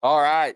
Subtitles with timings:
[0.00, 0.54] All right.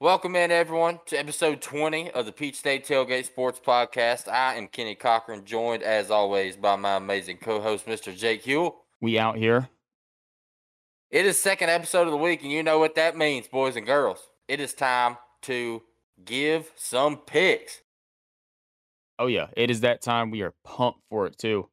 [0.00, 4.26] Welcome in, everyone, to episode 20 of the Peach State Tailgate Sports Podcast.
[4.26, 8.16] I am Kenny Cochran, joined as always by my amazing co host, Mr.
[8.16, 8.72] Jake Huell.
[9.02, 9.68] We out here.
[11.10, 13.84] It is second episode of the week, and you know what that means, boys and
[13.84, 14.30] girls.
[14.48, 15.82] It is time to
[16.24, 17.82] give some picks.
[19.18, 19.48] Oh, yeah.
[19.58, 20.30] It is that time.
[20.30, 21.68] We are pumped for it, too.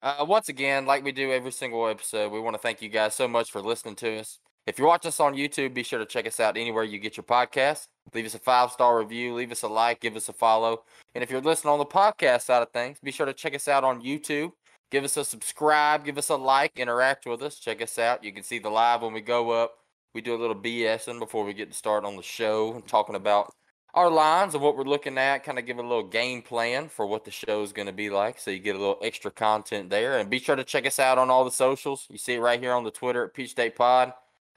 [0.00, 3.16] Uh, once again, like we do every single episode, we want to thank you guys
[3.16, 4.38] so much for listening to us.
[4.66, 7.16] If you're watching us on YouTube, be sure to check us out anywhere you get
[7.16, 7.86] your podcast.
[8.12, 10.82] Leave us a five star review, leave us a like, give us a follow.
[11.14, 13.68] And if you're listening on the podcast side of things, be sure to check us
[13.68, 14.52] out on YouTube.
[14.90, 17.58] Give us a subscribe, give us a like, interact with us.
[17.58, 18.22] Check us out.
[18.22, 19.78] You can see the live when we go up.
[20.14, 23.14] We do a little BSing before we get to start on the show and talking
[23.14, 23.54] about
[23.94, 27.06] our lines and what we're looking at, kind of give a little game plan for
[27.06, 28.38] what the show is going to be like.
[28.38, 30.18] So you get a little extra content there.
[30.18, 32.06] And be sure to check us out on all the socials.
[32.10, 34.12] You see it right here on the Twitter at Peach State Pod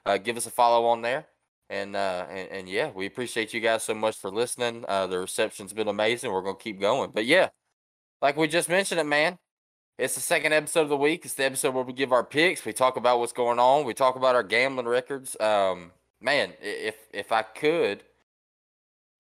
[0.06, 1.28] uh, give us a follow on there.
[1.70, 4.86] And, uh, and and yeah, we appreciate you guys so much for listening.
[4.88, 6.32] Uh, the reception's been amazing.
[6.32, 7.12] We're gonna keep going.
[7.14, 7.50] But yeah,
[8.22, 9.40] like we just mentioned it, man.
[9.98, 11.24] It's the second episode of the week.
[11.24, 12.66] It's the episode where we give our picks.
[12.66, 13.86] We talk about what's going on.
[13.86, 15.40] We talk about our gambling records.
[15.40, 18.04] Um, man, if if I could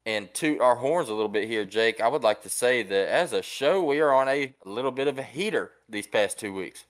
[0.06, 3.08] and toot our horns a little bit here, Jake, I would like to say that
[3.10, 6.40] as a show, we are on a, a little bit of a heater these past
[6.40, 6.86] two weeks.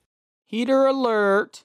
[0.45, 1.63] Heater alert.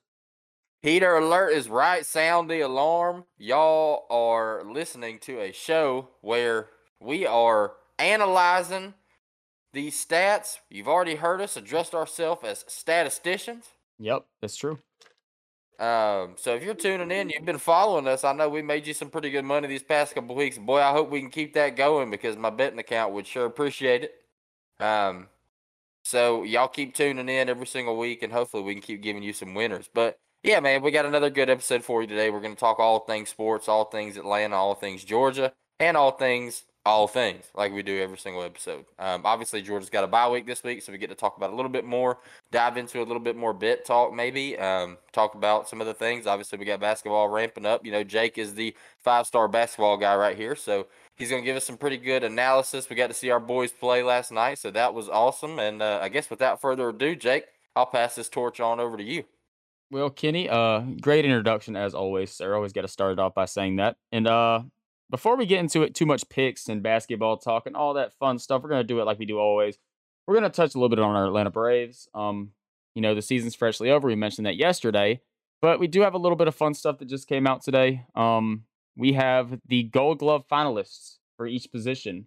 [0.81, 2.07] Heater alert is right.
[2.07, 3.25] Sound the alarm.
[3.37, 6.69] Y'all are listening to a show where
[7.01, 8.95] we are analyzing
[9.73, 10.59] these stats.
[10.71, 13.65] You've already heard us address ourselves as statisticians.
[13.99, 14.79] Yep, that's true.
[15.81, 18.23] Um, so if you're tuning in, you've been following us.
[18.23, 20.59] I know we made you some pretty good money these past couple weeks.
[20.59, 24.05] Boy, I hope we can keep that going because my betting account would sure appreciate
[24.05, 24.15] it.
[24.85, 25.27] Um,
[26.05, 29.33] so y'all keep tuning in every single week, and hopefully we can keep giving you
[29.33, 29.89] some winners.
[29.93, 32.31] But yeah, man, we got another good episode for you today.
[32.31, 36.13] We're going to talk all things sports, all things Atlanta, all things Georgia, and all
[36.13, 38.85] things, all things, like we do every single episode.
[39.01, 41.51] Um, obviously, Georgia's got a bye week this week, so we get to talk about
[41.51, 42.19] a little bit more,
[42.53, 45.95] dive into a little bit more bit talk, maybe, um, talk about some of the
[45.95, 46.27] things.
[46.27, 47.85] Obviously, we got basketball ramping up.
[47.85, 50.87] You know, Jake is the five star basketball guy right here, so
[51.17, 52.89] he's going to give us some pretty good analysis.
[52.89, 55.59] We got to see our boys play last night, so that was awesome.
[55.59, 59.05] And uh, I guess without further ado, Jake, I'll pass this torch on over to
[59.05, 59.25] you.
[59.91, 62.55] Well, Kenny, uh, great introduction as always, sir.
[62.55, 63.97] Always got to start off by saying that.
[64.13, 64.63] And uh,
[65.11, 68.39] before we get into it, too much picks and basketball talk and all that fun
[68.39, 69.79] stuff, we're gonna do it like we do always.
[70.27, 72.09] We're gonna touch a little bit on our Atlanta Braves.
[72.15, 72.51] Um,
[72.95, 74.09] you know, the season's freshly over.
[74.09, 75.23] We mentioned that yesterday,
[75.63, 78.05] but we do have a little bit of fun stuff that just came out today.
[78.15, 78.65] Um,
[78.97, 82.27] we have the Gold Glove finalists for each position.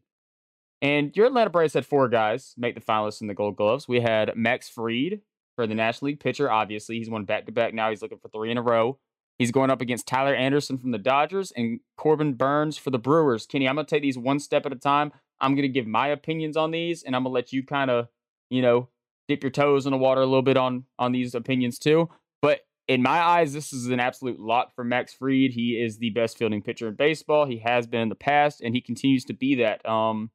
[0.82, 3.88] And your Atlanta Braves had four guys make the finalists in the Gold Gloves.
[3.88, 5.22] We had Max Fried,
[5.56, 6.52] for the National League pitcher.
[6.52, 7.90] Obviously, he's won back to back now.
[7.90, 9.00] He's looking for three in a row.
[9.38, 13.48] He's going up against Tyler Anderson from the Dodgers and Corbin Burnes for the Brewers.
[13.48, 15.12] Kenny, I'm going to take these one step at a time.
[15.40, 17.90] I'm going to give my opinions on these, and I'm going to let you kind
[17.90, 18.08] of,
[18.50, 18.90] you know,
[19.28, 22.10] dip your toes in the water a little bit on on these opinions too.
[22.42, 25.52] But in my eyes, this is an absolute lock for Max Fried.
[25.52, 27.46] He is the best fielding pitcher in baseball.
[27.46, 29.84] He has been in the past, and he continues to be that.
[29.88, 30.30] Um,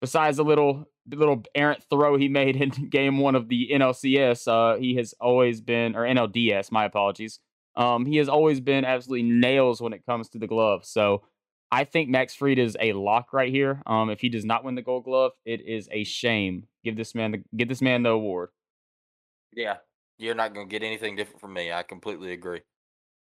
[0.00, 4.48] besides a little the little errant throw he made in game one of the NLCS,
[4.48, 7.40] uh, he has always been, or NLDS, my apologies.
[7.76, 10.84] Um, he has always been absolutely nails when it comes to the glove.
[10.84, 11.22] So
[11.70, 13.82] I think Max Fried is a lock right here.
[13.86, 16.66] Um, if he does not win the Gold Glove, it is a shame.
[16.84, 18.50] Give this man the give this man the award.
[19.54, 19.76] Yeah,
[20.18, 21.72] you're not going to get anything different from me.
[21.72, 22.60] I completely agree.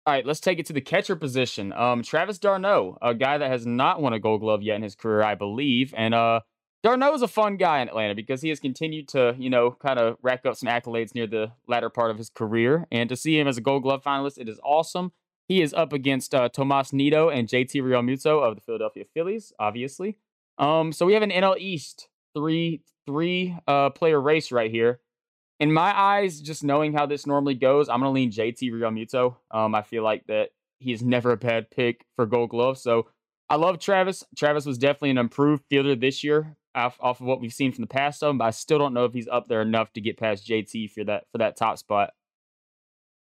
[0.08, 1.72] All right, let's take it to the catcher position.
[1.74, 4.96] Um, Travis d'Arnaud, a guy that has not won a Gold Glove yet in his
[4.96, 6.40] career, I believe, and uh,
[6.84, 10.00] d'Arnaud is a fun guy in Atlanta because he has continued to, you know, kind
[10.00, 12.88] of rack up some accolades near the latter part of his career.
[12.92, 15.12] And to see him as a Gold Glove finalist, it is awesome.
[15.48, 20.18] He is up against uh, Tomas Nido and JT Realmuto of the Philadelphia Phillies, obviously.
[20.58, 25.00] Um, so we have an NL East three three uh, player race right here.
[25.60, 29.36] In my eyes, just knowing how this normally goes, I'm gonna lean JT Realmuto.
[29.52, 30.50] Um, I feel like that
[30.80, 32.78] he's never a bad pick for Gold Glove.
[32.78, 33.08] So
[33.50, 34.24] I love Travis.
[34.38, 37.82] Travis was definitely an improved fielder this year off, off of what we've seen from
[37.84, 40.02] the past of him, but I still don't know if he's up there enough to
[40.02, 42.12] get past JT for that for that top spot.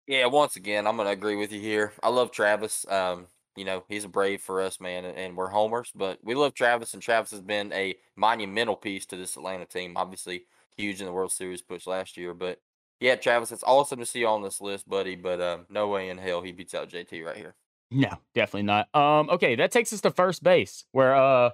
[0.08, 1.94] Yeah, once again, I'm gonna agree with you here.
[2.04, 2.86] I love Travis.
[2.90, 6.54] Um, you know, he's a brave for us, man, and we're homers, but we love
[6.54, 9.94] Travis, and Travis has been a monumental piece to this Atlanta team.
[9.96, 10.46] Obviously,
[10.76, 12.60] huge in the World Series push last year, but
[13.00, 15.16] yeah, Travis, it's awesome to see you on this list, buddy.
[15.16, 17.56] But um, no way in hell he beats out JT right here.
[17.92, 18.94] No, definitely not.
[18.96, 21.52] Um, okay, that takes us to first base, where uh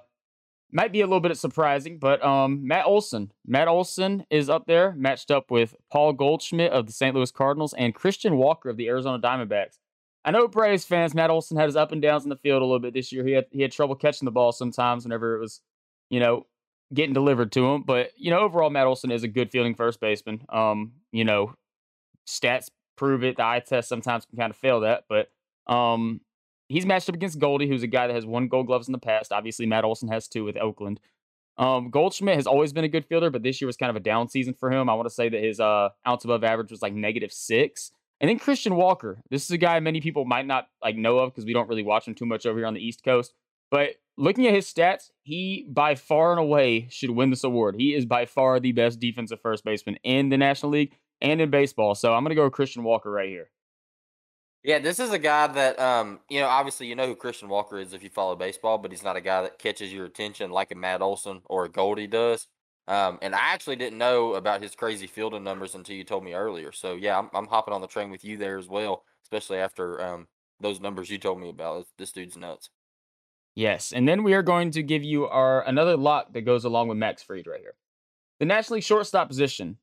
[0.72, 3.30] might be a little bit surprising, but um, Matt Olson.
[3.46, 7.14] Matt Olson is up there, matched up with Paul Goldschmidt of the St.
[7.14, 9.78] Louis Cardinals and Christian Walker of the Arizona Diamondbacks.
[10.24, 12.64] I know Braves fans, Matt Olson had his up and downs in the field a
[12.64, 13.24] little bit this year.
[13.24, 15.60] He had he had trouble catching the ball sometimes whenever it was,
[16.10, 16.46] you know,
[16.94, 17.82] getting delivered to him.
[17.82, 20.42] But you know, overall, Matt Olson is a good fielding first baseman.
[20.48, 21.54] Um, you know,
[22.26, 23.36] stats prove it.
[23.36, 25.28] The eye test sometimes can kind of fail that, but
[25.66, 26.20] um,
[26.72, 28.98] he's matched up against Goldie, who's a guy that has won Gold Gloves in the
[28.98, 29.32] past.
[29.32, 31.00] Obviously, Matt Olson has two with Oakland.
[31.58, 34.00] Um, Goldschmidt has always been a good fielder, but this year was kind of a
[34.00, 34.88] down season for him.
[34.88, 37.92] I want to say that his uh outs above average was like negative six.
[38.20, 39.20] And then Christian Walker.
[39.30, 41.82] This is a guy many people might not like know of because we don't really
[41.82, 43.34] watch him too much over here on the East Coast.
[43.70, 47.74] But looking at his stats, he by far and away should win this award.
[47.76, 51.50] He is by far the best defensive first baseman in the National League and in
[51.50, 51.94] baseball.
[51.94, 53.50] So I'm gonna go with Christian Walker right here.
[54.64, 57.78] Yeah, this is a guy that um, you know, obviously you know who Christian Walker
[57.78, 60.70] is if you follow baseball, but he's not a guy that catches your attention like
[60.70, 62.46] a Matt Olson or a Goldie does.
[62.88, 66.34] Um, and I actually didn't know about his crazy fielding numbers until you told me
[66.34, 66.72] earlier.
[66.72, 70.00] So yeah, I'm, I'm hopping on the train with you there as well, especially after
[70.02, 70.26] um,
[70.60, 71.86] those numbers you told me about.
[71.98, 72.70] This dude's nuts.
[73.54, 76.88] Yes, and then we are going to give you our another lock that goes along
[76.88, 77.74] with Max Fried right here.
[78.38, 79.76] The National League shortstop position.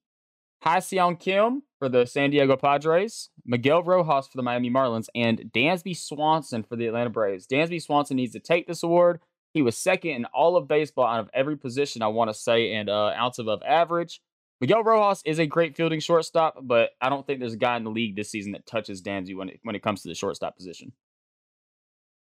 [0.62, 5.96] Ha-Seong Kim for the San Diego Padres, Miguel Rojas for the Miami Marlins, and Dansby
[5.96, 7.48] Swanson for the Atlanta Braves.
[7.48, 9.22] Dansby Swanson needs to take this award.
[9.54, 12.74] He was second in all of baseball out of every position, I want to say,
[12.74, 14.22] and uh, outs above average.
[14.62, 17.86] Miguel Rojas is a great fielding shortstop, but I don't think there's a guy in
[17.86, 20.58] the league this season that touches Dansby when it, when it comes to the shortstop
[20.58, 20.92] position.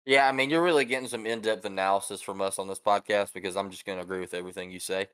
[0.06, 3.33] Yeah, I mean, you're really getting some in depth analysis from us on this podcast
[3.33, 5.07] because I'm just going to agree with everything you say.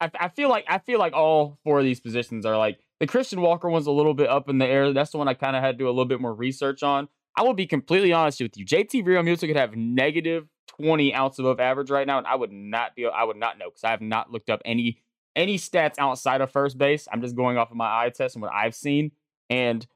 [0.00, 3.06] I, I feel like I feel like all four of these positions are like the
[3.06, 4.92] Christian Walker one's a little bit up in the air.
[4.92, 7.08] That's the one I kind of had to do a little bit more research on.
[7.36, 8.64] I will be completely honest with you.
[8.64, 10.48] JT Realmuto could have negative
[10.80, 13.70] 20 outs above average right now, and I would not be I would not know
[13.70, 15.02] because I have not looked up any
[15.36, 17.06] any stats outside of first base.
[17.12, 19.12] I'm just going off of my eye test and what I've seen.
[19.48, 19.86] And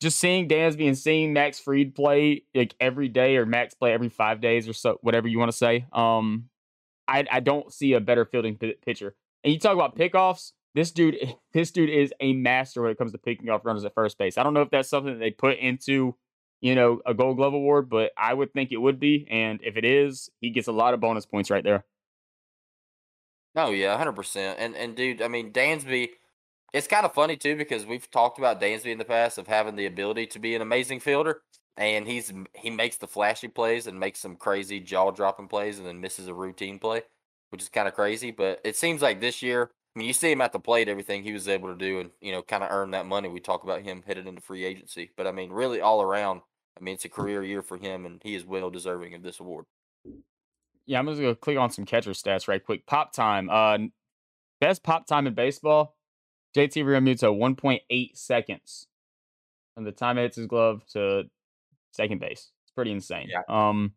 [0.00, 4.08] just seeing Dansby and seeing Max Fried play like every day or Max play every
[4.08, 5.86] five days or so, whatever you want to say.
[5.92, 6.48] Um,
[7.08, 9.14] I I don't see a better fielding p- pitcher.
[9.44, 10.52] And you talk about pickoffs.
[10.74, 11.16] This dude,
[11.52, 14.38] this dude is a master when it comes to picking off runners at first base.
[14.38, 16.16] I don't know if that's something that they put into
[16.62, 19.26] you know, a gold glove award, but I would think it would be.
[19.28, 21.84] And if it is, he gets a lot of bonus points right there.
[23.54, 24.58] Oh yeah, hundred percent.
[24.58, 26.10] And and dude, I mean Dansby,
[26.72, 29.76] it's kind of funny too because we've talked about Dansby in the past of having
[29.76, 31.42] the ability to be an amazing fielder,
[31.76, 35.86] and he's he makes the flashy plays and makes some crazy jaw dropping plays and
[35.86, 37.02] then misses a routine play,
[37.50, 38.30] which is kind of crazy.
[38.30, 41.22] But it seems like this year, I mean, you see him at the plate, everything
[41.22, 43.28] he was able to do, and you know, kind of earn that money.
[43.28, 46.42] We talk about him headed into free agency, but I mean, really all around,
[46.78, 49.40] I mean, it's a career year for him, and he is well deserving of this
[49.40, 49.64] award.
[50.84, 52.86] Yeah, I'm just gonna click on some catcher stats right quick.
[52.86, 53.78] Pop time, uh,
[54.60, 55.96] best pop time in baseball.
[56.54, 58.86] JT Realmuto, 1.8 seconds
[59.74, 61.24] from the time it hits his glove to
[61.92, 62.50] second base.
[62.64, 63.28] It's pretty insane.
[63.30, 63.42] Yeah.
[63.48, 63.92] Um,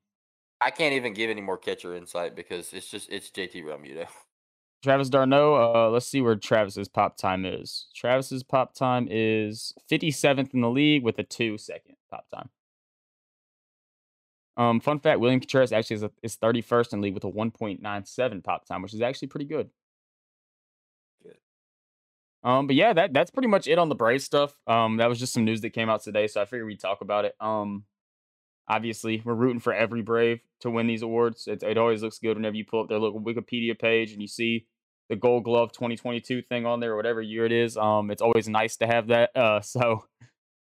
[0.62, 4.08] I can't even give any more catcher insight because it's just it's JT Realmuto.
[4.84, 7.88] Travis d'Arnaud, uh, let's see where Travis's pop time is.
[7.96, 12.50] Travis's pop time is 57th in the league with a two second pop time.
[14.58, 18.44] Um, fun fact: William Contreras actually is, a, is 31st in league with a 1.97
[18.44, 19.56] pop time, which is actually pretty good.
[19.56, 19.70] Good.
[22.46, 24.56] Um, but yeah, that that's pretty much it on the Braves stuff.
[24.68, 27.02] Um, that was just some news that came out today, so I figured we'd talk
[27.02, 27.36] about it.
[27.42, 27.84] Um,
[28.70, 31.48] obviously, we're rooting for every Brave to win these awards.
[31.48, 34.28] It, it always looks good whenever you pull up their little Wikipedia page and you
[34.28, 34.68] see
[35.10, 37.76] the Gold Glove 2022 thing on there, or whatever year it is.
[37.76, 39.36] Um, it's always nice to have that.
[39.36, 40.06] Uh, so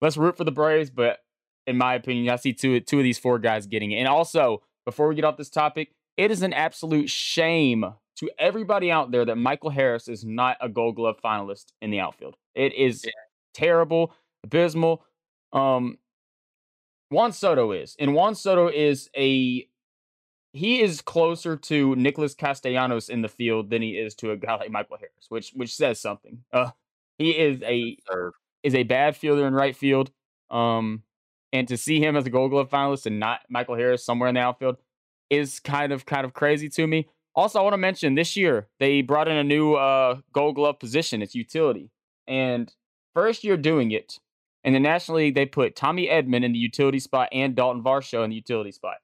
[0.00, 1.18] let's root for the Braves, but
[1.66, 2.32] in my opinion.
[2.32, 3.96] I see two two of these four guys getting it.
[3.96, 7.84] And also, before we get off this topic, it is an absolute shame
[8.16, 12.00] to everybody out there that Michael Harris is not a Gold Glove finalist in the
[12.00, 12.36] outfield.
[12.54, 13.12] It is yeah.
[13.54, 14.14] terrible,
[14.44, 15.04] abysmal.
[15.52, 15.98] Um,
[17.10, 19.66] Juan Soto is, and Juan Soto is a
[20.54, 24.56] he is closer to Nicholas Castellanos in the field than he is to a guy
[24.56, 26.44] like Michael Harris, which which says something.
[26.52, 26.70] Uh,
[27.18, 27.96] he is a
[28.62, 30.10] is a bad fielder in right field.
[30.50, 31.02] Um,
[31.52, 34.34] and to see him as a Gold Glove finalist and not Michael Harris somewhere in
[34.34, 34.76] the outfield
[35.30, 37.08] is kind of kind of crazy to me.
[37.34, 40.78] Also, I want to mention this year they brought in a new uh, Gold Glove
[40.78, 41.22] position.
[41.22, 41.90] It's utility,
[42.26, 42.72] and
[43.14, 44.18] first year doing it
[44.64, 48.22] in the National League, they put Tommy Edman in the utility spot and Dalton Varsho
[48.22, 48.96] in the utility spot.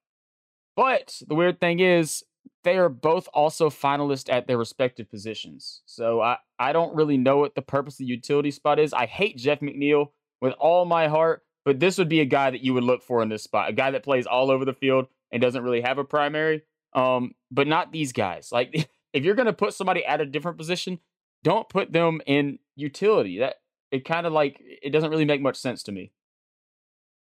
[0.76, 2.22] But the weird thing is,
[2.64, 5.82] they are both also finalists at their respective positions.
[5.86, 8.92] So I, I don't really know what the purpose of the utility spot is.
[8.92, 10.08] I hate Jeff McNeil
[10.40, 13.22] with all my heart, but this would be a guy that you would look for
[13.22, 15.98] in this spot, a guy that plays all over the field and doesn't really have
[15.98, 16.62] a primary.
[16.94, 18.50] Um, but not these guys.
[18.52, 20.98] Like if you're going to put somebody at a different position,
[21.44, 23.38] don't put them in utility.
[23.38, 23.56] That
[23.90, 26.12] it kind of like it doesn't really make much sense to me.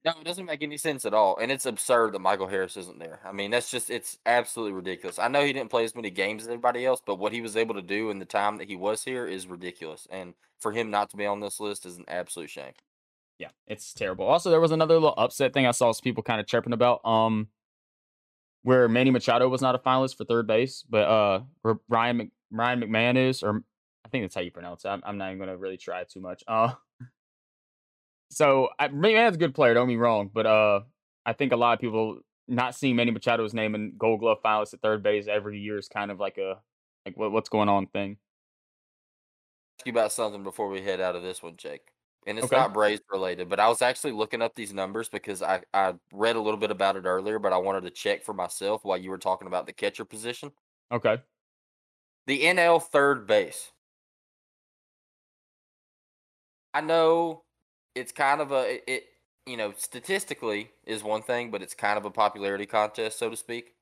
[0.03, 2.99] No, it doesn't make any sense at all, and it's absurd that Michael Harris isn't
[2.99, 3.21] there.
[3.23, 5.19] I mean, that's just it's absolutely ridiculous.
[5.19, 7.55] I know he didn't play as many games as everybody else, but what he was
[7.55, 10.09] able to do in the time that he was here is ridiculous.
[10.11, 12.73] And for him not to be on this list is an absolute shame.
[13.39, 14.27] Yeah, it's terrible.
[14.27, 17.05] Also, there was another little upset thing I saw some people kind of chirping about.
[17.05, 17.49] Um,
[18.63, 22.31] where Manny Machado was not a finalist for third base, but uh, where Ryan Mc,
[22.51, 23.63] Ryan McMahon is, or
[24.05, 24.89] I think that's how you pronounce it.
[24.89, 26.43] I'm, I'm not even gonna really try too much.
[26.47, 26.73] Uh,
[28.31, 29.75] so I, McMahon's a good player.
[29.75, 30.81] Don't me wrong, but uh,
[31.25, 34.75] I think a lot of people not seeing Manny Machado's name in Gold Glove finalists
[34.75, 36.59] at third base every year is kind of like a
[37.07, 38.19] like what, what's going on thing.
[39.79, 41.93] Ask you about something before we head out of this one, Jake.
[42.27, 42.53] And it's Okay.
[42.53, 46.37] not Braves related, but I was actually looking up these numbers because I, I read
[46.37, 49.11] a little bit about it earlier, but I wanted to check for myself while you
[49.11, 50.53] were talking about the catcher position.
[50.91, 51.23] Okay.
[52.27, 53.73] The NL third base.
[56.75, 57.45] I know
[57.95, 59.05] it's kind of a it, it
[59.47, 63.37] you know statistically is one thing, but it's kind of a popularity contest, so to
[63.37, 63.75] speak.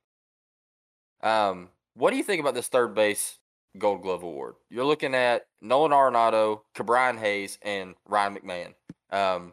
[1.21, 3.39] Um, what do you think about this third base
[3.77, 4.55] Gold Glove award?
[4.71, 8.75] You're looking at Nolan Arenado, Ke'Bryan Hayes, and Ryan McMahon.
[9.11, 9.53] Um,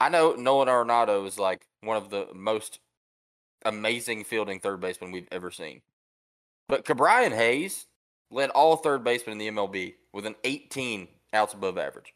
[0.00, 2.80] I know Nolan Arenado is like one of the most
[3.64, 5.82] amazing fielding third basemen we've ever seen.
[6.68, 7.86] But Ke'Bryan Hayes
[8.30, 12.14] led all third basemen in the MLB with an 18 outs above average.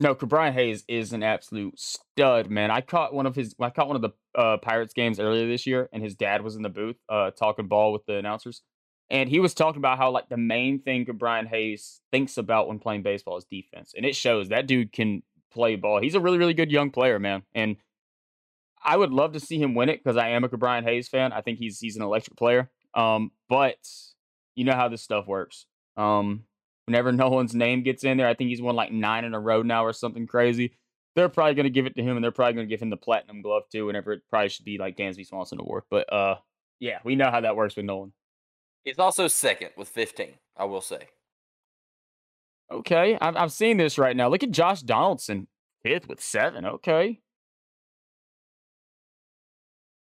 [0.00, 2.70] No, Brian Hayes is an absolute stud, man.
[2.70, 5.66] I caught one of his I caught one of the uh, Pirates games earlier this
[5.66, 8.62] year, and his dad was in the booth uh, talking ball with the announcers,
[9.14, 12.80] and he was talking about how like the main thing Brian Hayes thinks about when
[12.80, 14.48] playing baseball is defense, and it shows.
[14.48, 16.02] That dude can play ball.
[16.02, 17.76] He's a really really good young player, man, and
[18.82, 21.32] I would love to see him win it because I am a Brian Hayes fan.
[21.32, 22.70] I think he's he's an electric player.
[22.92, 23.78] Um, but
[24.56, 25.66] you know how this stuff works.
[25.96, 26.42] Um,
[26.86, 29.62] whenever Nolan's name gets in there, I think he's won like nine in a row
[29.62, 30.76] now or something crazy.
[31.14, 32.90] They're probably going to give it to him, and they're probably going to give him
[32.90, 33.86] the platinum glove too.
[33.86, 36.34] Whenever it probably should be like Dansby Swanson Award, but uh,
[36.80, 38.12] yeah, we know how that works with Nolan.
[38.84, 41.08] He's also second with 15, I will say.
[42.70, 44.28] Okay, I'm I'm seeing this right now.
[44.28, 45.48] Look at Josh Donaldson,
[45.82, 46.64] fifth with seven.
[46.64, 47.20] Okay,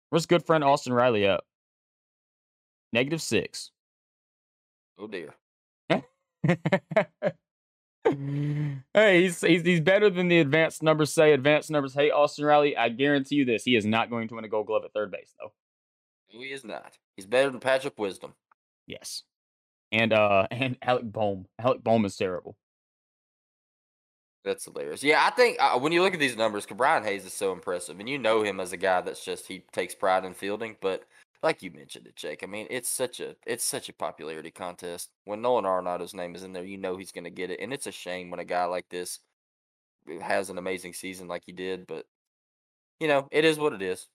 [0.09, 1.43] where's good friend Austin Riley up?
[2.93, 3.71] Negative six.
[4.99, 5.33] Oh dear.
[8.03, 11.33] hey, he's, he's he's better than the advanced numbers say.
[11.33, 12.77] Advanced numbers hate Austin Riley.
[12.77, 15.11] I guarantee you this: he is not going to win a Gold Glove at third
[15.11, 15.51] base, though.
[16.33, 16.97] No, he is not.
[17.15, 18.33] He's better than Patrick Wisdom.
[18.91, 19.23] Yes,
[19.93, 21.45] and uh, and Alec Bohm.
[21.57, 22.57] Alec Bohm is terrible.
[24.43, 25.03] That's hilarious.
[25.03, 27.99] Yeah, I think uh, when you look at these numbers, Brian Hayes is so impressive,
[27.99, 30.75] and you know him as a guy that's just he takes pride in fielding.
[30.81, 31.03] But
[31.43, 32.43] like you mentioned it, Jake.
[32.43, 35.09] I mean, it's such a it's such a popularity contest.
[35.25, 37.71] When Nolan Arenado's name is in there, you know he's going to get it, and
[37.71, 39.19] it's a shame when a guy like this
[40.21, 41.87] has an amazing season like he did.
[41.87, 42.07] But
[42.99, 44.07] you know, it is what it is.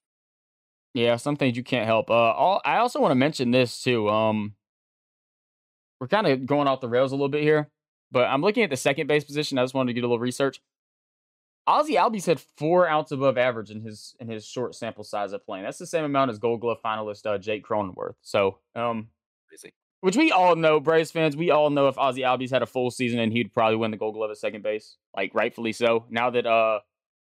[0.93, 2.11] Yeah, some things you can't help.
[2.11, 4.09] Uh, all, I also want to mention this too.
[4.09, 4.56] Um,
[6.01, 7.71] we're kind of going off the rails a little bit here,
[8.11, 9.59] but I'm looking at the second base position.
[9.59, 10.61] I just wanted to get a little research.
[11.69, 15.45] Ozzy Albies had four outs above average in his in his short sample size of
[15.45, 15.65] playing.
[15.65, 18.15] That's the same amount as Gold Glove finalist uh, Jake Cronenworth.
[18.23, 19.09] So, um,
[19.49, 19.73] Crazy.
[20.01, 22.93] which we all know, Braves fans, we all know if Ozzy Albies had a full
[22.93, 26.05] season, and he'd probably win the Gold Glove at second base, like rightfully so.
[26.09, 26.81] Now that uh,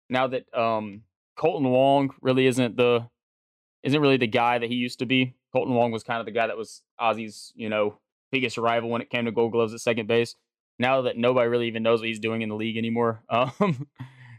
[0.10, 1.04] now that um,
[1.38, 3.08] Kolten Wong really isn't the
[3.84, 5.36] isn't really the guy that he used to be.
[5.54, 8.00] Kolten Wong was kind of the guy that was Ozzy's, you know,
[8.34, 10.36] biggest rival when it came to Gold Gloves at second base.
[10.80, 13.88] Now that nobody really even knows what he's doing in the league anymore, um,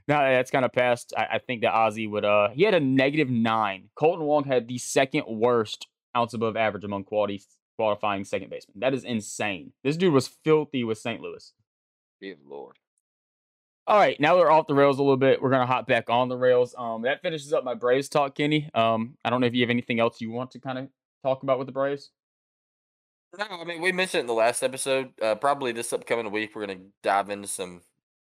[0.06, 1.14] now that that's kind of passed.
[1.16, 2.24] I, I think that Ozzy would.
[2.24, 3.88] Uh, he had a negative nine.
[3.96, 7.40] Kolten Wong had the second worst outs above average among quality
[7.76, 8.80] qualifying second basemen.
[8.80, 9.72] That is insane.
[9.82, 11.20] This dude was filthy with St.
[11.20, 11.52] Louis.
[12.20, 12.76] Good lord.
[13.86, 15.42] All right, now we're off the rails a little bit.
[15.42, 16.74] We're gonna hop back on the rails.
[16.76, 18.70] Um, that finishes up my Braves talk, Kenny.
[18.74, 20.88] Um, I don't know if you have anything else you want to kind of
[21.22, 22.10] talk about with the Braves.
[23.38, 25.12] No, I mean we mentioned in the last episode.
[25.20, 27.82] Uh, probably this upcoming week we're gonna dive into some,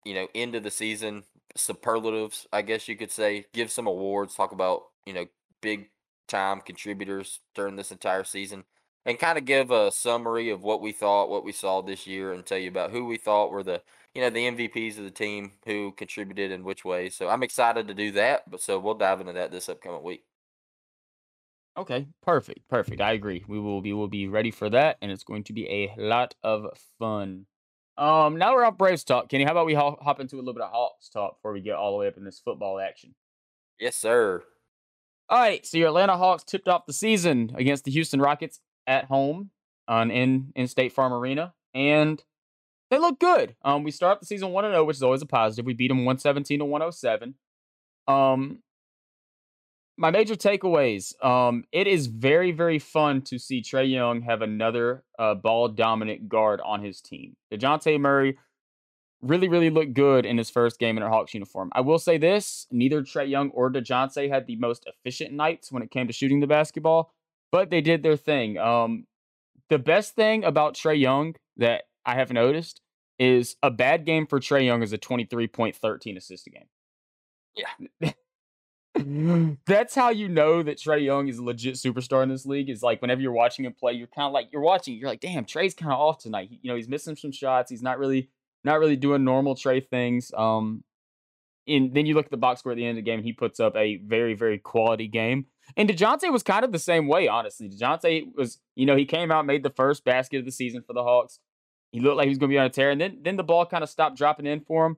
[0.03, 1.23] you know, end of the season
[1.55, 2.47] superlatives.
[2.53, 3.45] I guess you could say.
[3.53, 4.35] Give some awards.
[4.35, 5.25] Talk about you know
[5.61, 5.89] big
[6.27, 8.63] time contributors during this entire season,
[9.05, 12.31] and kind of give a summary of what we thought, what we saw this year,
[12.33, 13.81] and tell you about who we thought were the
[14.13, 17.09] you know the MVPs of the team who contributed in which way.
[17.09, 18.49] So I'm excited to do that.
[18.49, 20.23] But so we'll dive into that this upcoming week.
[21.77, 23.01] Okay, perfect, perfect.
[23.01, 23.43] I agree.
[23.47, 26.35] We will be will be ready for that, and it's going to be a lot
[26.41, 26.67] of
[26.99, 27.47] fun.
[27.97, 29.43] Um, now we're on Braves talk, Kenny.
[29.43, 31.75] How about we hop, hop into a little bit of Hawks talk before we get
[31.75, 33.15] all the way up in this football action?
[33.79, 34.43] Yes, sir.
[35.27, 39.05] All right, so your Atlanta Hawks tipped off the season against the Houston Rockets at
[39.05, 39.49] home
[39.87, 42.23] on in in State Farm Arena, and
[42.91, 43.55] they look good.
[43.63, 45.65] Um, we start the season one and zero, which is always a positive.
[45.65, 47.35] We beat them one seventeen to one hundred seven.
[48.07, 48.59] Um,
[49.97, 51.13] my major takeaways.
[51.23, 56.27] Um, it is very, very fun to see Trae Young have another uh, ball dominant
[56.27, 57.35] guard on his team.
[57.51, 58.37] DeJounte Murray
[59.21, 61.69] really, really looked good in his first game in a Hawks uniform.
[61.73, 65.83] I will say this neither Trae Young or DeJounte had the most efficient nights when
[65.83, 67.13] it came to shooting the basketball,
[67.51, 68.57] but they did their thing.
[68.57, 69.07] Um,
[69.69, 72.81] the best thing about Trae Young that I have noticed
[73.17, 76.67] is a bad game for Trae Young is a 23.13 assist game.
[77.55, 78.11] Yeah.
[79.65, 82.69] That's how you know that Trae Young is a legit superstar in this league.
[82.69, 85.19] Is like whenever you're watching him play, you're kind of like you're watching, you're like,
[85.19, 86.49] damn, Trae's kind of off tonight.
[86.49, 87.69] He, you know, he's missing some shots.
[87.69, 88.29] He's not really
[88.63, 90.31] not really doing normal Trae things.
[90.35, 90.83] Um,
[91.67, 93.33] and then you look at the box score at the end of the game, he
[93.33, 95.45] puts up a very, very quality game.
[95.75, 97.69] And DeJounte was kind of the same way, honestly.
[97.69, 100.93] DeJounte was, you know, he came out, made the first basket of the season for
[100.93, 101.39] the Hawks.
[101.91, 103.43] He looked like he was going to be on a tear, and then then the
[103.43, 104.97] ball kind of stopped dropping in for him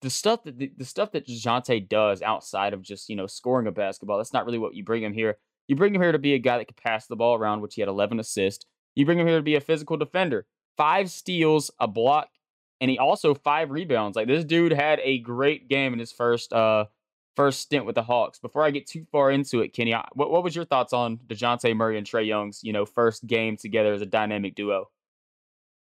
[0.00, 3.66] the stuff that the, the stuff that Dejounte does outside of just you know scoring
[3.66, 5.38] a basketball, that's not really what you bring him here.
[5.66, 7.74] You bring him here to be a guy that could pass the ball around, which
[7.74, 8.64] he had 11 assists.
[8.94, 12.28] You bring him here to be a physical defender, five steals, a block,
[12.80, 14.16] and he also five rebounds.
[14.16, 16.86] Like this dude had a great game in his first uh
[17.36, 18.40] first stint with the Hawks.
[18.40, 21.76] Before I get too far into it, Kenny, what what was your thoughts on Dejounte
[21.76, 24.90] Murray and Trae Young's you know first game together as a dynamic duo?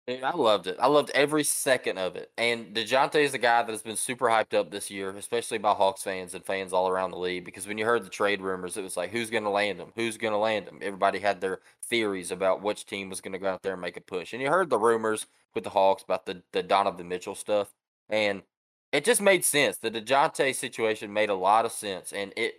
[0.08, 0.76] Dude, I loved it.
[0.80, 2.32] I loved every second of it.
[2.36, 5.74] And DeJounte is a guy that has been super hyped up this year, especially by
[5.74, 7.44] Hawks fans and fans all around the league.
[7.44, 9.92] Because when you heard the trade rumors, it was like, who's going to land him?
[9.94, 10.80] Who's going to land him?
[10.82, 13.96] Everybody had their theories about which team was going to go out there and make
[13.96, 14.32] a push.
[14.32, 17.72] And you heard the rumors with the Hawks about the, the Donovan Mitchell stuff.
[18.08, 18.42] And
[18.90, 19.76] it just made sense.
[19.76, 22.12] The DeJounte situation made a lot of sense.
[22.12, 22.54] And it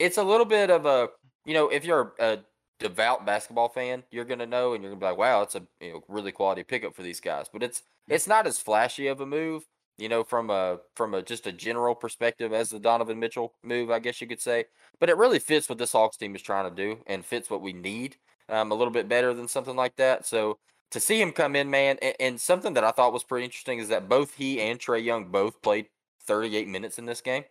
[0.00, 1.10] it's a little bit of a,
[1.44, 2.38] you know, if you're a
[2.78, 5.92] devout basketball fan, you're gonna know, and you're gonna be like, "Wow, it's a you
[5.92, 9.26] know, really quality pickup for these guys." But it's it's not as flashy of a
[9.26, 9.66] move,
[9.98, 13.90] you know, from a from a just a general perspective as the Donovan Mitchell move,
[13.90, 14.66] I guess you could say.
[15.00, 17.62] But it really fits what this Hawks team is trying to do, and fits what
[17.62, 18.16] we need
[18.48, 20.26] um, a little bit better than something like that.
[20.26, 20.58] So
[20.90, 23.78] to see him come in, man, and, and something that I thought was pretty interesting
[23.78, 25.86] is that both he and Trae Young both played
[26.26, 27.44] 38 minutes in this game.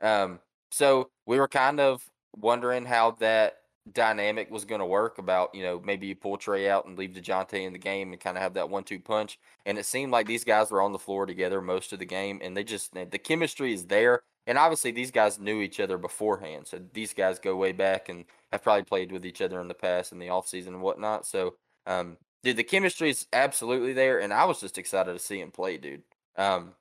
[0.00, 2.02] Um, so we were kind of
[2.36, 3.59] wondering how that
[3.92, 7.10] dynamic was going to work about, you know, maybe you pull Trae out and leave
[7.10, 9.38] DeJounte in the game and kind of have that one two punch.
[9.66, 12.40] And it seemed like these guys were on the floor together most of the game
[12.42, 14.22] and they just, the chemistry is there.
[14.46, 16.66] And obviously, these guys knew each other beforehand.
[16.66, 19.74] So these guys go way back and have probably played with each other in the
[19.74, 21.26] past in the offseason and whatnot.
[21.26, 24.18] So, um, dude, the chemistry is absolutely there.
[24.18, 26.02] And I was just excited to see him play, dude.
[26.36, 26.74] Um,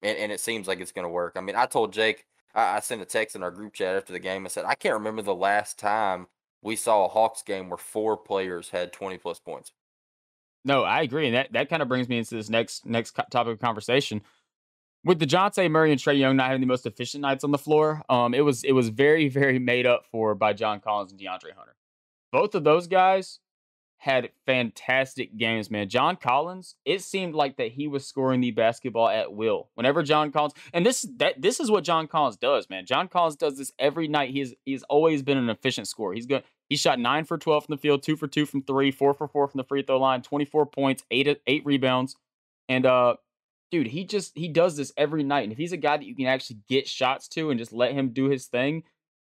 [0.00, 1.34] and, and it seems like it's going to work.
[1.36, 2.24] I mean, I told Jake,
[2.54, 4.44] I, I sent a text in our group chat after the game.
[4.44, 6.26] I said, I can't remember the last time
[6.62, 9.72] we saw a Hawks game where four players had 20 plus points.
[10.64, 13.54] No, I agree, and that, that kind of brings me into this next next topic
[13.54, 14.22] of conversation.
[15.04, 17.58] With the Dejounte Murray and Trae Young not having the most efficient nights on the
[17.58, 21.20] floor, um, it was it was very very made up for by John Collins and
[21.20, 21.74] DeAndre Hunter.
[22.30, 23.40] Both of those guys
[24.02, 25.88] had fantastic games, man.
[25.88, 29.68] John Collins, it seemed like that he was scoring the basketball at will.
[29.74, 32.84] Whenever John Collins, and this that this is what John Collins does, man.
[32.84, 34.30] John Collins does this every night.
[34.30, 36.14] He's he's always been an efficient scorer.
[36.14, 36.42] He's good.
[36.68, 39.28] He shot nine for twelve from the field, two for two from three, four for
[39.28, 42.16] four from the free throw line, twenty four points, eight eight rebounds,
[42.68, 43.14] and uh,
[43.70, 45.44] dude, he just he does this every night.
[45.44, 47.92] And if he's a guy that you can actually get shots to and just let
[47.92, 48.82] him do his thing,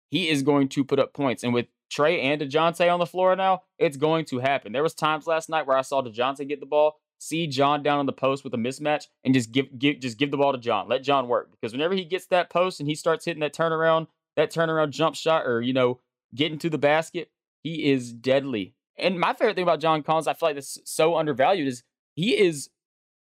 [0.10, 1.46] he is going to put up points.
[1.46, 4.71] And with Trae and DeJounte on the floor now, it's going to happen.
[4.73, 8.00] There was times last night where I saw DeJounte get the ball, see John down
[8.00, 10.58] on the post with a mismatch, and just give, give just give the ball to
[10.58, 10.88] John.
[10.88, 11.52] Let John work.
[11.52, 15.15] Because whenever he gets that post and he starts hitting that turnaround, that turnaround jump
[15.15, 16.00] shot, or you know,
[16.36, 17.32] getting to the basket,
[17.63, 18.76] he is deadly.
[18.97, 21.84] And my favorite thing about John Collins, I feel like this so undervalued, is
[22.15, 22.69] he is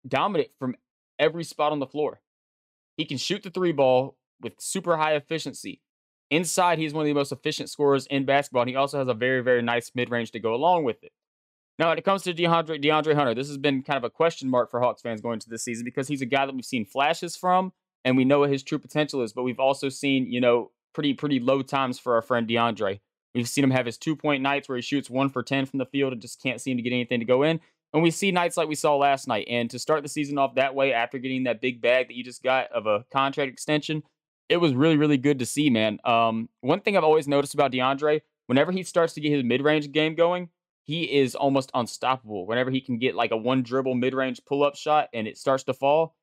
[0.08, 0.76] dominant from
[1.20, 2.22] every spot on the floor.
[2.96, 5.82] He can shoot the three ball with super high efficiency.
[6.30, 9.14] Inside, he's one of the most efficient scorers in basketball, and he also has a
[9.14, 11.12] very, very nice mid range to go along with it.
[11.80, 14.50] Now, when it comes to DeAndre, DeAndre Hunter, this has been kind of a question
[14.50, 16.86] mark for Hawks fans going into this season because he's a guy that we've seen
[16.86, 17.72] flashes from,
[18.04, 19.32] and we know what his true potential is.
[19.32, 23.00] But we've also seen, you know, pretty pretty low times for our friend DeAndre.
[23.36, 25.78] We've seen him have his two point nights where he shoots one for ten from
[25.78, 27.60] the field and just can't seem to get anything to go in.
[27.94, 29.48] And we see nights like we saw last night.
[29.48, 32.24] And to start the season off that way after getting that big bag that you
[32.24, 34.04] just got of a contract extension,
[34.50, 36.00] it was really, really good to see, man.
[36.04, 39.62] Um, one thing I've always noticed about DeAndre, whenever he starts to get his mid
[39.62, 40.50] range game going,
[40.84, 42.48] he is almost unstoppable.
[42.48, 45.38] Whenever he can get like a one dribble mid range pull up shot and it
[45.38, 46.16] starts to fall,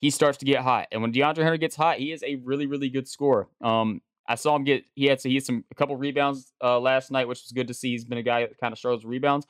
[0.00, 0.88] he starts to get hot.
[0.90, 3.48] And when DeAndre Hunter gets hot, he is a really, really good scorer.
[3.62, 7.10] Um, I saw him get he had he had some a couple rebounds uh, last
[7.10, 7.90] night, which was good to see.
[7.90, 9.46] He's been a guy that kind of struggles with rebounds.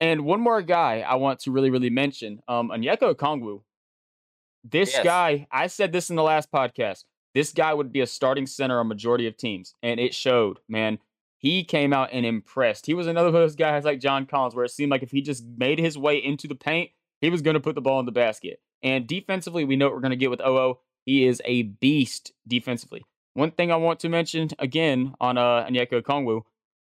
[0.00, 3.62] And one more guy I want to really, really mention, um, Onyeka Okongwu.
[4.64, 5.04] This yes.
[5.04, 7.04] guy, I said this in the last podcast
[7.34, 9.74] this guy would be a starting center on majority of teams.
[9.82, 10.98] And it showed, man.
[11.38, 12.86] He came out and impressed.
[12.86, 15.20] He was another of those guys like John Collins, where it seemed like if he
[15.20, 18.06] just made his way into the paint, he was going to put the ball in
[18.06, 18.60] the basket.
[18.82, 20.78] And defensively, we know what we're going to get with OO.
[21.04, 23.04] He is a beast defensively.
[23.34, 26.42] One thing I want to mention again on uh, Okongwu,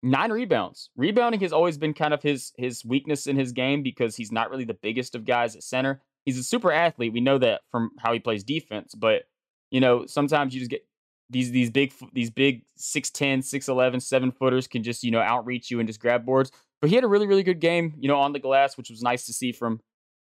[0.02, 0.90] nine rebounds.
[0.96, 4.50] Rebounding has always been kind of his his weakness in his game because he's not
[4.50, 6.00] really the biggest of guys at center.
[6.24, 7.12] He's a super athlete.
[7.12, 9.24] We know that from how he plays defense, but
[9.70, 10.86] you know, sometimes you just get
[11.30, 15.80] these these big these big 6'10, 6'11, 7 footers can just, you know, outreach you
[15.80, 16.50] and just grab boards.
[16.80, 19.02] But he had a really, really good game, you know, on the glass, which was
[19.02, 19.80] nice to see from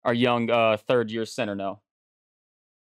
[0.05, 1.81] our young uh, third year center now.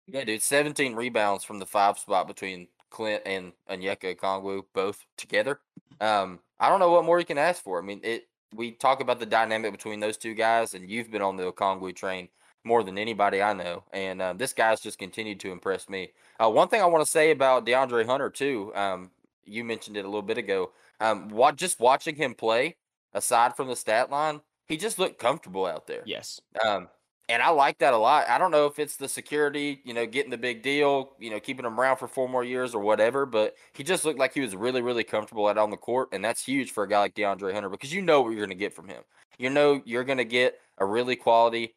[0.08, 5.62] Yeah, dude, 17 rebounds from the five spot between Clint and Onyeka Okongwu both together.
[6.02, 7.80] Um, I don't know what more you can ask for.
[7.80, 8.28] I mean, it.
[8.54, 11.96] We talk about the dynamic between those two guys, and you've been on the Okongwu
[11.96, 12.28] train
[12.64, 16.12] more than anybody I know, and uh, this guy's just continued to impress me.
[16.40, 18.72] Uh, one thing I want to say about DeAndre Hunter too.
[18.76, 19.12] Um,
[19.46, 20.72] you mentioned it a little bit ago.
[21.00, 22.76] Um, what just watching him play,
[23.14, 26.04] aside from the stat line, he just looked comfortable out there.
[26.06, 26.40] Yes.
[26.66, 26.88] Um,
[27.32, 28.28] and I like that a lot.
[28.30, 31.40] I don't know if it's the security, you know, getting the big deal, you know,
[31.40, 34.42] keeping him around for four more years or whatever, but he just looked like he
[34.42, 36.10] was really, really comfortable out on the court.
[36.12, 38.50] And that's huge for a guy like DeAndre Hunter because you know what you're going
[38.50, 39.04] to get from him.
[39.38, 41.74] You know, you're going to get a really quality,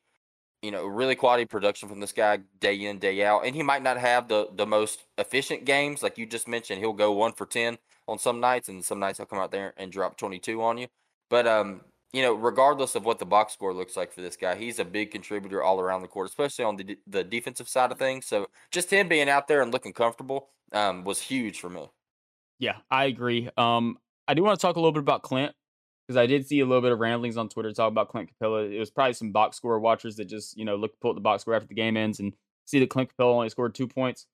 [0.64, 3.44] you know, really quality production from this guy day in, day out.
[3.44, 6.03] And he might not have the, the most efficient games.
[6.03, 7.77] Like you just mentioned, he'll go one for 10
[8.09, 10.87] on some nights, and some nights he'll come out there and drop 22 on you.
[11.29, 11.83] But, um,
[12.14, 14.85] you know, regardless of what the box score looks like for this guy, he's a
[14.87, 18.24] big contributor all around the court, especially on the the defensive side of things.
[18.24, 21.90] So just him being out there and looking comfortable um, was huge for me.
[22.59, 23.50] Yeah, I agree.
[23.57, 23.98] Um,
[24.29, 25.55] I do want to talk a little bit about Clint
[26.07, 28.71] because I did see a little bit of ramblings on Twitter talking about Clint Capela.
[28.71, 31.21] It was probably some box score watchers that just you know look pull up the
[31.21, 34.27] box score after the game ends and see that Clint Capela only scored two points.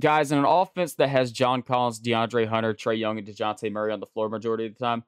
[0.00, 3.92] Guys, in an offense that has John Collins, DeAndre Hunter, Trae Young, and Dejounte Murray
[3.92, 5.04] on the floor majority of the time,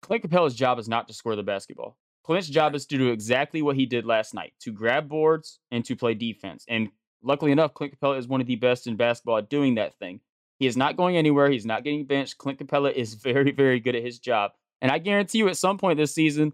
[0.00, 1.96] Clint Capela's job is not to score the basketball.
[2.22, 5.84] Clint's job is to do exactly what he did last night to grab boards and
[5.84, 6.64] to play defense.
[6.68, 6.90] And
[7.22, 10.20] luckily enough, Clint Capela is one of the best in basketball at doing that thing.
[10.58, 11.50] He is not going anywhere.
[11.50, 12.38] He's not getting benched.
[12.38, 14.52] Clint Capela is very, very good at his job.
[14.80, 16.52] And I guarantee you, at some point this season,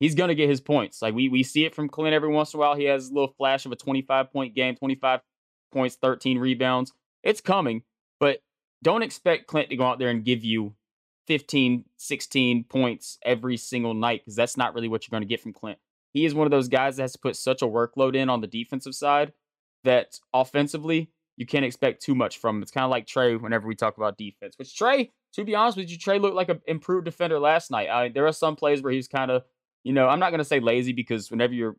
[0.00, 1.02] he's going to get his points.
[1.02, 2.74] Like we we see it from Clint every once in a while.
[2.74, 5.20] He has a little flash of a 25 point game, 25
[5.72, 6.92] points, 13 rebounds.
[7.22, 7.82] It's coming,
[8.20, 8.38] but
[8.82, 10.74] don't expect Clint to go out there and give you
[11.26, 15.40] 15, 16 points every single night because that's not really what you're going to get
[15.40, 15.78] from Clint.
[16.12, 18.40] He is one of those guys that has to put such a workload in on
[18.40, 19.32] the defensive side
[19.84, 22.62] that offensively, you can't expect too much from him.
[22.62, 24.54] It's kind of like Trae whenever we talk about defense.
[24.58, 27.90] Which Trae, to be honest with you, Trae looked like an improved defender last night.
[27.90, 29.44] I, there are some plays where he's kind of,
[29.84, 31.76] you know, I'm not going to say lazy because whenever you're,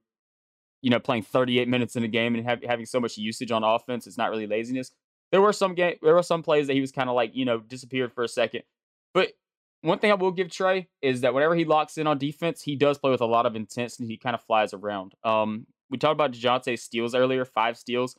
[0.82, 3.64] you know, playing 38 minutes in a game and have, having so much usage on
[3.64, 4.92] offense, it's not really laziness.
[5.32, 7.46] There were some game, there were some plays that he was kind of like, you
[7.46, 8.62] know, disappeared for a second.
[9.14, 9.34] But
[9.82, 12.76] one thing I will give Trae is that whenever he locks in on defense, he
[12.76, 14.06] does play with a lot of intensity.
[14.06, 15.16] He kind of flies around.
[15.24, 18.16] Um, we talked about Dejounte steals earlier, five steals.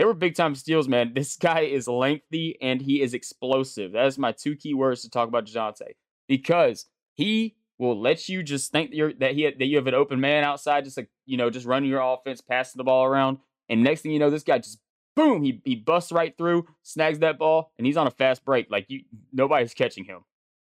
[0.00, 1.12] They were big time steals, man.
[1.12, 3.92] This guy is lengthy and he is explosive.
[3.92, 5.88] That is my two key words to talk about Dejounte
[6.26, 9.92] because he will let you just think that, you're, that he that you have an
[9.92, 13.40] open man outside, just like you know, just running your offense, passing the ball around,
[13.68, 14.78] and next thing you know, this guy just
[15.16, 18.70] boom, he he busts right through, snags that ball, and he's on a fast break.
[18.70, 19.02] Like you,
[19.34, 20.20] nobody's catching him.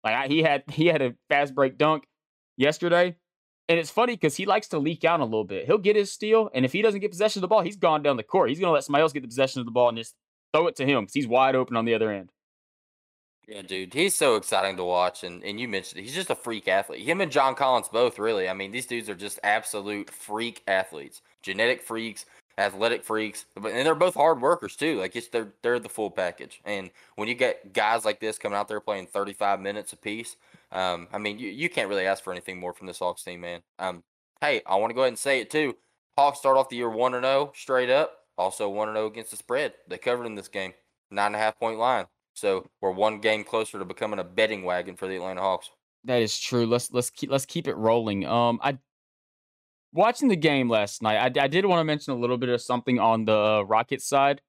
[0.03, 2.03] Like I, he had he had a fast break dunk
[2.55, 3.15] yesterday,
[3.69, 5.65] and it's funny because he likes to leak out a little bit.
[5.65, 8.03] He'll get his steal, and if he doesn't get possession of the ball, he's gone
[8.03, 8.49] down the court.
[8.49, 10.15] He's gonna let somebody else get the possession of the ball and just
[10.53, 12.29] throw it to him because he's wide open on the other end.
[13.47, 16.35] Yeah, dude, he's so exciting to watch, and and you mentioned it, he's just a
[16.35, 17.05] freak athlete.
[17.05, 18.47] Him and John Collins both really.
[18.49, 22.25] I mean, these dudes are just absolute freak athletes, genetic freaks
[22.57, 24.99] athletic freaks, and they're both hard workers too.
[24.99, 26.61] Like it's they're they're the full package.
[26.65, 30.35] And when you get guys like this coming out there playing 35 minutes apiece,
[30.71, 33.41] um, I mean you, you can't really ask for anything more from this Hawks team,
[33.41, 33.61] man.
[33.79, 34.03] Um,
[34.41, 35.75] hey, I want to go ahead and say it too.
[36.17, 38.19] Hawks start off the year one and zero straight up.
[38.37, 39.73] Also one and zero against the spread.
[39.87, 40.73] They covered in this game,
[41.11, 42.05] nine and a half point line.
[42.33, 45.69] So we're one game closer to becoming a betting wagon for the Atlanta Hawks.
[46.05, 46.65] That is true.
[46.65, 48.25] Let's let's keep let's keep it rolling.
[48.25, 48.77] Um, I
[49.93, 52.61] watching the game last night, I, I did want to mention a little bit of
[52.61, 54.41] something on the uh, Rockets side.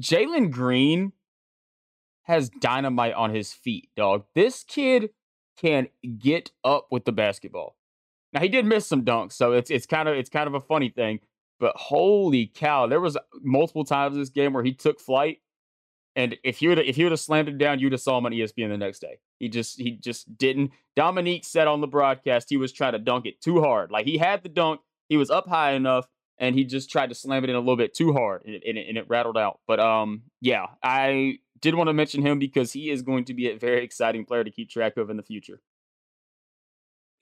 [0.00, 1.12] Jalen Green
[2.22, 4.24] has dynamite on his feet, dog.
[4.34, 5.10] This kid
[5.60, 7.76] can get up with the basketball.
[8.32, 10.60] Now he did miss some dunks, so it's it's kind of it's kind of a
[10.60, 11.20] funny thing.
[11.60, 15.38] But holy cow, there was multiple times in this game where he took flight
[16.16, 18.26] and if you would if you would have slammed it down, you'd have saw him
[18.26, 19.18] on ESPN the next day.
[19.38, 20.70] He just he just didn't.
[20.94, 23.90] Dominique said on the broadcast he was trying to dunk it too hard.
[23.90, 26.06] Like he had the dunk, he was up high enough,
[26.38, 28.62] and he just tried to slam it in a little bit too hard, and it,
[28.66, 29.60] and it, and it rattled out.
[29.66, 33.50] But um, yeah, I did want to mention him because he is going to be
[33.50, 35.60] a very exciting player to keep track of in the future.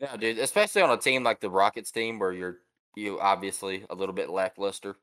[0.00, 2.58] Yeah, dude, especially on a team like the Rockets team where you're
[2.94, 4.96] you obviously a little bit lackluster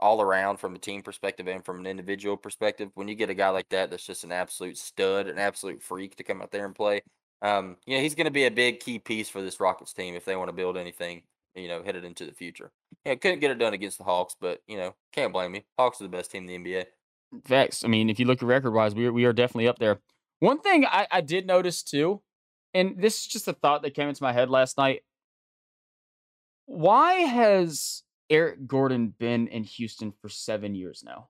[0.00, 2.90] all around from a team perspective and from an individual perspective.
[2.94, 6.16] When you get a guy like that, that's just an absolute stud, an absolute freak
[6.16, 7.02] to come out there and play.
[7.42, 10.14] Um, you know, he's going to be a big key piece for this Rockets team
[10.14, 11.22] if they want to build anything,
[11.54, 12.70] you know, headed into the future.
[13.04, 15.64] Yeah, couldn't get it done against the Hawks, but you know, can't blame me.
[15.78, 16.86] Hawks are the best team in the NBA.
[17.44, 17.84] Facts.
[17.84, 20.00] I mean, if you look at record wise, we are, we are definitely up there.
[20.40, 22.22] One thing I, I did notice too,
[22.74, 25.02] and this is just a thought that came into my head last night.
[26.66, 31.28] Why has Eric Gordon been in Houston for seven years now?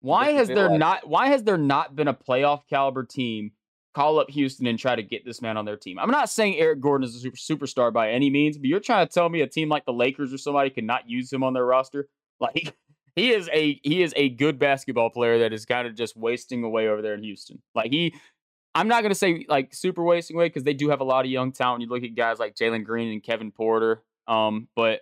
[0.00, 3.52] Why has there like- not why has there not been a playoff caliber team
[3.94, 5.98] call up Houston and try to get this man on their team?
[5.98, 9.06] I'm not saying Eric Gordon is a super superstar by any means, but you're trying
[9.06, 11.52] to tell me a team like the Lakers or somebody could not use him on
[11.54, 12.08] their roster?
[12.40, 12.76] Like
[13.16, 16.62] he is a he is a good basketball player that is kind of just wasting
[16.62, 17.60] away over there in Houston.
[17.74, 18.14] Like he
[18.76, 21.30] I'm not gonna say like super wasting away because they do have a lot of
[21.32, 21.82] young talent.
[21.82, 24.04] You look at guys like Jalen Green and Kevin Porter.
[24.28, 25.00] Um, but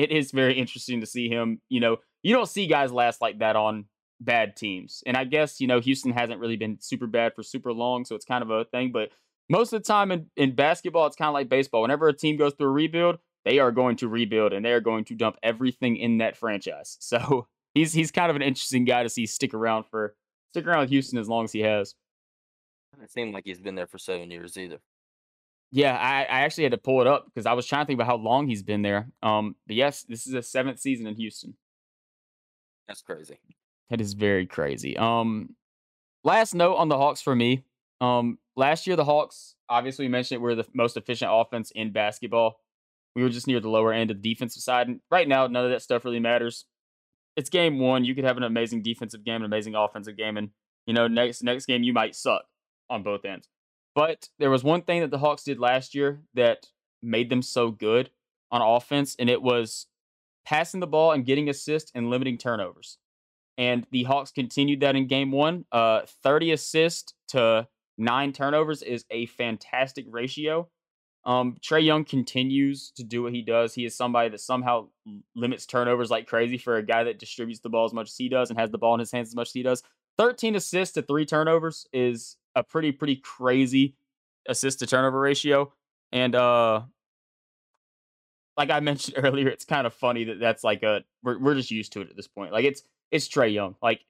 [0.00, 1.60] it is very interesting to see him.
[1.68, 3.84] You know, you don't see guys last like that on
[4.18, 5.02] bad teams.
[5.04, 8.14] And I guess, you know, Houston hasn't really been super bad for super long, so
[8.14, 8.92] it's kind of a thing.
[8.92, 9.10] But
[9.50, 11.82] most of the time in, in basketball, it's kind of like baseball.
[11.82, 14.80] Whenever a team goes through a rebuild, they are going to rebuild and they are
[14.80, 16.96] going to dump everything in that franchise.
[17.10, 20.14] So he's he's kind of an interesting guy to see stick around for
[20.52, 21.94] stick around with Houston as long as he has.
[23.02, 24.78] It seemed like he's been there for seven years either.
[25.72, 27.96] Yeah, I, I actually had to pull it up because I was trying to think
[27.98, 29.08] about how long he's been there.
[29.22, 31.54] Um, but yes, this is a seventh season in Houston.
[32.88, 33.38] That's crazy.
[33.88, 34.96] That is very crazy.
[34.96, 35.54] Um,
[36.24, 37.64] last note on the Hawks for me.
[38.00, 42.60] Um, last year the Hawks, obviously we mentioned were the most efficient offense in basketball.
[43.14, 45.64] We were just near the lower end of the defensive side, and right now none
[45.64, 46.64] of that stuff really matters.
[47.36, 48.04] It's game one.
[48.04, 50.50] You could have an amazing defensive game, an amazing offensive game, and
[50.86, 52.42] you know next next game you might suck
[52.88, 53.48] on both ends.
[53.94, 56.66] But there was one thing that the Hawks did last year that
[57.02, 58.10] made them so good
[58.50, 59.86] on offense, and it was
[60.44, 62.98] passing the ball and getting assists and limiting turnovers.
[63.58, 65.64] And the Hawks continued that in game one.
[65.70, 70.68] Uh, 30 assists to nine turnovers is a fantastic ratio.
[71.24, 73.74] Um, Trae Young continues to do what he does.
[73.74, 74.88] He is somebody that somehow
[75.36, 78.30] limits turnovers like crazy for a guy that distributes the ball as much as he
[78.30, 79.82] does and has the ball in his hands as much as he does.
[80.16, 83.94] 13 assists to three turnovers is a pretty pretty crazy
[84.48, 85.72] assist to turnover ratio,
[86.12, 86.82] and uh,
[88.56, 91.70] like I mentioned earlier, it's kind of funny that that's like a we're we're just
[91.70, 92.52] used to it at this point.
[92.52, 93.76] Like it's it's Trae Young.
[93.82, 94.04] Like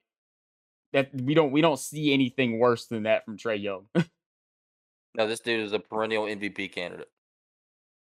[0.92, 3.86] that we don't we don't see anything worse than that from Trae Young.
[5.14, 7.08] no, this dude is a perennial MVP candidate.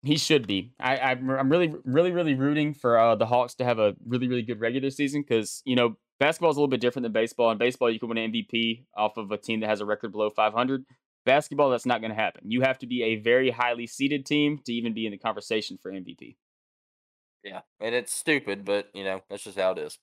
[0.01, 0.73] He should be.
[0.79, 4.27] I, I'm I'm really really really rooting for uh, the Hawks to have a really
[4.27, 7.51] really good regular season because you know basketball is a little bit different than baseball.
[7.51, 10.11] In baseball, you can win an MVP off of a team that has a record
[10.11, 10.85] below 500.
[11.25, 12.49] Basketball, that's not going to happen.
[12.49, 15.77] You have to be a very highly seeded team to even be in the conversation
[15.81, 16.37] for MVP.
[17.43, 19.97] Yeah, and it's stupid, but you know that's just how it is.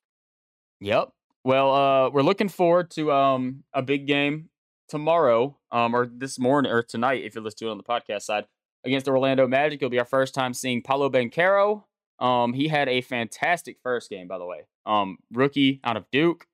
[0.80, 1.10] Yep.
[1.44, 4.48] Well, uh, we're looking forward to um a big game
[4.88, 8.22] tomorrow, um, or this morning or tonight if you're listening to it on the podcast
[8.22, 8.46] side
[8.84, 9.78] against the Orlando Magic.
[9.80, 11.84] It'll be our first time seeing Paolo Banchero.
[12.18, 14.62] Um, he had a fantastic first game, by the way.
[14.86, 16.46] Um, rookie out of Duke,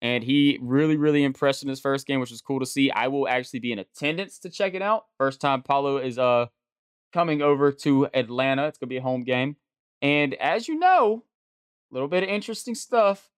[0.00, 2.90] and he really, really impressed in his first game, which was cool to see.
[2.90, 5.06] I will actually be in attendance to check it out.
[5.18, 6.46] First time Paolo is uh
[7.12, 8.66] coming over to Atlanta.
[8.68, 9.56] It's gonna be a home game,
[10.00, 11.24] and as you know,
[11.90, 13.28] a little bit of interesting stuff.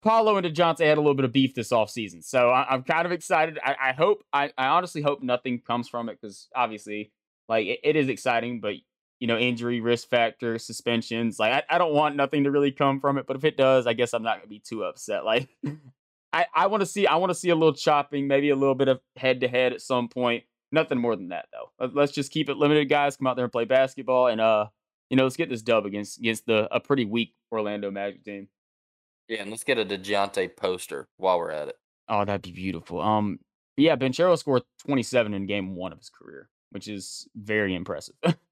[0.00, 2.22] Paolo and DeJounte had a little bit of beef this offseason.
[2.22, 3.58] So I, am kind of excited.
[3.64, 7.10] I, I hope, I, I, honestly hope nothing comes from it because obviously,
[7.48, 8.74] like, it, it is exciting, but
[9.20, 11.38] you know, injury risk factor, suspensions.
[11.38, 13.86] Like, I, I don't want nothing to really come from it, but if it does,
[13.86, 15.24] I guess I'm not gonna be too upset.
[15.24, 15.48] Like,
[16.32, 18.74] I, I want to see, I want to see a little chopping, maybe a little
[18.74, 20.44] bit of head to head at some point.
[20.70, 21.88] Nothing more than that, though.
[21.94, 23.16] Let's just keep it limited, guys.
[23.16, 24.66] Come out there and play basketball, and uh,
[25.08, 28.48] you know, let's get this dub against against the a pretty weak Orlando Magic team.
[29.28, 31.76] Yeah, and let's get a Dejounte poster while we're at it.
[32.08, 33.00] Oh, that'd be beautiful.
[33.00, 33.38] Um,
[33.76, 38.14] yeah, Banchero scored 27 in game one of his career, which is very impressive.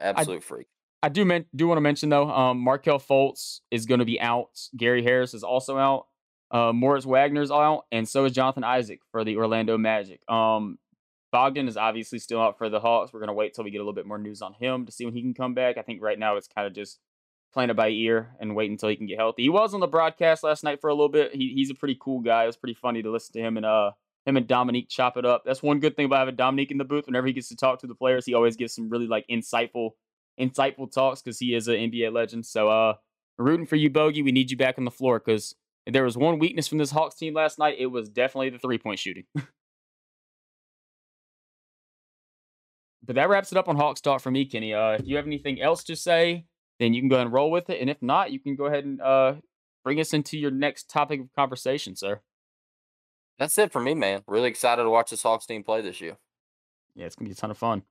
[0.00, 0.66] Absolute I, freak.
[1.02, 4.20] I do men- do want to mention though, um, Markelle Fultz is going to be
[4.20, 4.58] out.
[4.76, 6.06] Gary Harris is also out.
[6.50, 10.20] Uh, Moritz Wagner's out, and so is Jonathan Isaac for the Orlando Magic.
[10.30, 10.78] Um,
[11.32, 13.12] Bogdan is obviously still out for the Hawks.
[13.12, 14.92] We're going to wait till we get a little bit more news on him to
[14.92, 15.76] see when he can come back.
[15.76, 17.00] I think right now it's kind of just
[17.52, 19.42] playing it by ear and wait until he can get healthy.
[19.42, 21.34] He was on the broadcast last night for a little bit.
[21.34, 22.44] He, he's a pretty cool guy.
[22.44, 23.90] It was pretty funny to listen to him and uh
[24.26, 25.44] him and Dominique chop it up.
[25.44, 27.06] That's one good thing about having Dominique in the booth.
[27.06, 29.90] Whenever he gets to talk to the players, he always gives some really like insightful
[30.38, 32.44] insightful talks because he is an NBA legend.
[32.44, 32.94] So, uh,
[33.38, 34.22] rooting for you, Bogey.
[34.22, 35.54] We need you back on the floor because
[35.86, 38.58] if there was one weakness from this Hawks team last night, it was definitely the
[38.58, 39.24] three point shooting.
[39.34, 39.46] but
[43.14, 44.74] that wraps it up on Hawks talk for me, Kenny.
[44.74, 46.44] Uh, if you have anything else to say,
[46.80, 47.80] then you can go ahead and roll with it.
[47.80, 49.34] And if not, you can go ahead and uh,
[49.84, 52.20] bring us into your next topic of conversation, sir.
[53.38, 54.22] That's it for me, man.
[54.26, 56.16] Really excited to watch this Hawks team play this year.
[56.94, 57.82] Yeah, it's gonna be a ton of fun.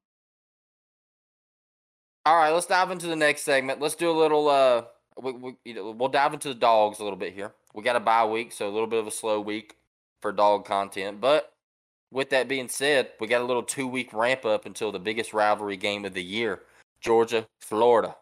[2.25, 3.79] All right, let's dive into the next segment.
[3.79, 4.49] Let's do a little.
[4.49, 4.83] Uh,
[5.21, 7.53] we, we, you know, we'll dive into the dogs a little bit here.
[7.75, 9.75] We got a bye week, so a little bit of a slow week
[10.21, 11.21] for dog content.
[11.21, 11.53] But
[12.11, 15.33] with that being said, we got a little two week ramp up until the biggest
[15.33, 16.63] rivalry game of the year
[16.99, 18.15] Georgia, Florida.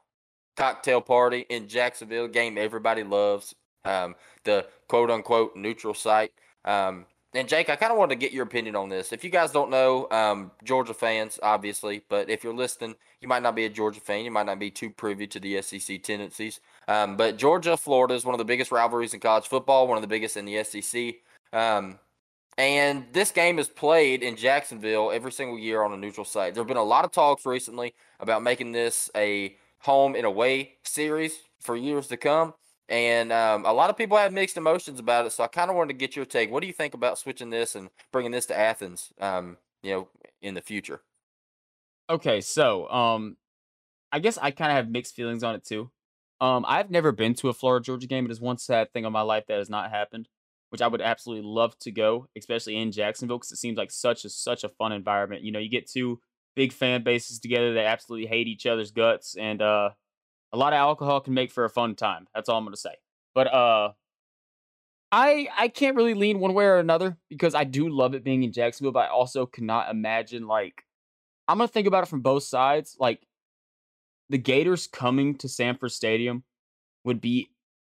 [0.57, 3.55] Cocktail party in Jacksonville, game everybody loves.
[3.86, 6.31] Um, the quote unquote neutral site.
[6.65, 7.05] Um,
[7.36, 9.12] and Jake, I kind of wanted to get your opinion on this.
[9.12, 13.41] If you guys don't know, um, Georgia fans, obviously, but if you're listening, you might
[13.41, 14.26] not be a Georgia fan.
[14.26, 16.60] You might not be too privy to the SEC tendencies.
[16.88, 20.02] Um, but Georgia, Florida is one of the biggest rivalries in college football, one of
[20.04, 21.15] the biggest in the SEC.
[21.52, 22.00] Um,
[22.58, 26.54] and this game is played in Jacksonville every single year on a neutral site.
[26.54, 30.74] There have been a lot of talks recently about making this a home and away
[30.84, 32.54] series for years to come.
[32.89, 35.32] And um, a lot of people have mixed emotions about it.
[35.32, 36.52] So I kind of wanted to get your take.
[36.52, 40.08] What do you think about switching this and bringing this to Athens, um, you know,
[40.41, 41.02] in the future?
[42.10, 43.38] Okay, so um,
[44.12, 45.89] I guess I kind of have mixed feelings on it too.
[46.41, 48.26] Um, I've never been to a Florida Georgia game.
[48.26, 50.28] It is one sad thing in my life that has not happened,
[50.69, 54.26] which I would absolutely love to go, especially in Jacksonville, because it seems like such
[54.26, 55.43] a such a fun environment.
[55.43, 56.19] You know, you get two
[56.56, 59.91] big fan bases together that absolutely hate each other's guts, and uh,
[60.54, 62.28] a lot of alcohol can make for a fun time.
[62.34, 62.96] That's all I'm gonna say.
[63.34, 63.92] But uh,
[65.12, 68.44] I I can't really lean one way or another because I do love it being
[68.44, 70.84] in Jacksonville, but I also cannot imagine like
[71.48, 72.96] I'm gonna think about it from both sides.
[73.00, 73.26] Like
[74.30, 76.44] the Gators coming to Sanford Stadium
[77.04, 77.50] would be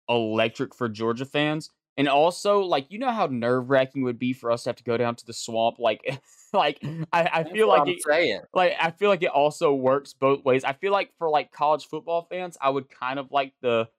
[0.09, 1.69] electric for Georgia fans.
[1.95, 4.83] And also, like, you know how nerve wracking would be for us to have to
[4.83, 5.77] go down to the swamp.
[5.77, 6.21] Like,
[6.53, 8.41] like I, I feel like it, saying.
[8.53, 10.63] like I feel like it also works both ways.
[10.63, 13.89] I feel like for like college football fans, I would kind of like the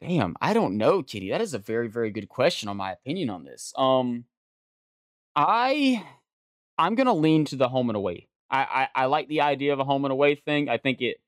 [0.00, 1.30] damn, I don't know, Kitty.
[1.30, 3.72] That is a very, very good question on my opinion on this.
[3.76, 4.24] Um
[5.34, 6.04] I
[6.78, 8.28] I'm gonna lean to the home and away.
[8.50, 10.68] I, I, I like the idea of a home and away thing.
[10.68, 11.21] I think it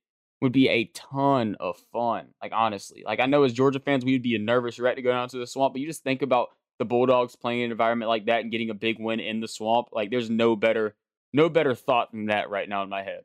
[0.44, 2.26] would be a ton of fun.
[2.42, 5.02] Like honestly, like I know as Georgia fans, we would be a nervous wreck to
[5.02, 7.70] go down to the swamp, but you just think about the Bulldogs playing in an
[7.70, 9.88] environment like that and getting a big win in the swamp.
[9.90, 10.96] Like there's no better,
[11.32, 13.22] no better thought than that right now in my head.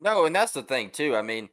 [0.00, 1.14] No, and that's the thing too.
[1.14, 1.48] I mean,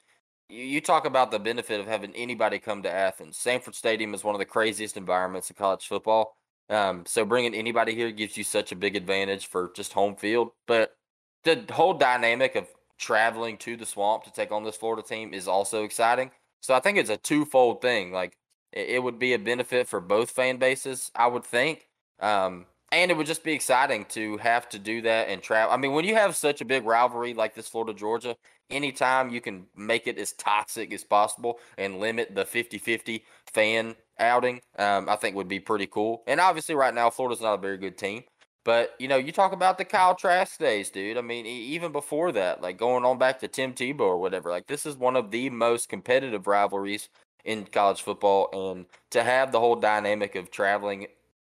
[0.50, 3.38] you, you talk about the benefit of having anybody come to Athens.
[3.38, 6.36] Sanford Stadium is one of the craziest environments in college football.
[6.72, 10.50] Um, so bringing anybody here gives you such a big advantage for just home field.
[10.66, 10.98] But
[11.44, 15.48] the whole dynamic of traveling to the swamp to take on this Florida team is
[15.48, 16.32] also exciting.
[16.62, 18.12] So I think it's a twofold thing.
[18.12, 18.38] Like
[18.72, 21.88] it, it would be a benefit for both fan bases, I would think.
[22.20, 25.74] Um, and it would just be exciting to have to do that and travel.
[25.74, 28.38] I mean, when you have such a big rivalry like this Florida Georgia,
[28.70, 33.96] anytime you can make it as toxic as possible and limit the 50 50 fan
[34.20, 36.24] outing, um, I think would be pretty cool.
[36.28, 38.24] And obviously, right now, Florida's not a very good team.
[38.68, 41.16] But you know, you talk about the Kyle Trask days, dude.
[41.18, 44.50] I mean, even before that, like going on back to Tim Tebow or whatever.
[44.50, 47.08] Like this is one of the most competitive rivalries
[47.46, 51.08] in college football, and to have the whole dynamic of traveling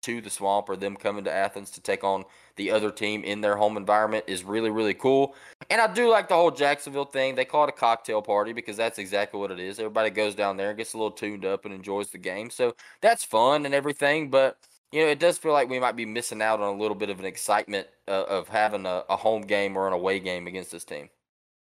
[0.03, 2.23] to the swamp or them coming to Athens to take on
[2.55, 5.35] the other team in their home environment is really really cool.
[5.69, 7.35] And I do like the whole Jacksonville thing.
[7.35, 9.79] They call it a cocktail party because that's exactly what it is.
[9.79, 12.49] Everybody goes down there and gets a little tuned up and enjoys the game.
[12.49, 14.55] So that's fun and everything, but
[14.91, 17.09] you know, it does feel like we might be missing out on a little bit
[17.09, 20.71] of an excitement uh, of having a, a, home game or an away game against
[20.71, 21.09] this team.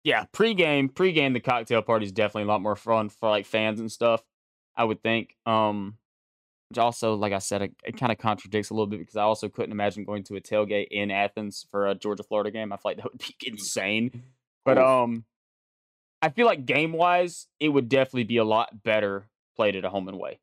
[0.04, 3.80] Yeah, pregame, pregame, the cocktail party is definitely a lot more fun for like fans
[3.80, 4.22] and stuff.
[4.74, 5.36] I would think.
[5.44, 5.98] Um,
[6.70, 9.22] which also, like I said, it, it kind of contradicts a little bit because I
[9.22, 12.72] also couldn't imagine going to a tailgate in Athens for a Georgia Florida game.
[12.72, 14.22] I feel like that would be insane.
[14.64, 15.24] But um,
[16.22, 19.90] I feel like game wise, it would definitely be a lot better played at a
[19.90, 20.38] home and away.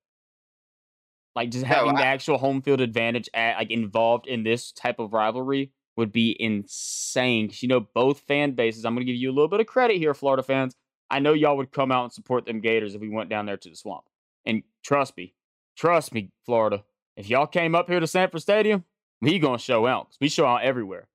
[1.38, 4.72] Like just having no, I, the actual home field advantage at, like involved in this
[4.72, 7.52] type of rivalry would be insane.
[7.60, 8.86] You know, both fan bases.
[8.86, 10.76] I'm gonna give you a little bit of credit here, Florida fans.
[11.12, 13.56] I know y'all would come out and support them Gators if we went down there
[13.56, 14.06] to the swamp.
[14.48, 15.36] And trust me,
[15.76, 16.84] trust me, Florida.
[17.16, 18.84] If y'all came up here to Sanford Stadium,
[19.22, 20.18] we gonna show out.
[20.20, 21.08] We show out everywhere.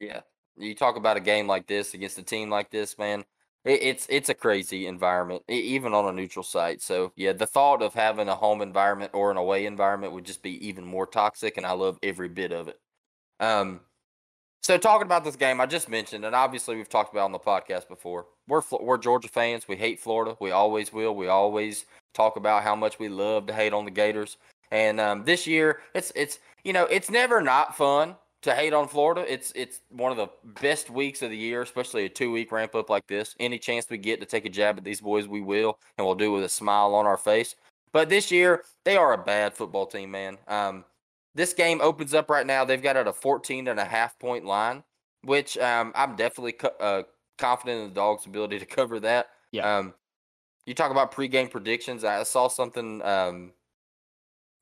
[0.00, 0.20] Yeah,
[0.56, 3.24] you talk about a game like this against a team like this, man
[3.64, 6.82] it's it's a crazy environment, even on a neutral site.
[6.82, 10.42] So yeah, the thought of having a home environment or an away environment would just
[10.42, 12.78] be even more toxic, and I love every bit of it.
[13.40, 13.80] Um,
[14.62, 17.38] So talking about this game, I just mentioned, and obviously we've talked about on the
[17.38, 18.26] podcast before.
[18.48, 19.68] We're we're Georgia fans.
[19.68, 20.36] We hate Florida.
[20.40, 21.14] We always will.
[21.16, 24.38] We always talk about how much we love to hate on the Gators.
[24.70, 28.86] And um, this year, it's it's you know it's never not fun to hate on
[28.86, 29.24] Florida.
[29.30, 30.28] It's it's one of the
[30.60, 33.34] best weeks of the year, especially a two week ramp up like this.
[33.40, 36.14] Any chance we get to take a jab at these boys, we will, and we'll
[36.14, 37.56] do it with a smile on our face.
[37.92, 40.36] But this year, they are a bad football team, man.
[40.46, 40.84] Um,
[41.34, 42.64] this game opens up right now.
[42.64, 44.84] They've got at a 14 and a half point line,
[45.22, 47.02] which um, I'm definitely co- uh,
[47.38, 49.28] confident in the dog's ability to cover that.
[49.52, 49.78] Yeah.
[49.78, 49.94] Um,
[50.66, 52.04] you talk about pregame predictions.
[52.04, 53.00] I saw something.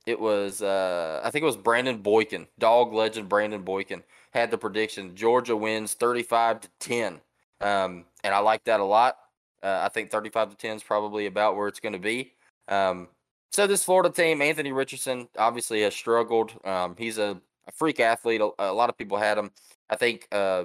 [0.07, 4.59] It was, uh, I think it was Brandon Boykin, dog legend Brandon Boykin, had the
[4.59, 7.21] prediction Georgia wins 35 to 10.
[7.61, 9.17] Um, and I like that a lot.
[9.63, 12.33] Uh, I think 35 to 10 is probably about where it's going to be.
[12.69, 13.09] Um,
[13.53, 16.53] so this Florida team, Anthony Richardson, obviously has struggled.
[16.65, 18.41] Um, he's a, a, freak athlete.
[18.41, 19.51] A, a, lot of people had him.
[19.91, 20.65] I think uh,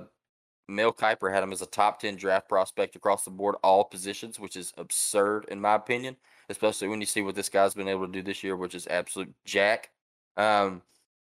[0.67, 4.39] Mel Kiper had him as a top ten draft prospect across the board, all positions,
[4.39, 6.15] which is absurd in my opinion.
[6.49, 8.87] Especially when you see what this guy's been able to do this year, which is
[8.87, 9.89] absolute jack.
[10.37, 10.81] Um,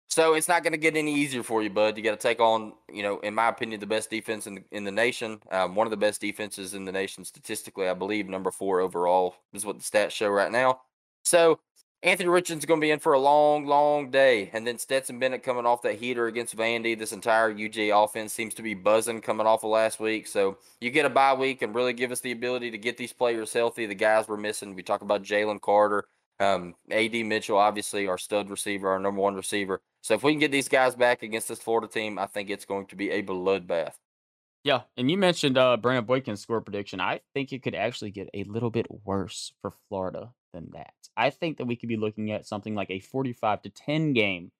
[0.08, 1.96] so it's not going to get any easier for you, bud.
[1.96, 4.64] You got to take on, you know, in my opinion, the best defense in the,
[4.72, 5.40] in the nation.
[5.50, 9.36] Um, one of the best defenses in the nation statistically, I believe, number four overall
[9.52, 10.80] is what the stats show right now.
[11.24, 11.60] So
[12.00, 14.50] Anthony Richardson's going to be in for a long, long day.
[14.52, 16.96] And then Stetson Bennett coming off that heater against Vandy.
[16.96, 20.28] This entire UGA offense seems to be buzzing coming off of last week.
[20.28, 23.12] So you get a bye week and really give us the ability to get these
[23.12, 23.86] players healthy.
[23.86, 24.76] The guys we're missing.
[24.76, 26.04] We talk about Jalen Carter,
[26.38, 29.80] um, AD Mitchell, obviously our stud receiver, our number one receiver.
[30.00, 32.64] So if we can get these guys back against this Florida team, I think it's
[32.64, 33.94] going to be a bloodbath.
[34.62, 37.00] Yeah, and you mentioned uh, Brandon Boykin's score prediction.
[37.00, 40.94] I think it could actually get a little bit worse for Florida than that.
[41.16, 44.52] I think that we could be looking at something like a 45 to 10 game.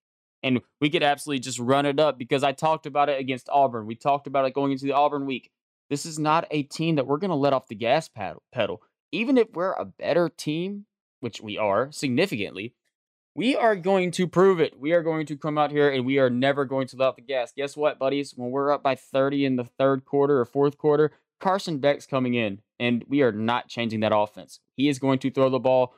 [0.43, 3.86] And we could absolutely just run it up because I talked about it against Auburn.
[3.86, 5.51] We talked about it going into the Auburn week.
[5.91, 8.82] This is not a team that we're going to let off the gas pedal.
[9.11, 10.86] Even if we're a better team,
[11.20, 12.74] which we are significantly,
[13.34, 14.78] we are going to prove it.
[14.78, 17.16] We are going to come out here and we are never going to let off
[17.16, 17.53] the gas.
[17.57, 18.34] Guess what, buddies?
[18.36, 22.34] When we're up by 30 in the third quarter or fourth quarter, Carson Beck's coming
[22.34, 24.61] in, and we are not changing that offense.
[24.74, 25.95] He is going to throw the ball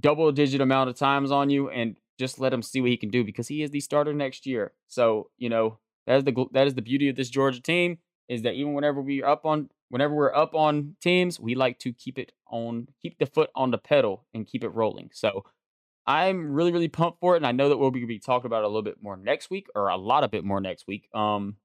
[0.00, 3.10] double digit amount of times on you and just let him see what he can
[3.10, 4.72] do because he is the starter next year.
[4.88, 8.42] So, you know, that is the that is the beauty of this Georgia team is
[8.42, 11.92] that even whenever we are up on whenever we're up on teams, we like to
[11.92, 15.10] keep it on keep the foot on the pedal and keep it rolling.
[15.12, 15.44] So,
[16.06, 18.64] I'm really really pumped for it and I know that we'll be talking about it
[18.64, 21.08] a little bit more next week or a lot of bit more next week.
[21.14, 21.56] Um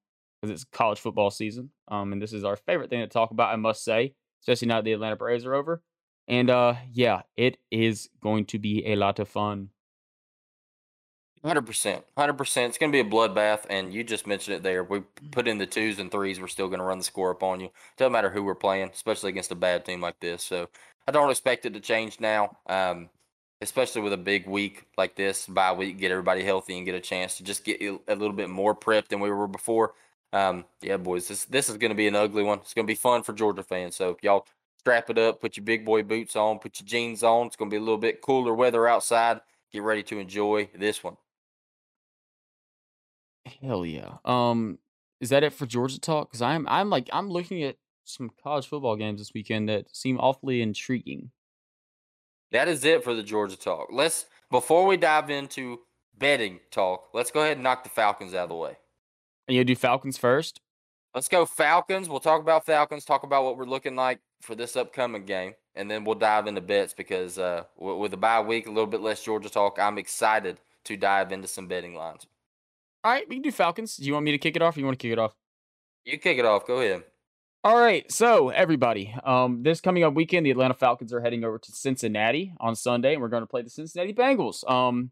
[0.42, 1.72] because it's college football season.
[1.88, 4.78] Um, and this is our favorite thing to talk about, I must say, especially now
[4.78, 5.82] that the Atlanta Braves are over.
[6.28, 9.70] And uh, yeah, it is going to be a lot of fun.
[11.44, 12.70] Hundred percent, hundred percent.
[12.70, 14.84] It's going to be a bloodbath, and you just mentioned it there.
[14.84, 15.00] We
[15.32, 16.38] put in the twos and threes.
[16.38, 17.70] We're still going to run the score up on you.
[17.98, 20.44] Doesn't matter who we're playing, especially against a bad team like this.
[20.44, 20.68] So
[21.08, 22.58] I don't expect it to change now.
[22.68, 23.10] Um,
[23.62, 27.00] especially with a big week like this, bye week, get everybody healthy and get a
[27.00, 29.94] chance to just get a little bit more prep than we were before.
[30.32, 32.60] Um, yeah, boys, this this is going to be an ugly one.
[32.60, 33.96] It's going to be fun for Georgia fans.
[33.96, 34.46] So y'all
[34.80, 37.48] strap it up, put your big boy boots on, put your jeans on.
[37.48, 39.42] It's going to be a little bit cooler weather outside.
[39.72, 41.18] Get ready to enjoy this one.
[43.62, 44.18] Hell yeah.
[44.26, 44.80] Um,
[45.20, 46.30] is that it for Georgia talk?
[46.30, 50.20] Because I'm I'm like I'm looking at some college football games this weekend that seem
[50.20, 51.32] awfully intriguing.
[52.52, 53.90] That is it for the Georgia talk.
[53.92, 55.80] Let's before we dive into
[56.18, 58.78] betting talk, let's go ahead and knock the Falcons out of the way.
[59.50, 60.62] And you do Falcons first?
[61.16, 62.08] Let's go Falcons.
[62.08, 65.90] We'll talk about Falcons, talk about what we're looking like for this upcoming game, and
[65.90, 69.24] then we'll dive into bets because uh, with a bye week, a little bit less
[69.24, 72.28] Georgia talk, I'm excited to dive into some betting lines.
[73.04, 73.98] All right, we can do Falcons.
[73.98, 75.36] Do you want me to kick it off or you want to kick it off?
[76.06, 76.68] You kick it off.
[76.68, 77.04] Go ahead.
[77.64, 81.58] All right, so everybody, um, this coming up weekend, the Atlanta Falcons are heading over
[81.58, 84.70] to Cincinnati on Sunday, and we're going to play the Cincinnati Bengals.
[84.70, 85.10] Um,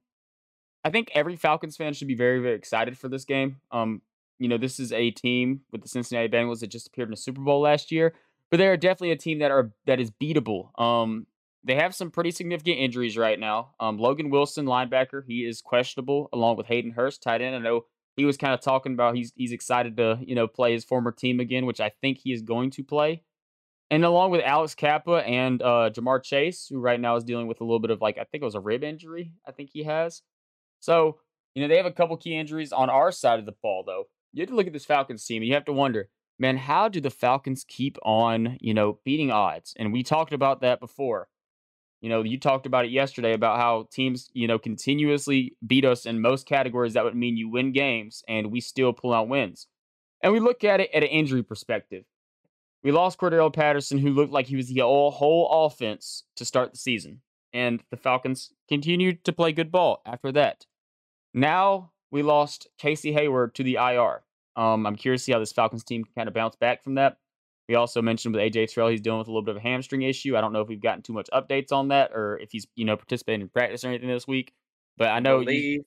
[0.83, 3.57] I think every Falcons fan should be very, very excited for this game.
[3.71, 4.01] Um,
[4.39, 7.17] you know, this is a team with the Cincinnati Bengals that just appeared in the
[7.17, 8.13] Super Bowl last year,
[8.51, 10.79] but they're definitely a team that are that is beatable.
[10.79, 11.27] Um,
[11.63, 13.71] they have some pretty significant injuries right now.
[13.79, 17.55] Um, Logan Wilson, linebacker, he is questionable, along with Hayden Hurst, tight end.
[17.55, 17.85] I know
[18.15, 21.11] he was kind of talking about he's he's excited to you know play his former
[21.11, 23.23] team again, which I think he is going to play.
[23.89, 27.61] And along with Alex Cappa and uh, Ja'Marr Chase, who right now is dealing with
[27.61, 29.31] a little bit of like I think it was a rib injury.
[29.45, 30.21] I think he has.
[30.79, 31.19] So
[31.55, 34.05] you know they have a couple key injuries on our side of the ball though
[34.37, 36.87] you have to look at this Falcons team and you have to wonder, man, how
[36.87, 39.73] do the Falcons keep on, you know, beating odds?
[39.77, 41.27] And we talked about that before.
[42.01, 46.05] You know, you talked about it yesterday about how teams, you know, continuously beat us
[46.05, 46.93] in most categories.
[46.93, 49.65] That would mean you win games and we still pull out wins.
[50.21, 52.03] And we look at it at an injury perspective.
[52.83, 56.77] We lost Cordarrelle Patterson, who looked like he was the whole offense to start the
[56.77, 57.21] season.
[57.51, 60.67] And the Falcons continued to play good ball after that.
[61.33, 64.21] Now we lost Casey Hayward to the IR.
[64.57, 66.95] Um, I'm curious to see how this Falcons team can kind of bounce back from
[66.95, 67.17] that.
[67.69, 70.01] We also mentioned with AJ Terrell, he's dealing with a little bit of a hamstring
[70.01, 70.35] issue.
[70.37, 72.85] I don't know if we've gotten too much updates on that or if he's, you
[72.85, 74.53] know, participating in practice or anything this week.
[74.97, 75.81] But I know I believe,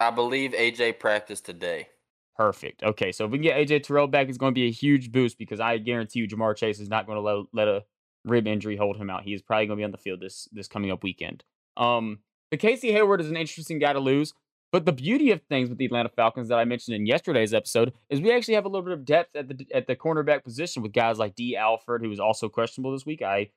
[0.00, 1.88] I believe AJ practiced today.
[2.36, 2.82] Perfect.
[2.82, 5.12] Okay, so if we can get AJ Terrell back, it's going to be a huge
[5.12, 7.84] boost because I guarantee you Ja'Marr Chase is not going to let, let a
[8.24, 9.22] rib injury hold him out.
[9.22, 11.44] He is probably going to be on the field this this coming up weekend.
[11.76, 12.18] Um,
[12.50, 14.34] the Casey Hayward is an interesting guy to lose.
[14.72, 17.92] But the beauty of things with the Atlanta Falcons that I mentioned in yesterday's episode
[18.08, 20.82] is we actually have a little bit of depth at the at the cornerback position
[20.82, 23.20] with guys like Dee Alford, who is also questionable this week.
[23.20, 23.50] I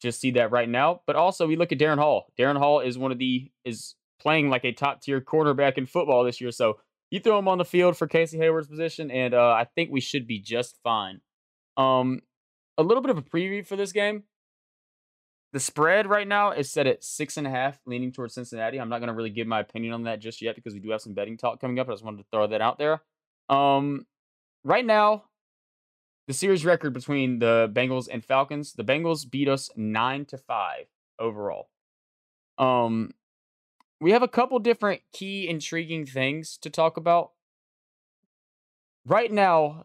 [0.00, 1.00] just see that right now.
[1.04, 2.26] But also we look at Darren Hall.
[2.38, 6.22] Darren Hall is one of the is playing like a top tier cornerback in football
[6.22, 6.52] this year.
[6.52, 6.78] So
[7.10, 10.00] you throw him on the field for Casey Hayward's position, and uh, I think we
[10.00, 11.20] should be just fine.
[11.76, 12.20] Um,
[12.78, 14.22] a little bit of a preview for this game.
[15.52, 18.80] The spread right now is set at six and a half, leaning towards Cincinnati.
[18.80, 20.90] I'm not going to really give my opinion on that just yet because we do
[20.90, 21.88] have some betting talk coming up.
[21.88, 23.02] I just wanted to throw that out there.
[23.50, 24.06] Um,
[24.64, 25.24] right now,
[26.26, 30.86] the series record between the Bengals and Falcons, the Bengals beat us nine to five
[31.18, 31.68] overall.
[32.56, 33.10] Um,
[34.00, 37.32] we have a couple different key intriguing things to talk about.
[39.04, 39.84] Right now,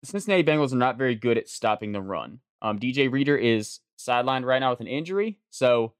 [0.00, 2.40] the Cincinnati Bengals are not very good at stopping the run.
[2.62, 5.38] Um, DJ Reader is sidelined right now with an injury.
[5.50, 5.94] So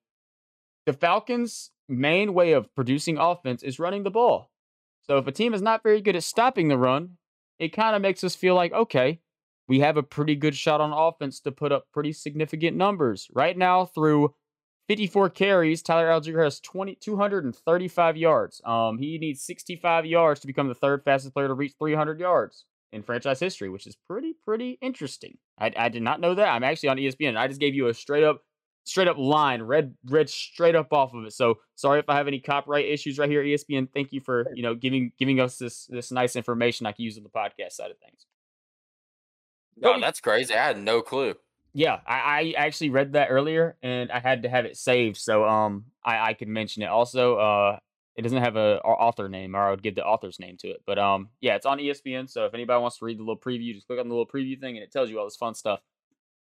[0.87, 4.51] the Falcons' main way of producing offense is running the ball.
[5.03, 7.17] So if a team is not very good at stopping the run,
[7.59, 9.21] it kind of makes us feel like, okay,
[9.69, 13.29] we have a pretty good shot on offense to put up pretty significant numbers.
[13.33, 14.35] Right now, through
[14.89, 18.61] 54 carries, Tyler Allgeier has 20, 235 yards.
[18.65, 22.65] Um, he needs 65 yards to become the third fastest player to reach 300 yards
[22.93, 25.39] in franchise history, which is pretty, pretty interesting.
[25.59, 26.49] I, I did not know that.
[26.49, 27.37] I'm actually on ESPN.
[27.37, 28.43] I just gave you a straight up,
[28.85, 31.33] straight up line, read read straight up off of it.
[31.33, 33.89] So sorry if I have any copyright issues right here, ESPN.
[33.93, 37.17] Thank you for you know giving giving us this this nice information I can use
[37.17, 38.27] on the podcast side of things.
[39.77, 40.55] No, oh, that's crazy.
[40.55, 41.35] I had no clue.
[41.73, 45.45] Yeah, I, I actually read that earlier and I had to have it saved so
[45.45, 46.87] um I, I could mention it.
[46.87, 47.79] Also, uh
[48.21, 50.83] it doesn't have a author name, or I would give the author's name to it.
[50.87, 52.29] But um, yeah, it's on ESPN.
[52.29, 54.61] So if anybody wants to read the little preview, just click on the little preview
[54.61, 55.81] thing, and it tells you all this fun stuff.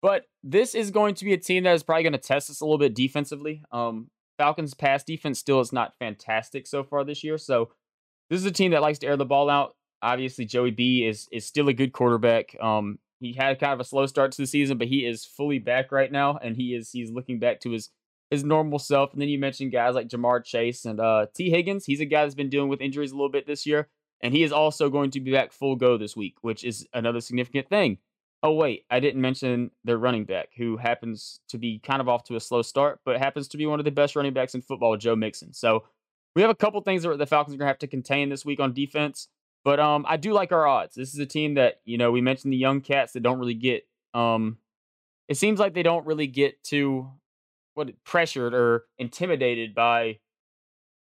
[0.03, 2.61] But this is going to be a team that is probably going to test us
[2.61, 3.65] a little bit defensively.
[3.73, 7.39] Um, Falcons' pass defense still is not fantastic so far this year.
[7.39, 7.71] So
[8.29, 9.75] this is a team that likes to air the ball out.
[10.03, 12.55] Obviously, Joey B is is still a good quarterback.
[12.61, 15.59] Um, he had kind of a slow start to the season, but he is fully
[15.59, 17.89] back right now, and he is he's looking back to his
[18.33, 19.13] his normal self.
[19.13, 21.85] And then you mentioned guys like Ja'Marr Chase and uh, Tee Higgins.
[21.85, 23.89] He's a guy that's been dealing with injuries a little bit this year,
[24.23, 27.21] and he is also going to be back full go this week, which is another
[27.21, 27.99] significant thing.
[28.43, 32.25] Oh wait, I didn't mention their running back, who happens to be kind of off
[32.25, 34.63] to a slow start, but happens to be one of the best running backs in
[34.63, 35.53] football, Joe Mixon.
[35.53, 35.85] So
[36.35, 38.47] we have a couple things that the Falcons are going to have to contain this
[38.47, 39.29] week on defense.
[39.63, 40.95] But um, I do like our odds.
[40.95, 43.55] This is a team that you know we mentioned the young cats that don't really
[43.55, 44.57] get um.
[45.29, 47.11] It seems like they don't really get to
[47.75, 50.19] what pressured or intimidated by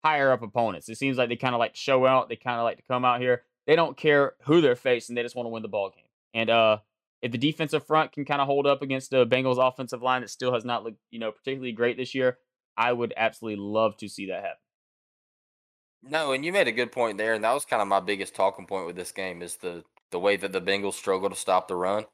[0.04, 0.90] higher up opponents.
[0.90, 2.30] It seems like they kind of like to show out.
[2.30, 3.44] They kind of like to come out here.
[3.68, 5.16] They don't care who they're facing.
[5.16, 6.06] They just want to win the ball game.
[6.34, 6.78] And uh,
[7.22, 10.30] if the defensive front can kind of hold up against the Bengals offensive line that
[10.30, 12.38] still has not looked, you know, particularly great this year,
[12.78, 14.58] I would absolutely love to see that happen.
[16.04, 18.36] No, and you made a good point there, and that was kind of my biggest
[18.36, 21.68] talking point with this game is the the way that the Bengals struggle to stop
[21.68, 22.06] the run.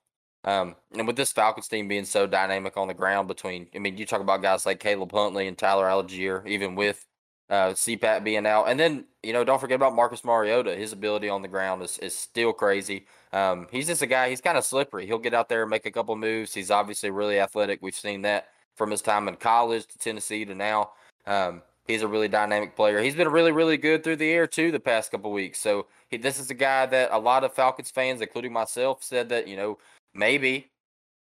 [0.44, 3.98] Um, and with this Falcons team being so dynamic on the ground, between I mean,
[3.98, 7.06] you talk about guys like Caleb Huntley and Tyler Allgeier, even with
[7.50, 10.76] uh, CPAT being out, and then you know don't forget about Marcus Mariota.
[10.76, 13.06] His ability on the ground is is still crazy.
[13.34, 14.30] Um, he's just a guy.
[14.30, 15.06] He's kind of slippery.
[15.06, 16.54] He'll get out there and make a couple moves.
[16.54, 17.80] He's obviously really athletic.
[17.82, 20.92] We've seen that from his time in college to Tennessee to now.
[21.28, 23.02] Um, he's a really dynamic player.
[23.02, 25.60] He's been really, really good through the air too the past couple weeks.
[25.60, 29.30] So he, this is a guy that a lot of Falcons fans, including myself, said
[29.30, 29.78] that you know
[30.14, 30.72] maybe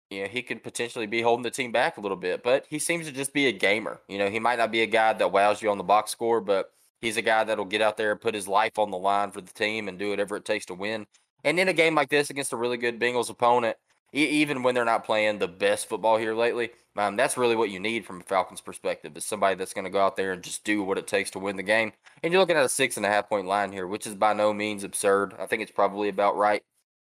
[0.09, 2.79] you know, he could potentially be holding the team back a little bit, but he
[2.79, 4.01] seems to just be a gamer.
[4.07, 6.41] You know, he might not be a guy that wows you on the box score,
[6.41, 6.71] but
[7.01, 9.41] he's a guy that'll get out there and put his life on the line for
[9.41, 11.05] the team and do whatever it takes to win.
[11.43, 13.77] And in a game like this against a really good Bengals opponent,
[14.13, 17.69] e- even when they're not playing the best football here lately, um, that's really what
[17.69, 20.43] you need from a Falcons perspective is somebody that's going to go out there and
[20.43, 21.93] just do what it takes to win the game.
[22.23, 24.33] And you're looking at a six and a half point line here, which is by
[24.33, 25.35] no means absurd.
[25.39, 26.63] I think it's probably about right.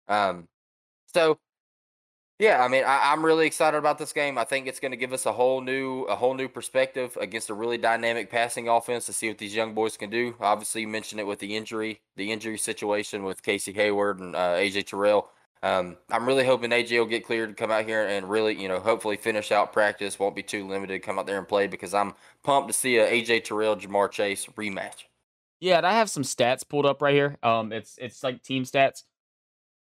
[0.08, 0.48] Um,
[1.14, 1.40] so
[2.42, 4.39] Yeah, I mean, I, am really excited about this game.
[4.39, 7.52] I think it's going to give us a whole new, a whole new perspective against
[7.52, 10.34] a really dynamic passing offense to see what these young boys can do.
[10.39, 14.56] Obviously, you mentioned it with the injury, the injury situation with Casey Hayward and uh,
[14.56, 15.30] AJ Terrell.
[15.62, 18.68] Um, I'm really hoping AJ will get cleared to come out here and really, you
[18.68, 20.18] know, hopefully finish out practice.
[20.18, 21.04] Won't be too limited.
[21.04, 24.48] Come out there and play because I'm pumped to see a AJ Terrell Ja'Marr Chase
[24.58, 25.04] rematch.
[25.60, 27.38] Yeah, and I have some stats pulled up right here.
[27.44, 29.04] Um, it's it's like team stats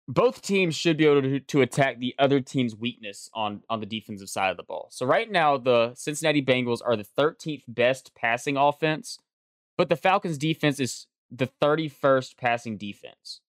[0.09, 3.87] both teams should be able to, to attack the other team's weakness on on the
[3.87, 4.89] defensive side of the ball.
[4.91, 9.19] So right now the Cincinnati Bengals are the 13th best passing offense,
[9.77, 13.43] but the Falcons defense is the 31st passing defense.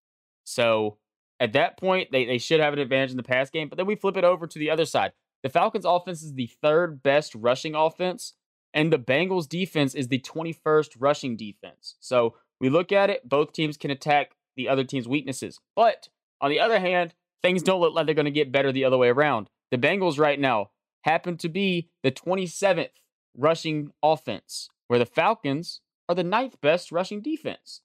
[0.43, 0.97] So
[1.39, 3.87] at that point they, they should have an advantage in the pass game, but then
[3.87, 5.13] we flip it over to the other side.
[5.43, 8.33] The Falcons offense is the third best rushing offense
[8.73, 11.95] and the Bengals defense is the 21st rushing defense.
[12.01, 15.59] So we look at it, both teams can attack the other team's weaknesses.
[15.73, 16.09] But
[16.41, 18.97] on the other hand, things don't look like they're going to get better the other
[18.97, 19.49] way around.
[19.71, 20.71] The Bengals right now
[21.03, 22.89] happen to be the 27th
[23.37, 27.81] rushing offense, where the Falcons are the ninth best rushing defense.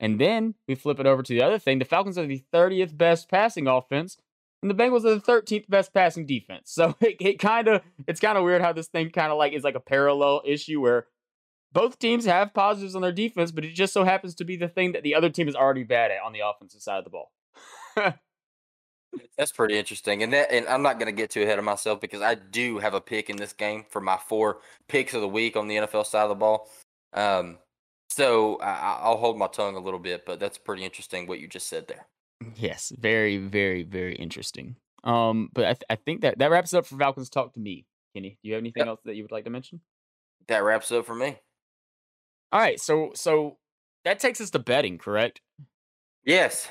[0.00, 1.78] And then we flip it over to the other thing.
[1.78, 4.16] The Falcons are the 30th best passing offense,
[4.62, 6.72] and the Bengals are the 13th best passing defense.
[6.78, 9.52] So it, it kind of it's kind of weird how this thing kind of like
[9.52, 11.06] is like a parallel issue where
[11.72, 14.68] both teams have positives on their defense, but it just so happens to be the
[14.68, 17.10] thing that the other team is already bad at on the offensive side of the
[17.10, 17.32] ball.
[19.36, 20.22] That's pretty interesting.
[20.22, 22.94] And that and I'm not gonna get too ahead of myself because I do have
[22.94, 26.06] a pick in this game for my four picks of the week on the NFL
[26.06, 26.68] side of the ball.
[27.12, 27.58] Um,
[28.10, 31.48] so I, I'll hold my tongue a little bit, but that's pretty interesting what you
[31.48, 32.06] just said there.
[32.56, 34.76] Yes, very, very, very interesting.
[35.04, 37.86] Um, but I, th- I think that that wraps up for Falcons talk to me.
[38.14, 38.88] Kenny, do you have anything yep.
[38.88, 39.80] else that you would like to mention?
[40.48, 41.38] That wraps up for me.
[42.52, 43.58] All right, so so
[44.04, 45.40] that takes us to betting, correct?
[46.24, 46.68] Yes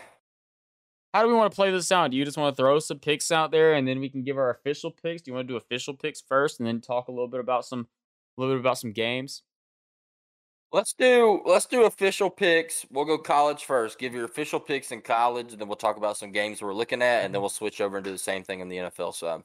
[1.13, 2.11] how do we want to play this out?
[2.11, 4.37] Do you just want to throw some picks out there and then we can give
[4.37, 5.21] our official picks?
[5.21, 7.65] Do you want to do official picks first and then talk a little bit about
[7.65, 7.87] some
[8.37, 9.43] a little bit about some games?
[10.73, 12.85] Let's do let's do official picks.
[12.91, 13.99] We'll go college first.
[13.99, 17.01] Give your official picks in college, and then we'll talk about some games we're looking
[17.01, 17.43] at, and then mm-hmm.
[17.43, 19.43] we'll switch over and do the same thing in the NFL side.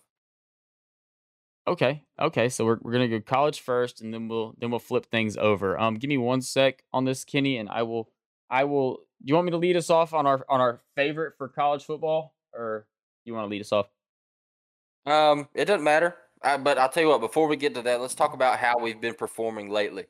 [1.68, 2.48] Okay, okay.
[2.48, 5.78] So we're we're gonna go college first, and then we'll then we'll flip things over.
[5.78, 8.10] Um, give me one sec on this, Kenny, and I will
[8.52, 11.34] I will do you want me to lead us off on our on our favorite
[11.38, 12.86] for college football, or
[13.24, 13.86] you want to lead us off?
[15.06, 16.14] Um, it doesn't matter.
[16.42, 17.20] I, but I'll tell you what.
[17.20, 20.04] Before we get to that, let's talk about how we've been performing lately.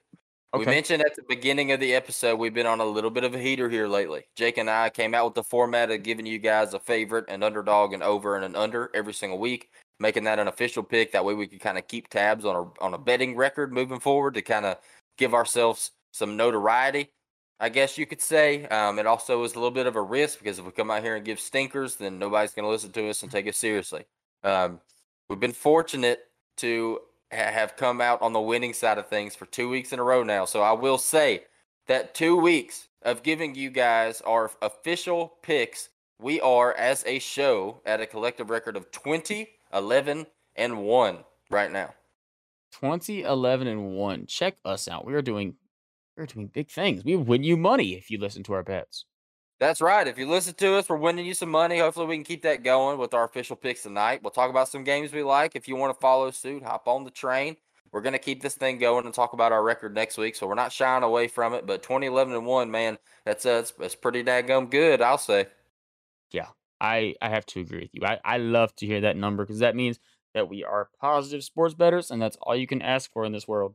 [0.54, 0.64] Okay.
[0.64, 3.34] We mentioned at the beginning of the episode we've been on a little bit of
[3.34, 4.24] a heater here lately.
[4.36, 7.42] Jake and I came out with the format of giving you guys a favorite, an
[7.42, 9.70] underdog, and over and an under every single week,
[10.00, 11.12] making that an official pick.
[11.12, 14.00] That way we could kind of keep tabs on a on a betting record moving
[14.00, 14.78] forward to kind of
[15.16, 17.12] give ourselves some notoriety.
[17.62, 18.66] I guess you could say.
[18.66, 21.04] Um, it also is a little bit of a risk because if we come out
[21.04, 24.04] here and give stinkers, then nobody's going to listen to us and take us seriously.
[24.42, 24.80] Um,
[25.30, 26.24] we've been fortunate
[26.56, 26.98] to
[27.32, 30.02] ha- have come out on the winning side of things for two weeks in a
[30.02, 30.44] row now.
[30.44, 31.44] So I will say
[31.86, 35.88] that two weeks of giving you guys our official picks,
[36.18, 41.70] we are as a show at a collective record of 20, 11, and 1 right
[41.70, 41.94] now.
[42.72, 44.26] 20, 11, and 1.
[44.26, 45.06] Check us out.
[45.06, 45.54] We are doing
[46.16, 47.04] we're doing big things.
[47.04, 49.04] We win you money if you listen to our bets.
[49.60, 50.08] That's right.
[50.08, 51.78] If you listen to us, we're winning you some money.
[51.78, 54.20] Hopefully, we can keep that going with our official picks tonight.
[54.22, 55.54] We'll talk about some games we like.
[55.54, 57.56] If you want to follow suit, hop on the train.
[57.92, 60.34] We're going to keep this thing going and talk about our record next week.
[60.34, 61.66] So we're not shying away from it.
[61.66, 65.46] But 2011 and 1, man, that's, uh, that's, that's pretty daggum good, I'll say.
[66.32, 66.48] Yeah,
[66.80, 68.00] I, I have to agree with you.
[68.04, 70.00] I, I love to hear that number because that means
[70.34, 73.46] that we are positive sports bettors, and that's all you can ask for in this
[73.46, 73.74] world.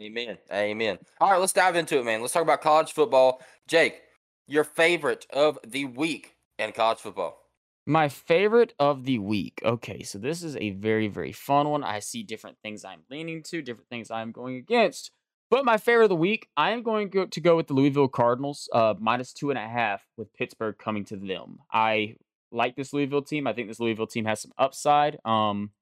[0.00, 0.38] Amen.
[0.50, 0.98] Amen.
[1.20, 2.20] All right, let's dive into it, man.
[2.20, 3.40] Let's talk about college football.
[3.68, 4.00] Jake,
[4.46, 7.38] your favorite of the week in college football.
[7.86, 9.60] My favorite of the week.
[9.64, 11.82] Okay, so this is a very, very fun one.
[11.82, 15.10] I see different things I'm leaning to, different things I'm going against.
[15.50, 18.70] But my favorite of the week, I am going to go with the Louisville Cardinals,
[18.72, 21.58] uh, minus two and a half with Pittsburgh coming to them.
[21.70, 22.16] I
[22.50, 23.46] like this Louisville team.
[23.46, 25.18] I think this Louisville team has some upside.
[25.26, 25.72] Um,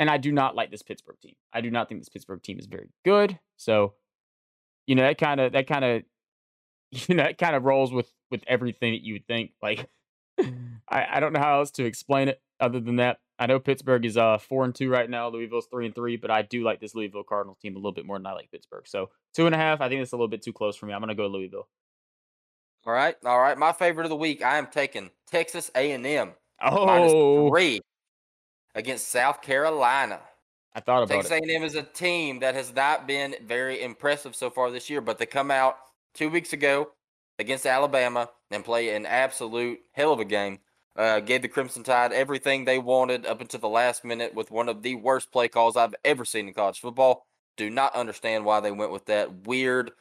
[0.00, 1.34] and I do not like this Pittsburgh team.
[1.52, 3.38] I do not think this Pittsburgh team is very good.
[3.58, 3.92] So,
[4.86, 6.02] you know, that kind of that kind of
[6.90, 9.52] you know, that kind of rolls with with everything that you would think.
[9.62, 9.88] Like
[10.88, 13.18] I, I don't know how else to explain it other than that.
[13.38, 15.28] I know Pittsburgh is uh four and two right now.
[15.28, 18.06] Louisville's three and three, but I do like this Louisville Cardinals team a little bit
[18.06, 18.88] more than I like Pittsburgh.
[18.88, 19.82] So two and a half.
[19.82, 20.94] I think it's a little bit too close for me.
[20.94, 21.68] I'm gonna go Louisville.
[22.86, 23.58] All right, all right.
[23.58, 24.42] My favorite of the week.
[24.42, 26.32] I am taking Texas A and M.
[26.62, 27.12] Oh, minus
[27.50, 27.80] three
[28.74, 30.20] against South Carolina.
[30.74, 31.50] I thought about Texas it.
[31.50, 35.18] A&M is a team that has not been very impressive so far this year, but
[35.18, 35.76] they come out
[36.14, 36.90] two weeks ago
[37.38, 40.60] against Alabama and play an absolute hell of a game.
[40.96, 44.68] Uh, gave the Crimson Tide everything they wanted up until the last minute with one
[44.68, 47.26] of the worst play calls I've ever seen in college football.
[47.56, 49.92] Do not understand why they went with that weird,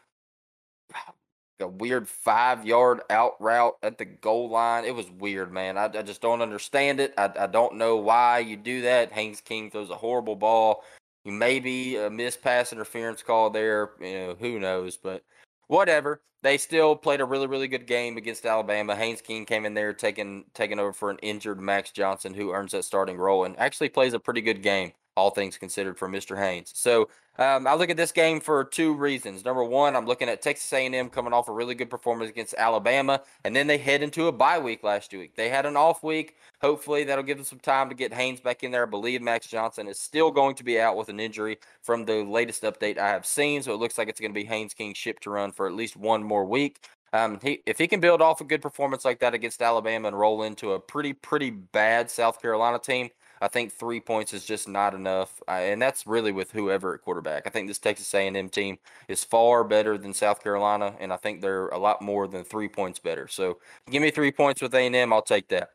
[1.62, 4.86] a weird five yard out route at the goal line.
[4.86, 5.78] It was weird, man.
[5.78, 7.14] I, I just don't understand it.
[7.18, 9.12] I, I don't know why you do that.
[9.12, 10.84] Haynes King throws a horrible ball.
[11.26, 13.91] You maybe a missed pass interference call there.
[13.99, 14.97] You know, who knows?
[14.97, 15.24] But
[15.68, 16.22] whatever.
[16.41, 18.95] They still played a really, really good game against Alabama.
[18.95, 22.72] Haynes King came in there taking taking over for an injured Max Johnson, who earns
[22.72, 26.38] that starting role and actually plays a pretty good game, all things considered, for Mr.
[26.38, 26.72] Haynes.
[26.76, 29.45] So um, I look at this game for two reasons.
[29.45, 33.22] Number one, I'm looking at Texas A&M coming off a really good performance against Alabama,
[33.45, 35.36] and then they head into a bye week last week.
[35.36, 36.36] They had an off week.
[36.62, 38.84] Hopefully, that'll give them some time to get Haynes back in there.
[38.84, 42.24] I believe Max Johnson is still going to be out with an injury from the
[42.24, 44.93] latest update I have seen, so it looks like it's going to be Haynes King
[44.93, 46.86] ship to run for at least one more week.
[47.14, 50.20] Um, he, if he can build off a good performance like that against Alabama and
[50.20, 53.10] roll into a pretty, pretty bad South Carolina team,
[53.42, 57.02] I think three points is just not enough, uh, and that's really with whoever at
[57.02, 57.48] quarterback.
[57.48, 61.42] I think this Texas A&M team is far better than South Carolina, and I think
[61.42, 63.28] they're a lot more than three points better.
[63.28, 63.60] So,
[63.90, 65.70] give me three points with A&M, I'll take that.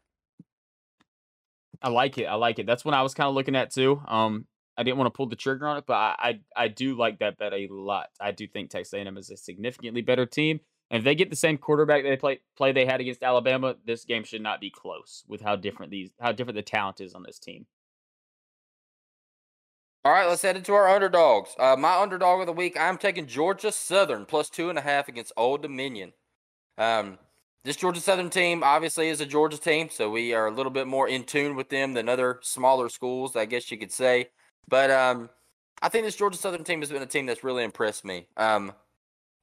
[1.83, 2.25] I like it.
[2.25, 2.67] I like it.
[2.67, 4.01] That's what I was kind of looking at too.
[4.09, 4.47] Um,
[4.77, 7.19] I didn't want to pull the trigger on it, but I, I, I do like
[7.19, 8.09] that bet a lot.
[8.21, 10.61] I do think Texas A&M is a significantly better team,
[10.95, 14.05] and if they get the same quarterback they play play they had against Alabama, this
[14.05, 17.25] game should not be close with how different these how different the talent is on
[17.25, 17.67] this team.
[20.05, 21.51] All right, let's head into our underdogs.
[21.59, 25.09] Uh, my underdog of the week, I'm taking Georgia Southern plus two and a half
[25.09, 26.13] against Old Dominion.
[26.79, 27.19] Um,
[27.65, 30.87] this Georgia Southern team obviously is a Georgia team, so we are a little bit
[30.87, 34.29] more in tune with them than other smaller schools, I guess you could say.
[34.69, 35.29] But um,
[35.83, 38.29] I think this Georgia Southern team has been a team that's really impressed me.
[38.37, 38.75] Um,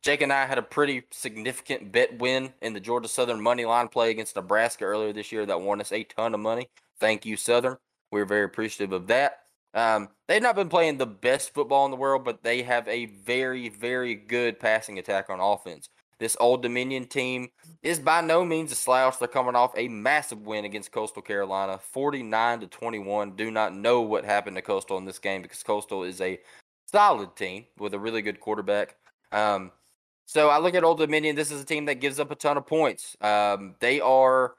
[0.02, 3.88] Jake and I had a pretty significant bet win in the Georgia Southern money line
[3.88, 6.70] play against Nebraska earlier this year that won us a ton of money.
[7.00, 7.78] Thank you, Southern.
[8.12, 9.42] We're very appreciative of that.
[9.74, 13.06] Um, they've not been playing the best football in the world, but they have a
[13.06, 15.88] very, very good passing attack on offense.
[16.20, 17.50] This Old Dominion team
[17.82, 19.18] is by no means a slouch.
[19.18, 23.36] They're coming off a massive win against Coastal Carolina, 49 to 21.
[23.36, 26.40] Do not know what happened to Coastal in this game because Coastal is a
[26.92, 28.98] solid team with a really good quarterback.
[29.32, 29.72] Um,
[30.26, 31.36] so I look at Old Dominion.
[31.36, 33.16] This is a team that gives up a ton of points.
[33.22, 34.56] Um, they are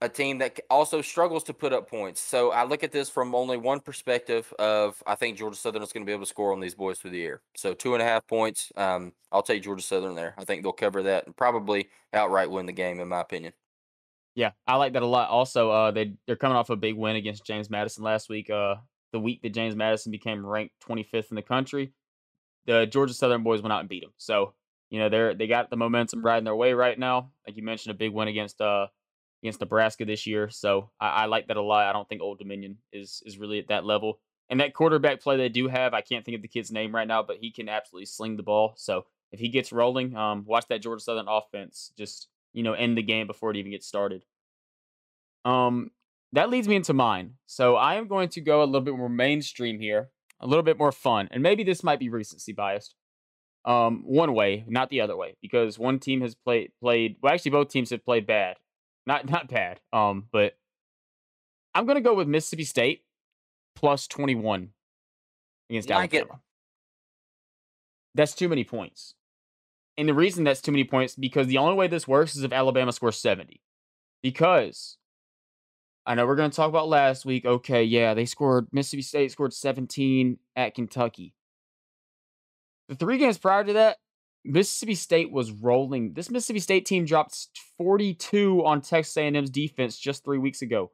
[0.00, 2.20] a team that also struggles to put up points.
[2.20, 5.92] So I look at this from only one perspective of I think Georgia Southern is
[5.92, 7.40] going to be able to score on these boys through the air.
[7.56, 8.70] So two and a half points.
[8.76, 10.34] Um, I'll take Georgia Southern there.
[10.36, 13.54] I think they'll cover that and probably outright win the game, in my opinion.
[14.34, 15.30] Yeah, I like that a lot.
[15.30, 18.50] Also, uh, they they're coming off a big win against James Madison last week.
[18.50, 18.76] Uh,
[19.12, 21.92] the week that James Madison became ranked 25th in the country,
[22.66, 24.12] the Georgia Southern boys went out and beat them.
[24.18, 24.52] So
[24.90, 27.30] you know they're they got the momentum riding their way right now.
[27.46, 28.86] Like you mentioned, a big win against uh
[29.42, 30.48] against Nebraska this year.
[30.48, 31.86] So I, I, like that a lot.
[31.86, 34.20] I don't think Old Dominion is is really at that level.
[34.48, 37.06] And that quarterback play they do have, I can't think of the kid's name right
[37.06, 38.74] now, but he can absolutely sling the ball.
[38.76, 42.96] So if he gets rolling, um, watch that Georgia Southern offense just you know end
[42.96, 44.24] the game before it even gets started.
[45.44, 45.90] Um,
[46.32, 47.34] that leads me into mine.
[47.46, 50.10] So I am going to go a little bit more mainstream here,
[50.40, 52.94] a little bit more fun, and maybe this might be recency biased.
[53.66, 57.16] Um, one way, not the other way, because one team has played played.
[57.20, 58.56] Well, actually, both teams have played bad
[59.06, 59.80] not not bad.
[59.92, 60.58] Um, but
[61.74, 63.04] I'm gonna go with Mississippi State
[63.74, 64.70] plus 21
[65.70, 66.40] against like Alabama.
[68.14, 69.14] That's too many points.
[69.98, 72.52] And the reason that's too many points because the only way this works is if
[72.52, 73.62] Alabama scores 70.
[74.22, 74.98] Because
[76.04, 77.44] I know we're going to talk about last week.
[77.44, 81.34] Okay, yeah, they scored Mississippi State scored 17 at Kentucky.
[82.88, 83.98] The three games prior to that,
[84.44, 86.12] Mississippi State was rolling.
[86.14, 90.92] This Mississippi State team dropped 42 on Texas A&M's defense just 3 weeks ago.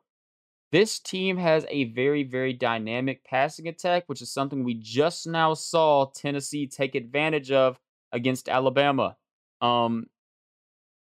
[0.70, 5.52] This team has a very very dynamic passing attack, which is something we just now
[5.52, 7.78] saw Tennessee take advantage of
[8.10, 9.16] against Alabama.
[9.60, 10.06] Um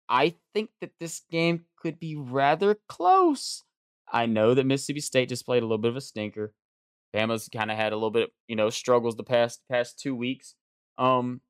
[0.10, 3.64] I think that this game could be rather close.
[4.12, 6.54] I know that Mississippi State just played a little bit of a stinker.
[7.16, 10.16] Bama's kind of had a little bit, of, you know, struggles the past past 2
[10.16, 10.56] weeks.
[11.02, 11.41] Um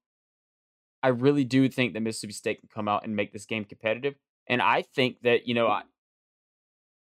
[1.03, 4.15] I really do think that Mississippi State can come out and make this game competitive.
[4.47, 5.83] And I think that, you know, I,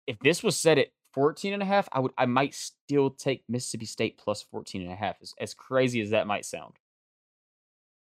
[0.07, 3.43] if this was set at 14 and a half, I would I might still take
[3.47, 6.73] Mississippi State plus 14 and a half as, as crazy as that might sound.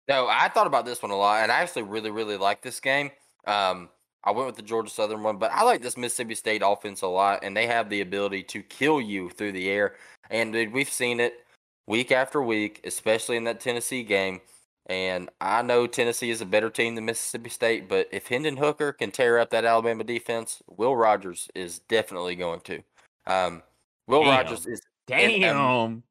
[0.09, 2.81] No, I thought about this one a lot and I actually really really like this
[2.81, 3.11] game.
[3.47, 3.91] Um
[4.25, 7.07] I went with the Georgia Southern one, but I like this Mississippi State offense a
[7.07, 9.95] lot and they have the ability to kill you through the air.
[10.31, 11.46] And dude, we've seen it
[11.87, 14.41] week after week, especially in that Tennessee game
[14.89, 18.93] And I know Tennessee is a better team than Mississippi State, but if Hendon Hooker
[18.93, 22.83] can tear up that Alabama defense, Will Rogers is definitely going to.
[23.27, 23.63] Um,
[24.07, 24.31] Will Damn.
[24.31, 26.03] Rogers is Damn.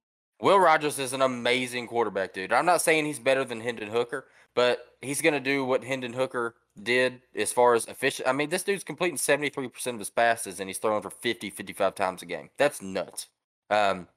[0.41, 2.51] Will Rogers is an amazing quarterback, dude.
[2.51, 6.13] I'm not saying he's better than Hendon Hooker, but he's going to do what Hendon
[6.13, 8.27] Hooker did as far as efficient.
[8.27, 11.95] I mean, this dude's completing 73% of his passes and he's throwing for 50, 55
[11.95, 12.49] times a game.
[12.57, 13.27] That's nuts.
[13.69, 14.07] Um,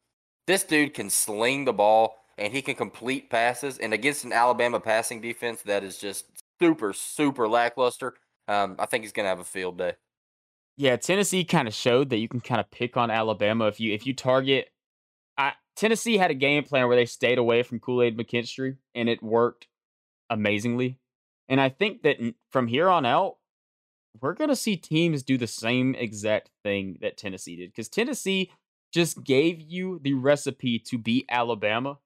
[0.49, 3.79] this dude can sling the ball and he can complete passes.
[3.79, 6.25] And against an Alabama passing defense that is just
[6.59, 8.15] super, super lackluster,
[8.49, 9.93] um, I think he's going to have a field day.
[10.79, 13.93] Yeah, Tennessee kind of showed that you can kind of pick on Alabama if you
[13.93, 14.71] if you target.
[15.37, 19.09] I, Tennessee had a game plan where they stayed away from Kool Aid McKinstry, and
[19.09, 19.67] it worked
[20.31, 20.99] amazingly.
[21.49, 22.19] And I think that
[22.51, 23.39] from here on out,
[24.21, 28.53] we're going to see teams do the same exact thing that Tennessee did because Tennessee
[28.93, 31.99] just gave you the recipe to beat Alabama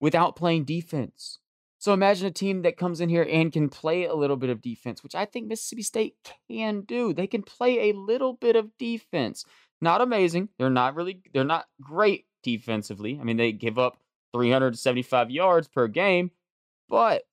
[0.00, 1.38] without playing defense.
[1.78, 4.60] So imagine a team that comes in here and can play a little bit of
[4.60, 6.14] defense, which I think Mississippi State
[6.50, 7.14] can do.
[7.14, 9.46] They can play a little bit of defense.
[9.80, 10.50] Not amazing.
[10.58, 13.18] They're not really they're not great defensively.
[13.18, 13.98] I mean, they give up
[14.34, 16.32] 375 yards per game,
[16.88, 17.24] but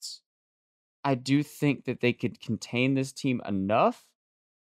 [1.04, 4.06] I do think that they could contain this team enough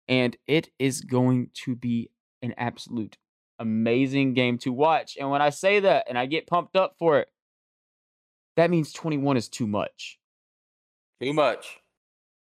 [0.07, 2.09] and it is going to be
[2.41, 3.17] an absolute
[3.59, 5.17] amazing game to watch.
[5.19, 7.27] And when I say that and I get pumped up for it,
[8.55, 10.19] that means 21 is too much.
[11.21, 11.79] Too much.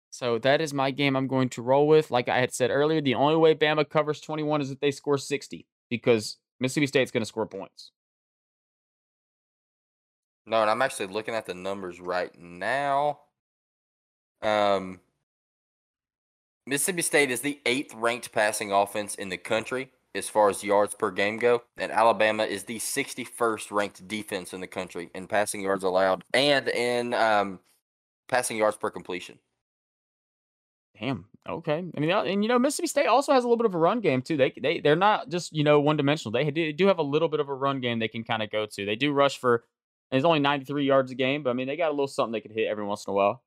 [0.10, 2.12] So that is my game I'm going to roll with.
[2.12, 5.18] Like I had said earlier, the only way Bama covers 21 is if they score
[5.18, 7.92] 60 because Mississippi State's going to score points.
[10.46, 13.20] No, and I'm actually looking at the numbers right now.
[14.42, 15.00] Um,
[16.68, 20.94] Mississippi State is the eighth ranked passing offense in the country as far as yards
[20.94, 25.62] per game go, and Alabama is the 61st ranked defense in the country in passing
[25.62, 27.60] yards allowed and in um,
[28.28, 29.40] passing yards per completion.
[31.00, 31.26] Damn.
[31.48, 31.84] Okay.
[31.96, 34.02] I mean, and you know, Mississippi State also has a little bit of a run
[34.02, 34.38] game too.
[34.38, 36.32] They they they're not just you know one dimensional.
[36.32, 38.52] They do, do have a little bit of a run game they can kind of
[38.52, 38.86] go to.
[38.86, 39.64] They do rush for.
[40.12, 42.42] It's only 93 yards a game, but I mean, they got a little something they
[42.42, 43.42] could hit every once in a while.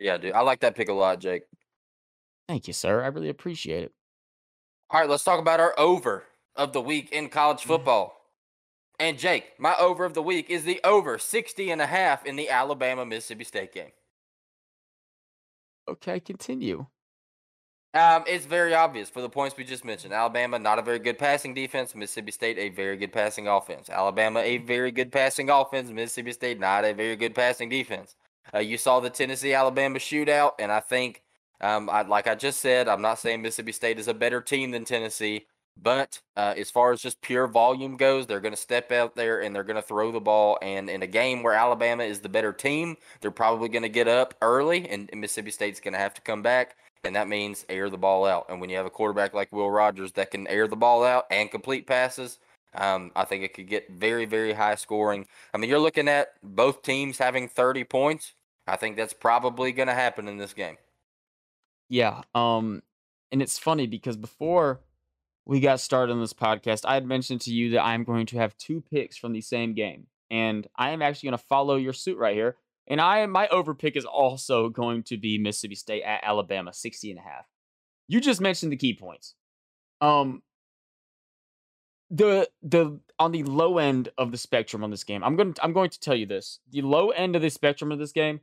[0.00, 0.32] Yeah, dude.
[0.32, 1.44] I like that pick a lot, Jake.
[2.48, 3.04] Thank you, sir.
[3.04, 3.92] I really appreciate it.
[4.92, 6.24] All right, let's talk about our over
[6.54, 8.14] of the week in college football.
[9.00, 12.36] And Jake, my over of the week is the over 60 and a half in
[12.36, 13.92] the Alabama Mississippi State game.
[15.88, 16.86] Okay, continue.
[17.94, 20.12] Um, it's very obvious for the points we just mentioned.
[20.12, 21.94] Alabama, not a very good passing defense.
[21.94, 23.88] Mississippi State, a very good passing offense.
[23.88, 25.90] Alabama, a very good passing offense.
[25.90, 28.14] Mississippi State, not a very good passing defense.
[28.54, 31.22] Uh, you saw the Tennessee Alabama shootout, and I think,
[31.62, 34.72] um, I, like I just said, I'm not saying Mississippi State is a better team
[34.72, 35.46] than Tennessee,
[35.80, 39.40] but uh, as far as just pure volume goes, they're going to step out there
[39.40, 40.58] and they're going to throw the ball.
[40.60, 44.08] And in a game where Alabama is the better team, they're probably going to get
[44.08, 46.76] up early, and, Mississippi State's going to have to come back.
[47.04, 48.46] And that means air the ball out.
[48.48, 51.26] And when you have a quarterback like Will Rogers that can air the ball out
[51.30, 52.38] and complete passes,
[52.74, 55.26] um, I think it could get very, very high scoring.
[55.52, 58.34] I mean, you're looking at both teams having 30 points.
[58.68, 60.76] I think that's probably going to happen in this game.
[61.92, 62.22] Yeah.
[62.34, 62.82] Um,
[63.30, 64.80] and it's funny because before
[65.44, 68.38] we got started on this podcast, I had mentioned to you that I'm going to
[68.38, 70.06] have two picks from the same game.
[70.30, 72.56] And I am actually going to follow your suit right here.
[72.86, 77.10] And I my over pick is also going to be Mississippi State at Alabama, 60
[77.10, 77.44] and a half.
[78.08, 79.34] You just mentioned the key points.
[80.00, 80.42] Um
[82.10, 85.62] the the on the low end of the spectrum on this game, I'm going to,
[85.62, 86.58] I'm going to tell you this.
[86.70, 88.40] The low end of the spectrum of this game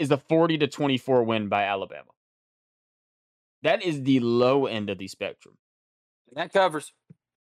[0.00, 2.11] is the 40 to 24 win by Alabama.
[3.62, 5.56] That is the low end of the spectrum.
[6.32, 6.92] That covers.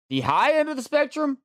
[0.09, 1.39] The high end of the spectrum,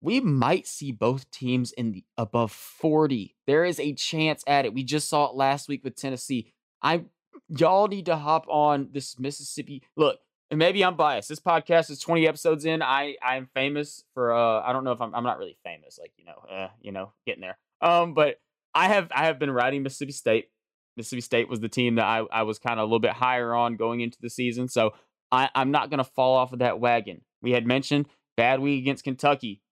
[0.00, 3.36] we might see both teams in the above 40.
[3.46, 4.74] There is a chance at it.
[4.74, 6.52] We just saw it last week with Tennessee.
[6.82, 7.04] I
[7.48, 9.82] y'all need to hop on this Mississippi.
[9.96, 10.18] Look,
[10.50, 11.28] and maybe I'm biased.
[11.28, 12.82] This podcast is 20 episodes in.
[12.82, 16.12] I I'm famous for uh I don't know if I'm I'm not really famous like,
[16.16, 17.58] you know, uh, you know, getting there.
[17.80, 18.40] Um but
[18.74, 20.48] I have I have been riding Mississippi State.
[20.96, 23.54] Mississippi State was the team that I, I was kind of a little bit higher
[23.54, 24.68] on going into the season.
[24.68, 24.92] So
[25.30, 27.22] I, I'm not gonna fall off of that wagon.
[27.40, 29.62] We had mentioned bad week against Kentucky.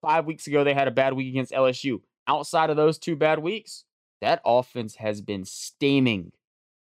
[0.00, 2.00] Five weeks ago, they had a bad week against LSU.
[2.26, 3.84] Outside of those two bad weeks,
[4.20, 6.32] that offense has been steaming.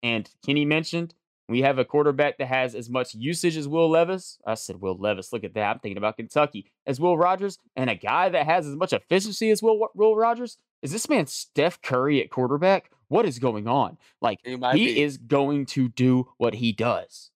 [0.02, 1.14] And Kenny mentioned
[1.48, 4.38] we have a quarterback that has as much usage as Will Levis.
[4.46, 5.32] I said Will Levis.
[5.32, 5.70] Look at that.
[5.70, 9.50] I'm thinking about Kentucky as Will Rogers, and a guy that has as much efficiency
[9.50, 10.58] as Will Will Rogers.
[10.82, 12.90] Is this man Steph Curry at quarterback?
[13.08, 13.98] What is going on?
[14.20, 17.30] Like He he, is going to do what he does.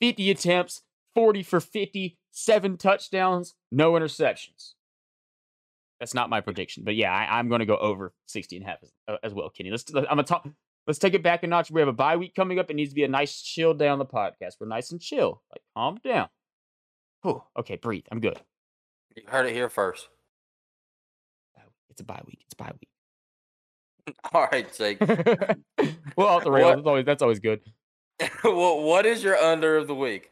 [0.00, 0.82] 50 attempts,
[1.14, 4.74] 40 for 50, seven touchdowns, no interceptions.
[6.00, 8.68] That's not my prediction, but yeah, I, am going to go over 60 and a
[8.68, 9.70] half as, uh, as well, Kenny.
[9.70, 9.84] Let's.
[9.92, 10.48] I'm gonna talk.
[10.86, 11.70] Let's take it back a notch.
[11.70, 12.70] We have a bye week coming up.
[12.70, 14.54] It needs to be a nice chill day on the podcast.
[14.60, 15.42] We're nice and chill.
[15.50, 16.28] Like calm down.
[17.22, 17.42] Whew.
[17.58, 18.04] Okay, breathe.
[18.12, 18.40] I'm good.
[19.16, 20.08] You heard it here first.
[21.90, 22.38] It's a bye week.
[22.44, 22.88] It's a bye week.
[24.32, 25.00] All right, Jake.
[26.16, 26.76] well, off the rails.
[26.76, 27.60] That's always that's always good.
[28.44, 30.30] well, what is your under of the week?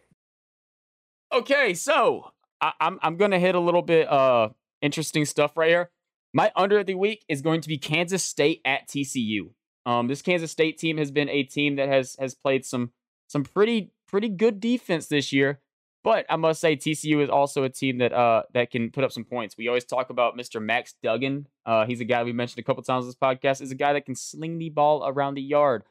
[1.32, 4.50] Okay, so I, I'm I'm gonna hit a little bit uh
[4.82, 5.90] interesting stuff right here.
[6.32, 9.50] My under of the week is going to be Kansas State at TCU.
[9.86, 12.92] Um, this Kansas State team has been a team that has has played some
[13.28, 15.60] some pretty pretty good defense this year.
[16.06, 19.10] But I must say TCU is also a team that uh that can put up
[19.10, 19.56] some points.
[19.58, 20.62] We always talk about Mr.
[20.62, 21.48] Max Duggan.
[21.66, 23.60] Uh, he's a guy we mentioned a couple times on this podcast.
[23.60, 25.82] Is a guy that can sling the ball around the yard.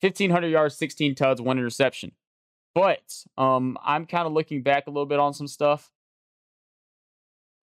[0.00, 2.12] 1500 yards, 16 tuds, one interception.
[2.72, 5.90] But um, I'm kind of looking back a little bit on some stuff.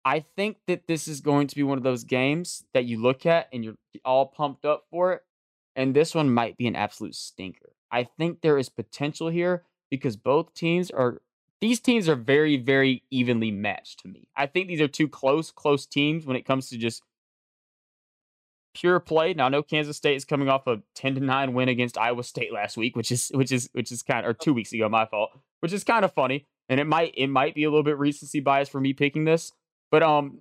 [0.02, 3.26] I think that this is going to be one of those games that you look
[3.26, 3.74] at and you're
[4.06, 5.20] all pumped up for it.
[5.76, 7.74] And this one might be an absolute stinker.
[7.92, 11.20] I think there is potential here because both teams are
[11.60, 14.28] these teams are very, very evenly matched to me.
[14.36, 17.02] I think these are two close, close teams when it comes to just
[18.74, 19.34] pure play.
[19.34, 22.22] Now I know Kansas State is coming off a 10 to 9 win against Iowa
[22.22, 24.88] State last week, which is which is which is kind of or two weeks ago,
[24.88, 25.30] my fault,
[25.60, 26.46] which is kind of funny.
[26.68, 29.52] And it might it might be a little bit recency bias for me picking this.
[29.90, 30.40] But um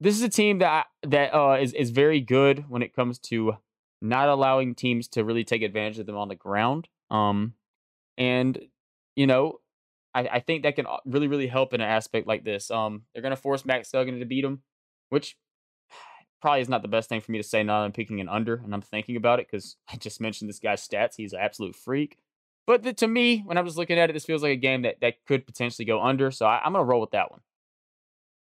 [0.00, 3.56] this is a team that that uh is, is very good when it comes to
[4.00, 6.88] not allowing teams to really take advantage of them on the ground.
[7.10, 7.54] Um
[8.16, 8.58] and
[9.14, 9.60] you know,
[10.18, 12.70] I, I think that can uh, really, really help in an aspect like this.
[12.70, 14.62] Um, they're gonna force Max Duggan to beat him,
[15.10, 15.36] which
[16.42, 18.54] probably is not the best thing for me to say now I'm picking an under
[18.54, 21.14] and I'm thinking about it because I just mentioned this guy's stats.
[21.16, 22.18] He's an absolute freak.
[22.66, 24.82] But the, to me, when I'm just looking at it, this feels like a game
[24.82, 26.30] that, that could potentially go under.
[26.30, 27.40] So I, am going to roll with that one.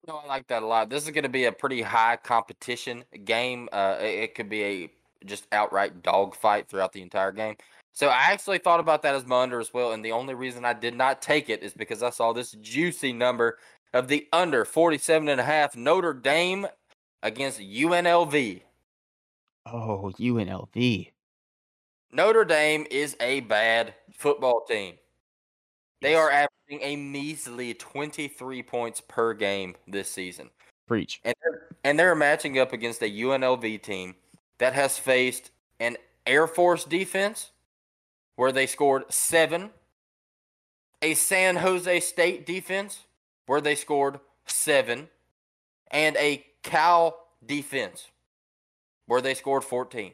[0.05, 0.89] No, I like that a lot.
[0.89, 3.69] This is going to be a pretty high competition game.
[3.71, 4.91] Uh, it, it could be a
[5.25, 7.55] just outright dogfight throughout the entire game.
[7.97, 9.91] So I actually thought about that as my under as well.
[9.91, 13.11] And the only reason I did not take it is because I saw this juicy
[13.11, 13.57] number
[13.91, 16.67] of the under 47 and a half Notre Dame
[17.23, 18.61] against UNLV.
[19.65, 21.11] Oh, UNLV.
[22.11, 24.93] Notre Dame is a bad football team.
[26.03, 30.51] They are averaging a measly 23 points per game this season.
[30.87, 31.19] Preach.
[31.23, 34.13] And they're, and they're matching up against a UNLV team
[34.59, 37.53] that has faced an Air Force defense
[38.38, 39.71] where they scored seven,
[41.01, 42.99] a San Jose State defense
[43.47, 45.09] where they scored seven,
[45.91, 48.07] and a Cal defense
[49.07, 50.11] where they scored 14.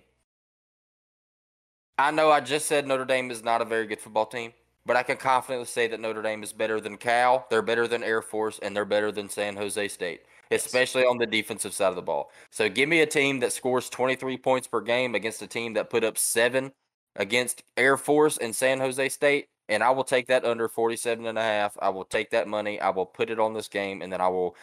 [1.98, 4.54] I know I just said Notre Dame is not a very good football team,
[4.86, 8.04] but I can confidently say that Notre Dame is better than Cal, they're better than
[8.04, 11.96] Air Force, and they're better than San Jose State, especially on the defensive side of
[11.96, 12.32] the ball.
[12.52, 15.90] So give me a team that scores 23 points per game against a team that
[15.90, 16.72] put up seven
[17.16, 21.38] against Air Force and San Jose State, and I will take that under 47 and
[21.38, 21.78] a half.
[21.82, 22.80] I will take that money.
[22.80, 24.56] I will put it on this game, and then I will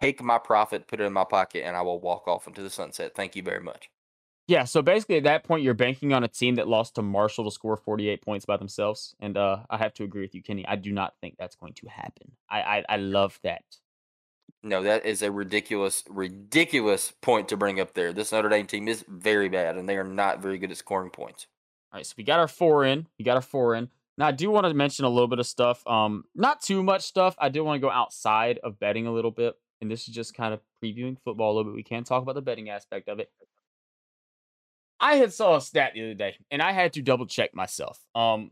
[0.00, 2.70] take my profit, put it in my pocket, and I will walk off into the
[2.70, 3.12] sunset.
[3.14, 3.90] Thank you very much.
[4.48, 7.44] Yeah, so basically at that point, you're banking on a team that lost to Marshall
[7.44, 9.14] to score 48 points by themselves.
[9.20, 10.66] And uh, I have to agree with you, Kenny.
[10.66, 12.32] I do not think that's going to happen.
[12.48, 13.62] I, I, I love that.
[14.62, 18.14] No, that is a ridiculous, ridiculous point to bring up there.
[18.14, 21.10] This Notre Dame team is very bad, and they are not very good at scoring
[21.10, 21.46] points.
[21.92, 23.06] All right, so we got our four in.
[23.18, 23.88] We got our four in.
[24.16, 25.86] Now I do want to mention a little bit of stuff.
[25.86, 27.34] Um, not too much stuff.
[27.38, 30.34] I do want to go outside of betting a little bit, and this is just
[30.34, 31.76] kind of previewing football a little bit.
[31.76, 33.30] We can talk about the betting aspect of it.
[35.00, 38.04] I had saw a stat the other day, and I had to double check myself.
[38.14, 38.50] Um,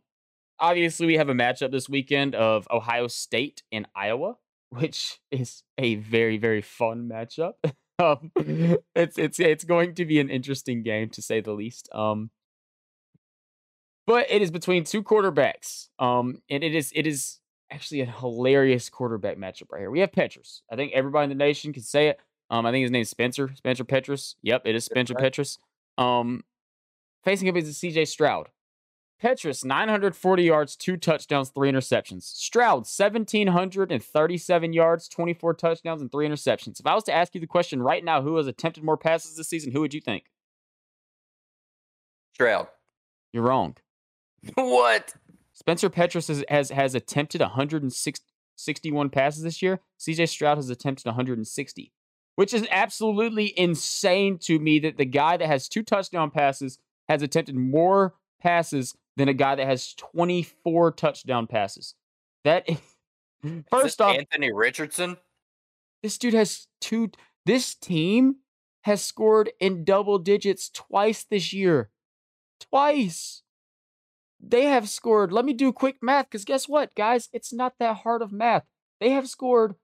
[0.58, 4.36] obviously we have a matchup this weekend of Ohio State and Iowa,
[4.70, 7.54] which is a very very fun matchup.
[7.98, 8.30] um,
[8.94, 11.88] it's it's it's going to be an interesting game to say the least.
[11.92, 12.30] Um,
[14.06, 15.88] but it is between two quarterbacks.
[15.98, 17.40] Um, and it is it is
[17.70, 19.90] actually a hilarious quarterback matchup right here.
[19.90, 20.60] We have Petras.
[20.70, 22.20] I think everybody in the nation can say it.
[22.48, 23.50] Um, I think his name is Spencer.
[23.56, 24.36] Spencer Petras.
[24.42, 25.32] Yep, it is Spencer right.
[25.32, 25.58] Petras.
[25.98, 26.44] Um,
[27.24, 28.50] facing up is CJ Stroud.
[29.22, 32.24] Petras 940 yards, two touchdowns, three interceptions.
[32.24, 36.78] Stroud, 1,737 yards, 24 touchdowns, and three interceptions.
[36.78, 39.34] If I was to ask you the question right now, who has attempted more passes
[39.36, 40.24] this season, who would you think?
[42.34, 42.68] Stroud.
[43.32, 43.76] You're wrong.
[44.54, 45.14] what?
[45.52, 49.80] Spencer Petras has, has, has attempted 161 passes this year.
[49.98, 51.92] CJ Stroud has attempted 160,
[52.34, 56.78] which is absolutely insane to me that the guy that has two touchdown passes
[57.08, 61.94] has attempted more passes than a guy that has 24 touchdown passes.
[62.44, 62.68] That
[63.70, 65.16] first off, Anthony Richardson.
[66.02, 67.10] This dude has two.
[67.44, 68.36] This team
[68.82, 71.90] has scored in double digits twice this year.
[72.60, 73.42] Twice.
[74.48, 75.32] They have scored.
[75.32, 77.28] Let me do quick math because guess what, guys?
[77.32, 78.64] It's not that hard of math.
[79.00, 79.74] They have scored,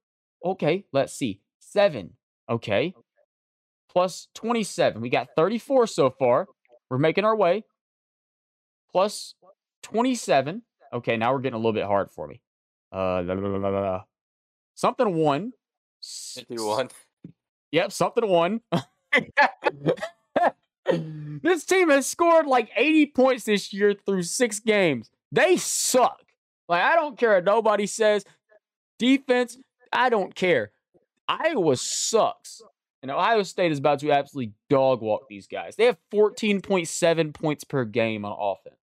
[0.44, 2.12] okay, let's see, seven.
[2.48, 2.94] Okay.
[3.90, 5.02] Plus 27.
[5.02, 6.46] We got 34 so far.
[6.88, 7.64] We're making our way.
[8.90, 9.34] Plus
[9.82, 10.62] 27.
[10.94, 12.40] Okay, now we're getting a little bit hard for me.
[12.94, 14.02] Uh, la, la,
[14.74, 15.52] something one.
[16.02, 16.88] Fifty-one.
[17.70, 18.60] Yep, something one.
[21.42, 25.10] this team has scored like 80 points this year through six games.
[25.30, 26.22] They suck.
[26.68, 28.24] Like, I don't care what nobody says.
[28.98, 29.58] Defense,
[29.92, 30.70] I don't care.
[31.28, 32.62] Iowa sucks.
[33.02, 35.74] And Ohio State is about to absolutely dog walk these guys.
[35.74, 38.76] They have 14.7 points per game on offense.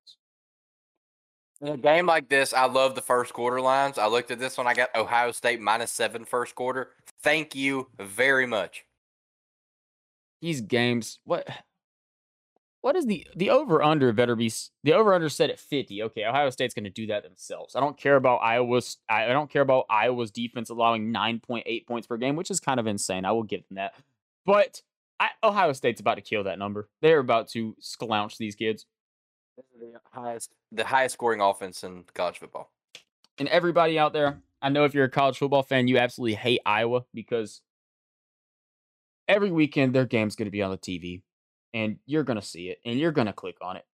[1.61, 3.97] In a game like this, I love the first quarter lines.
[3.97, 4.67] I looked at this one.
[4.67, 6.91] I got Ohio State minus seven first quarter.
[7.21, 8.85] Thank you very much.
[10.41, 11.47] These games, what?
[12.81, 14.51] What is the the over under better be
[14.83, 16.03] the over under set at 50.
[16.03, 17.75] Okay, Ohio State's going to do that themselves.
[17.75, 22.17] I don't care about Iowa's I don't care about Iowa's defense allowing 9.8 points per
[22.17, 23.25] game, which is kind of insane.
[23.25, 23.95] I will give them that.
[24.45, 24.81] But
[25.19, 26.87] I, Ohio State's about to kill that number.
[27.01, 28.85] They're about to slouch these kids.
[29.57, 32.71] The highest the highest scoring offense in college football.
[33.37, 36.61] And everybody out there, I know if you're a college football fan, you absolutely hate
[36.65, 37.61] Iowa because
[39.27, 41.23] every weekend their game's going to be on the TV
[41.73, 43.85] and you're gonna see it and you're gonna click on it.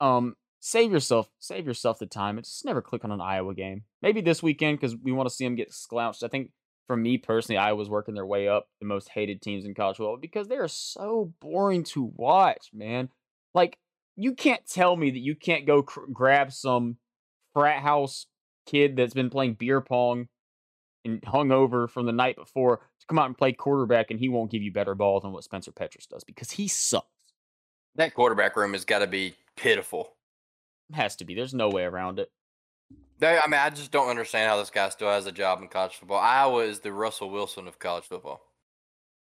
[0.00, 2.38] Um, save yourself, save yourself the time.
[2.38, 3.82] just never click on an Iowa game.
[4.02, 6.22] Maybe this weekend because we want to see them get slouched.
[6.22, 6.50] I think
[6.86, 10.16] for me personally, Iowa's working their way up the most hated teams in college football
[10.16, 13.08] because they are so boring to watch, man.
[13.54, 13.78] Like
[14.16, 16.96] you can't tell me that you can't go cr- grab some
[17.52, 18.26] frat house
[18.66, 20.28] kid that's been playing beer pong
[21.04, 24.28] and hung over from the night before to come out and play quarterback and he
[24.28, 27.06] won't give you better ball than what Spencer Petras does because he sucks.
[27.96, 30.14] That quarterback room has got to be pitiful.
[30.90, 31.34] It has to be.
[31.34, 32.30] There's no way around it.
[33.18, 35.68] They, I mean, I just don't understand how this guy still has a job in
[35.68, 36.18] college football.
[36.18, 38.42] Iowa is the Russell Wilson of college football.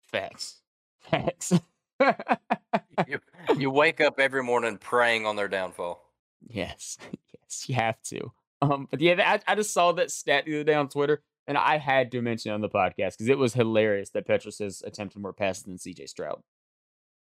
[0.02, 0.62] Facts.
[1.00, 1.54] Facts.
[3.08, 3.20] you,
[3.58, 6.04] you wake up every morning praying on their downfall.
[6.48, 6.98] Yes.
[7.44, 8.32] Yes, you have to.
[8.62, 11.58] Um, but yeah, I, I just saw that stat the other day on Twitter, and
[11.58, 14.82] I had to mention it on the podcast because it was hilarious that Petras has
[14.82, 16.42] attempted more passes than CJ Stroud.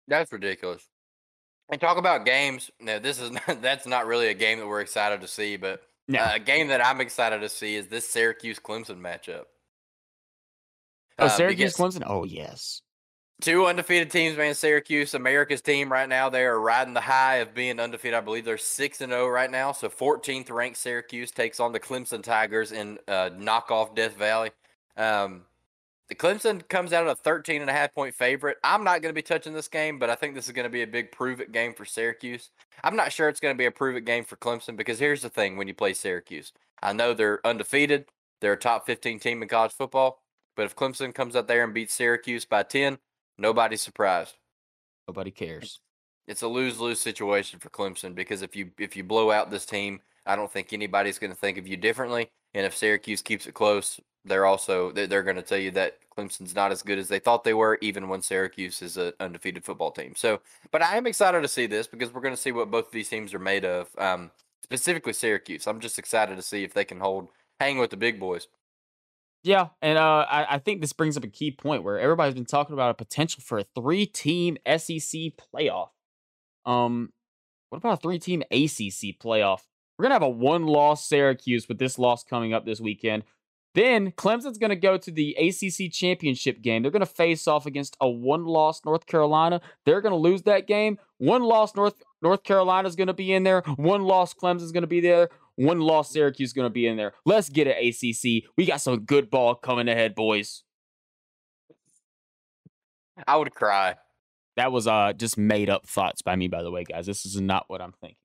[0.08, 0.90] That's ridiculous.
[1.72, 2.72] And talk about games.
[2.80, 5.82] No, this is not, that's not really a game that we're excited to see, but
[6.08, 6.20] No.
[6.20, 9.46] uh, a game that I'm excited to see is this Syracuse Clemson matchup.
[11.20, 12.04] oh, Uh, Syracuse, Clemson.
[12.06, 12.82] Oh yes.
[13.42, 14.54] Two undefeated teams, man.
[14.54, 16.28] Syracuse, America's team right now.
[16.30, 18.18] They are riding the high of being undefeated.
[18.18, 19.72] I believe they're six and zero right now.
[19.72, 24.52] So 14th ranked Syracuse takes on the Clemson Tigers in uh, knockoff Death Valley.
[24.98, 25.44] Um,
[26.10, 28.57] the Clemson comes out at a 13 and a half point favorite.
[28.64, 30.70] I'm not going to be touching this game, but I think this is going to
[30.70, 32.49] be a big prove it game for Syracuse.
[32.84, 35.22] I'm not sure it's going to be a prove it game for Clemson because here's
[35.22, 36.51] the thing when you play Syracuse.
[36.82, 38.05] I know they're undefeated.
[38.41, 40.22] They're a top 15 team in college football.
[40.55, 42.97] But if Clemson comes out there and beats Syracuse by 10,
[43.38, 44.36] nobody's surprised.
[45.07, 45.80] Nobody cares.
[46.28, 50.01] It's a lose-lose situation for Clemson because if you if you blow out this team,
[50.26, 52.30] I don't think anybody's going to think of you differently.
[52.53, 56.56] And if Syracuse keeps it close, they're also they're, going to tell you that Clemson's
[56.56, 59.92] not as good as they thought they were, even when Syracuse is an undefeated football
[59.92, 60.14] team.
[60.16, 60.42] So,
[60.72, 62.92] but I am excited to see this because we're going to see what both of
[62.92, 63.90] these teams are made of.
[63.98, 64.32] Um,
[64.64, 65.66] specifically Syracuse.
[65.66, 68.48] I'm just excited to see if they can hold hang with the big boys.
[69.42, 72.46] Yeah, and uh, I, I think this brings up a key point where everybody's been
[72.46, 75.90] talking about a potential for a three-team SEC playoff.
[76.66, 77.14] Um,
[77.70, 79.62] what about a three-team ACC playoff?
[79.98, 83.24] We're gonna have a one-loss Syracuse with this loss coming up this weekend.
[83.80, 86.81] Then Clemson's gonna go to the ACC championship game.
[86.81, 89.61] They're gonna face off against a one-loss North Carolina.
[89.85, 90.97] They're gonna lose that game.
[91.18, 93.61] One loss North North Carolina's gonna be in there.
[93.77, 95.30] One loss Clemson's gonna be there.
[95.56, 97.11] One loss Syracuse is going to be in there.
[97.26, 98.49] Let's get it, ACC.
[98.56, 100.64] We got some good ball coming ahead, boys.
[103.27, 103.95] I would cry.
[104.56, 107.06] That was uh just made up thoughts by me, by the way, guys.
[107.06, 108.15] This is not what I'm thinking.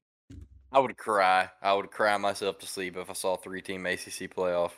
[0.70, 1.51] I would cry.
[1.60, 4.70] I would cry myself to sleep if I saw three-team ACC playoff.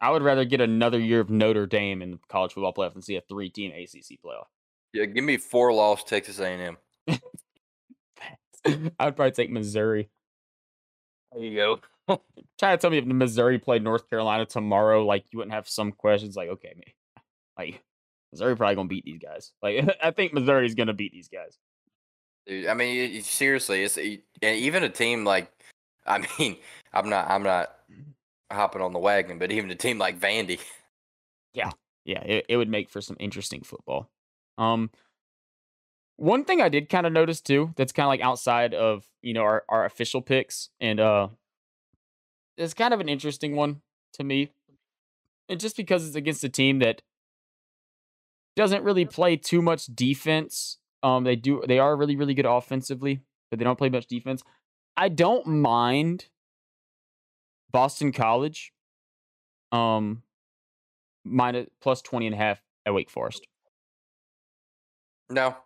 [0.00, 3.02] I would rather get another year of Notre Dame in the college football playoff than
[3.02, 4.44] see a three-team ACC playoff.
[4.92, 6.76] Yeah, give me four loss Texas A&M.
[7.08, 10.08] I would probably take Missouri.
[11.32, 11.80] There you go.
[12.58, 15.92] Try to tell me if Missouri played North Carolina tomorrow, like you wouldn't have some
[15.92, 16.92] questions like, okay, man,
[17.58, 17.82] like
[18.32, 19.52] Missouri probably gonna beat these guys.
[19.62, 21.56] Like I think Missouri's gonna beat these guys.
[22.46, 25.50] Dude, I mean, it- it- seriously, it's it- and even a team like,
[26.06, 26.56] I mean,
[26.92, 27.70] I'm not, I'm not
[28.50, 30.60] hopping on the wagon, but even a team like Vandy,
[31.54, 31.70] Yeah,
[32.04, 34.10] yeah, it, it would make for some interesting football.
[34.56, 34.90] Um,
[36.16, 39.34] one thing I did kind of notice too, that's kind of like outside of you
[39.34, 41.28] know our, our official picks, and uh,
[42.56, 43.80] it's kind of an interesting one
[44.14, 44.50] to me,
[45.48, 47.02] and just because it's against a team that
[48.56, 50.78] doesn't really play too much defense.
[51.02, 53.20] Um, they do they are really really good offensively,
[53.50, 54.42] but they don't play much defense.
[54.96, 56.26] I don't mind
[57.70, 58.72] Boston College.
[59.70, 60.22] Um,
[61.24, 63.46] minus plus 20 and a half at Wake Forest.
[65.30, 65.56] No.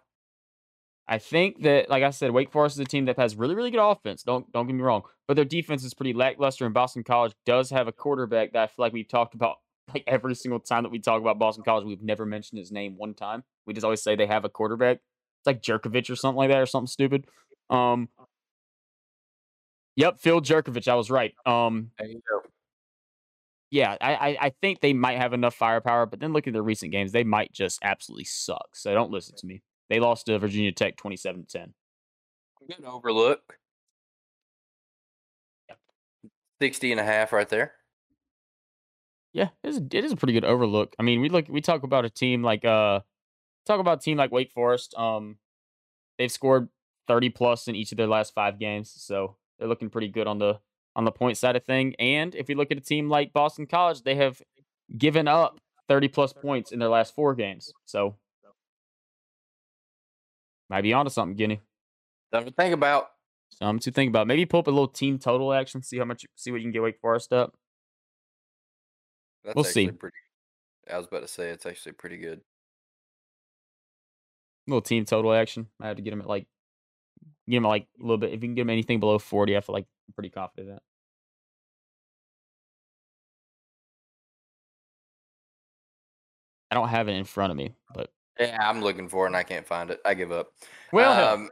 [1.06, 3.70] I think that, like I said, Wake Forest is a team that has really, really
[3.70, 4.22] good offense.
[4.22, 6.64] Don't don't get me wrong, but their defense is pretty lackluster.
[6.64, 9.56] And Boston College does have a quarterback that I feel like we've talked about
[9.92, 11.84] like every single time that we talk about Boston College.
[11.84, 13.42] We've never mentioned his name one time.
[13.66, 14.98] We just always say they have a quarterback.
[14.98, 17.26] It's like Jurkovec or something like that, or something stupid.
[17.68, 18.08] Um,
[19.96, 20.88] yep, Phil Jurkovec.
[20.88, 21.34] I was right.
[21.46, 22.40] Um, There you go.
[23.70, 26.62] yeah, I, I I think they might have enough firepower, but then look at their
[26.62, 28.74] recent games; they might just absolutely suck.
[28.74, 29.62] So don't listen to me.
[29.88, 31.74] They lost to Virginia Tech twenty-seven to ten.
[32.68, 33.58] Good overlook.
[36.60, 37.72] 60 and a half right there.
[39.32, 40.94] Yeah, it is, it is a pretty good overlook.
[40.98, 43.00] I mean, we look we talk about a team like uh
[43.66, 44.94] talk about a team like Wake Forest.
[44.96, 45.38] Um,
[46.18, 46.68] they've scored
[47.08, 50.40] thirty plus in each of their last five games, so they're looking pretty good on
[50.40, 50.58] the
[50.96, 51.94] on the point side of thing.
[52.00, 54.42] And if we look at a team like Boston College, they have
[54.98, 57.72] given up thirty plus points in their last four games.
[57.84, 58.16] So
[60.68, 61.60] might be onto something, Guinea.
[62.32, 63.10] Something to think about.
[63.50, 64.26] Something to think about.
[64.26, 66.72] Maybe pull up a little team total action, see how much, see what you can
[66.72, 67.54] get Wake Forest up.
[69.44, 69.90] That's We'll see.
[69.92, 70.16] pretty
[70.92, 72.40] I was about to say it's actually pretty good.
[74.66, 75.68] little team total action.
[75.80, 76.46] I have to get him at like,
[77.50, 78.28] get him like a little bit.
[78.32, 80.74] If you can get him anything below 40, I feel like I'm pretty confident in
[80.74, 80.82] that.
[86.70, 88.10] I don't have it in front of me, but
[88.40, 90.00] Yeah, I'm looking for it and I can't find it.
[90.04, 90.52] I give up.
[90.92, 91.48] well, um,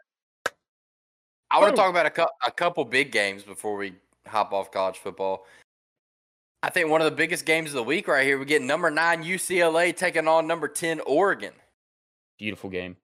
[1.51, 3.95] I want to talk about a, cou- a couple big games before we
[4.27, 5.47] hop off college football.
[6.62, 8.39] I think one of the biggest games of the week right here.
[8.39, 11.53] We get number nine UCLA taking on number ten Oregon.
[12.39, 12.97] beautiful game.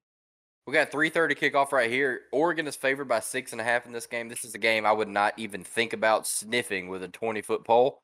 [0.67, 2.23] We got three thirty kickoff right here.
[2.33, 4.29] Oregon is favored by six and a half in this game.
[4.29, 7.65] This is a game I would not even think about sniffing with a twenty foot
[7.65, 8.01] pole.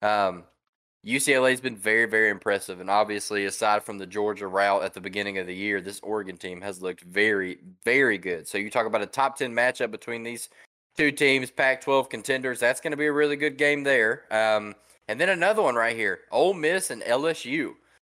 [0.00, 0.44] Um,
[1.06, 5.36] UCLA's been very, very impressive, and obviously, aside from the Georgia rout at the beginning
[5.36, 8.48] of the year, this Oregon team has looked very, very good.
[8.48, 10.48] So you talk about a top ten matchup between these
[10.96, 12.60] two teams, Pac-12 contenders.
[12.60, 14.24] That's going to be a really good game there.
[14.30, 14.74] Um,
[15.06, 17.74] and then another one right here: Ole Miss and LSU.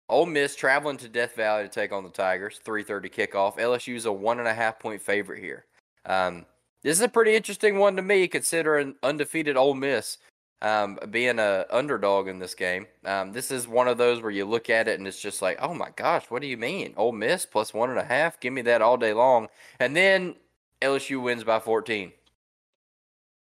[0.10, 2.60] Ole Miss traveling to Death Valley to take on the Tigers.
[2.66, 3.58] 3:30 kickoff.
[3.58, 5.66] LSU is a one and a half point favorite here.
[6.06, 6.46] Um,
[6.82, 10.18] this is a pretty interesting one to me, considering undefeated Ole Miss
[10.62, 12.88] um, being a underdog in this game.
[13.06, 15.58] Um, this is one of those where you look at it and it's just like,
[15.62, 16.94] oh my gosh, what do you mean?
[16.98, 18.40] Ole Miss plus one and a half?
[18.40, 19.48] Give me that all day long.
[19.80, 20.36] And then
[20.82, 22.12] LSU wins by 14.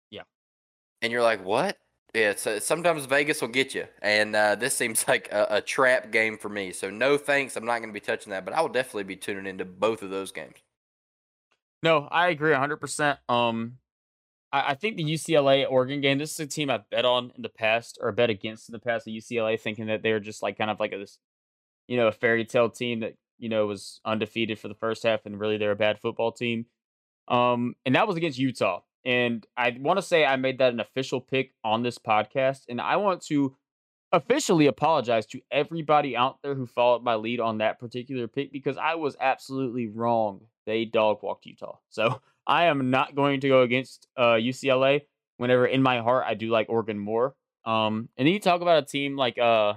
[0.09, 0.23] Yeah.
[1.01, 1.77] And you're like, what?
[2.13, 6.11] Yeah, so sometimes Vegas will get you, and uh, this seems like a, a trap
[6.11, 6.73] game for me.
[6.73, 9.15] So no thanks, I'm not going to be touching that, but I will definitely be
[9.15, 10.57] tuning into both of those games.
[11.83, 13.17] No, I agree 100%.
[13.27, 13.77] Um,
[14.51, 17.41] I, I think the UCLA Oregon game, this is a team I've bet on in
[17.41, 20.57] the past or bet against in the past, the UCLA, thinking that they're just like
[20.57, 21.17] kind of like a, this,
[21.88, 25.25] you know, a fairy tale team that, you know, was undefeated for the first half
[25.25, 26.65] and really they're a bad football team.
[27.27, 28.81] Um, and that was against Utah.
[29.06, 32.61] And I want to say I made that an official pick on this podcast.
[32.69, 33.56] And I want to
[34.11, 38.78] officially apologize to everybody out there who followed my lead on that particular pick because
[38.78, 40.41] I was absolutely wrong.
[40.65, 41.78] They dog walked Utah.
[41.90, 45.02] So I am not going to go against uh, UCLA
[45.38, 47.36] whenever in my heart I do like Oregon more.
[47.65, 49.73] Um, and then you talk about a team like uh,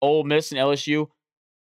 [0.00, 1.08] Ole Miss and LSU.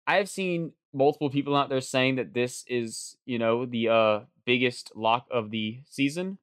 [0.07, 4.91] I've seen multiple people out there saying that this is, you know, the uh, biggest
[4.95, 6.37] lock of the season.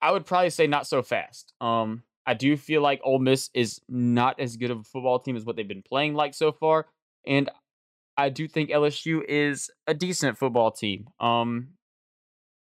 [0.00, 1.52] I would probably say not so fast.
[1.60, 5.36] Um, I do feel like Ole Miss is not as good of a football team
[5.36, 6.86] as what they've been playing like so far,
[7.26, 7.50] and
[8.16, 11.06] I do think LSU is a decent football team.
[11.20, 11.68] Um,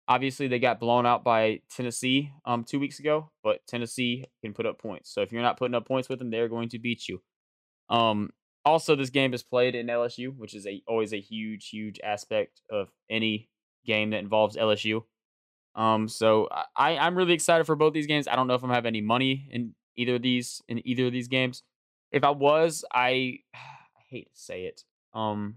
[0.09, 4.67] obviously they got blown out by Tennessee um two weeks ago, but Tennessee can put
[4.67, 5.13] up points.
[5.13, 7.21] So if you're not putting up points with them, they're going to beat you.
[7.91, 8.31] Um,
[8.65, 12.61] also, this game is played in LSU, which is a always a huge, huge aspect
[12.71, 13.49] of any
[13.87, 15.03] game that involves LSU.
[15.79, 18.27] Um, so I, I'm really excited for both these games.
[18.27, 21.13] I don't know if I'm have any money in either of these in either of
[21.13, 21.63] these games.
[22.11, 24.83] If I was, I, I hate to say it.
[25.15, 25.57] Um,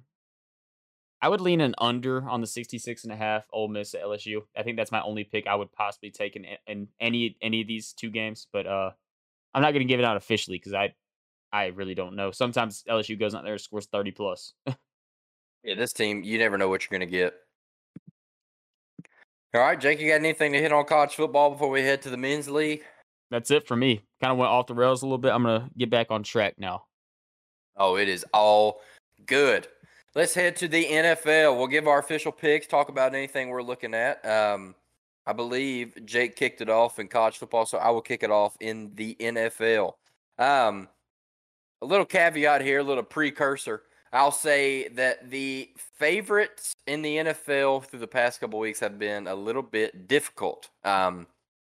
[1.24, 4.42] I would lean an under on the 66 and a half Ole Miss at LSU.
[4.56, 7.68] I think that's my only pick I would possibly take in, in any any of
[7.68, 8.92] these two games, but uh
[9.54, 10.94] I'm not going to give it out officially cuz I
[11.52, 12.32] I really don't know.
[12.32, 14.54] Sometimes LSU goes out there and scores 30 plus.
[15.64, 17.36] Yeah, this team, you never know what you're going to get.
[19.54, 22.10] All right, Jake, you got anything to hit on college football before we head to
[22.10, 22.84] the men's league?
[23.32, 24.02] That's it for me.
[24.22, 25.34] Kind of went off the rails a little bit.
[25.34, 26.86] I'm going to get back on track now.
[27.76, 28.80] Oh, it is all
[29.26, 29.68] good.
[30.16, 31.58] Let's head to the NFL.
[31.58, 34.26] We'll give our official picks, talk about anything we're looking at.
[34.26, 34.74] Um,
[35.26, 38.56] I believe Jake kicked it off in college football, so I will kick it off
[38.62, 39.96] in the NFL.
[40.40, 40.88] Um,
[41.82, 43.84] a little caveat here, a little precursor.
[44.14, 49.28] I'll say that the favorites in the NFL through the past couple weeks have been
[49.28, 50.70] a little bit difficult.
[50.84, 51.28] Um,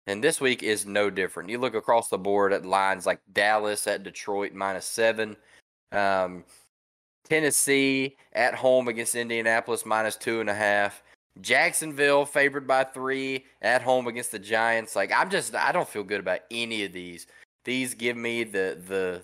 [0.07, 1.49] and this week is no different.
[1.49, 5.35] You look across the board at lines like Dallas at Detroit minus seven,
[5.91, 6.45] um,
[7.27, 11.03] Tennessee at home against Indianapolis minus two and a half,
[11.41, 14.95] Jacksonville favored by three at home against the Giants.
[14.95, 17.27] Like I'm just I don't feel good about any of these.
[17.65, 19.21] These give me the the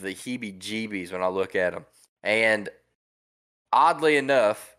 [0.00, 1.84] the heebie-jeebies when I look at them.
[2.22, 2.68] And
[3.72, 4.76] oddly enough,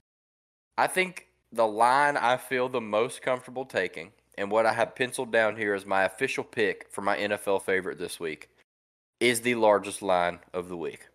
[0.77, 5.31] I think the line I feel the most comfortable taking and what I have penciled
[5.31, 8.49] down here as my official pick for my NFL favorite this week
[9.19, 11.07] is the largest line of the week.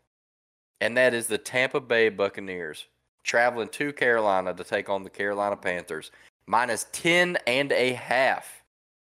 [0.81, 2.85] And that is the Tampa Bay Buccaneers
[3.23, 6.11] traveling to Carolina to take on the Carolina Panthers.
[6.47, 8.63] Minus 10 and a half.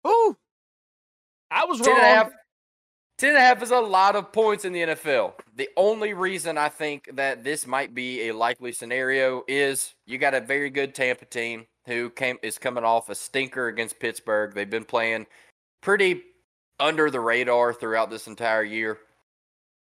[0.07, 0.38] Ooh.
[1.49, 2.32] I was 10 wrong.
[3.18, 5.34] 10 and a half is a lot of points in the NFL.
[5.56, 10.34] The only reason I think that this might be a likely scenario is you got
[10.34, 14.54] a very good Tampa team who came is coming off a stinker against Pittsburgh.
[14.54, 15.28] They've been playing
[15.82, 16.24] pretty
[16.78, 18.98] under the radar throughout this entire year.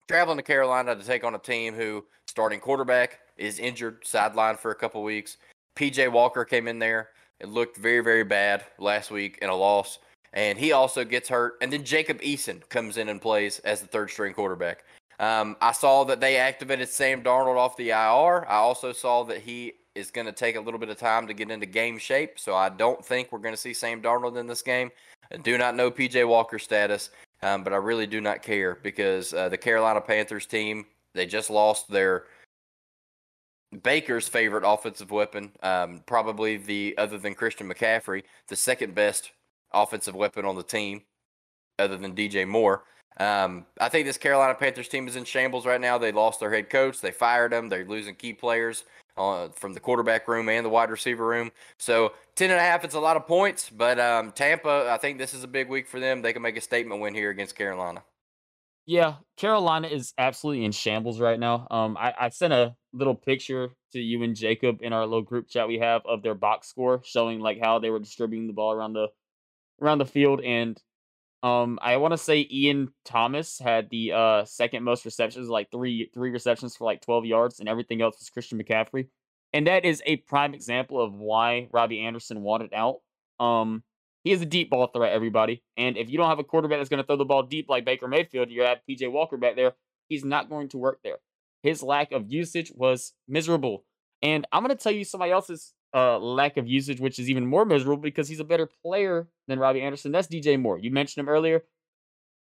[0.09, 4.71] Traveling to Carolina to take on a team who starting quarterback is injured, sidelined for
[4.71, 5.37] a couple weeks.
[5.77, 7.11] PJ Walker came in there.
[7.39, 9.99] It looked very, very bad last week in a loss
[10.33, 11.55] and he also gets hurt.
[11.61, 14.85] And then Jacob Eason comes in and plays as the third string quarterback.
[15.19, 18.49] Um, I saw that they activated Sam Darnold off the IR.
[18.49, 21.35] I also saw that he is going to take a little bit of time to
[21.35, 22.39] get into game shape.
[22.39, 24.91] So I don't think we're going to see Sam Darnold in this game.
[25.33, 27.11] I do not know PJ Walker's status,
[27.43, 31.51] um, but I really do not care because uh, the Carolina Panthers team, they just
[31.51, 32.25] lost their
[33.83, 39.31] Baker's favorite offensive weapon, um, probably the other than Christian McCaffrey, the second best
[39.73, 41.03] offensive weapon on the team,
[41.79, 42.85] other than DJ Moore.
[43.19, 45.99] Um, I think this Carolina Panthers team is in shambles right now.
[45.99, 47.01] They lost their head coach.
[47.01, 47.69] They fired him.
[47.69, 48.85] They're losing key players
[49.17, 51.51] uh, from the quarterback room and the wide receiver room.
[51.79, 53.69] So 10 and a half, it's a lot of points.
[53.69, 56.23] But um, Tampa, I think this is a big week for them.
[56.23, 58.03] They can make a statement win here against Carolina.
[58.87, 61.67] Yeah, Carolina is absolutely in shambles right now.
[61.71, 65.49] Um, I, I sent a little picture to you and Jacob in our little group
[65.49, 68.73] chat we have of their box score, showing like how they were distributing the ball
[68.73, 69.09] around the
[69.81, 70.81] around the field, and
[71.43, 76.11] um, I want to say Ian Thomas had the uh second most receptions, like three
[76.13, 79.09] three receptions for like twelve yards, and everything else was Christian McCaffrey,
[79.53, 82.99] and that is a prime example of why Robbie Anderson wanted out.
[83.39, 83.83] Um,
[84.23, 86.91] he is a deep ball threat, everybody, and if you don't have a quarterback that's
[86.91, 89.73] going to throw the ball deep like Baker Mayfield, you have PJ Walker back there.
[90.09, 91.19] He's not going to work there.
[91.63, 93.85] His lack of usage was miserable,
[94.21, 97.47] and I'm going to tell you somebody else's uh, lack of usage, which is even
[97.47, 100.13] more miserable because he's a better player than Robbie Anderson.
[100.13, 100.79] That's DJ Moore.
[100.79, 101.65] You mentioned him earlier.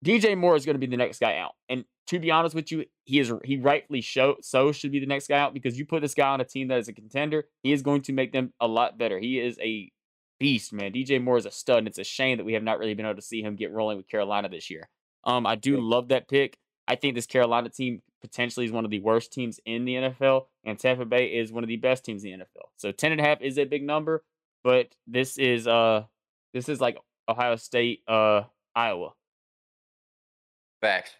[0.03, 1.53] DJ Moore is going to be the next guy out.
[1.69, 5.05] And to be honest with you, he is he rightfully show, so should be the
[5.05, 7.45] next guy out because you put this guy on a team that is a contender,
[7.63, 9.19] he is going to make them a lot better.
[9.19, 9.91] He is a
[10.39, 10.93] beast, man.
[10.93, 13.05] DJ Moore is a stud, and it's a shame that we have not really been
[13.05, 14.87] able to see him get rolling with Carolina this year.
[15.23, 16.57] Um, I do love that pick.
[16.87, 20.45] I think this Carolina team potentially is one of the worst teams in the NFL,
[20.63, 22.69] and Tampa Bay is one of the best teams in the NFL.
[22.77, 24.23] So ten and a half is a big number,
[24.63, 26.03] but this is uh
[26.53, 26.97] this is like
[27.29, 28.43] Ohio State, uh
[28.75, 29.11] Iowa.
[30.81, 31.11] Facts.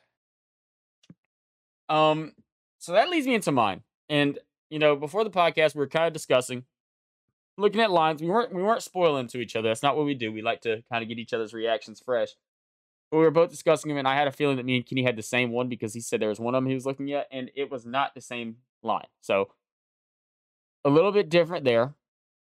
[1.90, 2.34] Um,
[2.80, 3.82] so that leads me into mine.
[4.10, 6.66] And you know, before the podcast, we were kind of discussing,
[7.58, 8.22] looking at lines.
[8.22, 9.70] We weren't we weren't spoiling to each other.
[9.70, 10.32] That's not what we do.
[10.32, 12.30] We like to kind of get each other's reactions fresh.
[13.12, 15.16] We were both discussing them, and I had a feeling that me and Kenny had
[15.16, 17.28] the same one because he said there was one of them he was looking at,
[17.32, 19.08] and it was not the same line.
[19.22, 19.50] So
[20.84, 21.94] a little bit different there.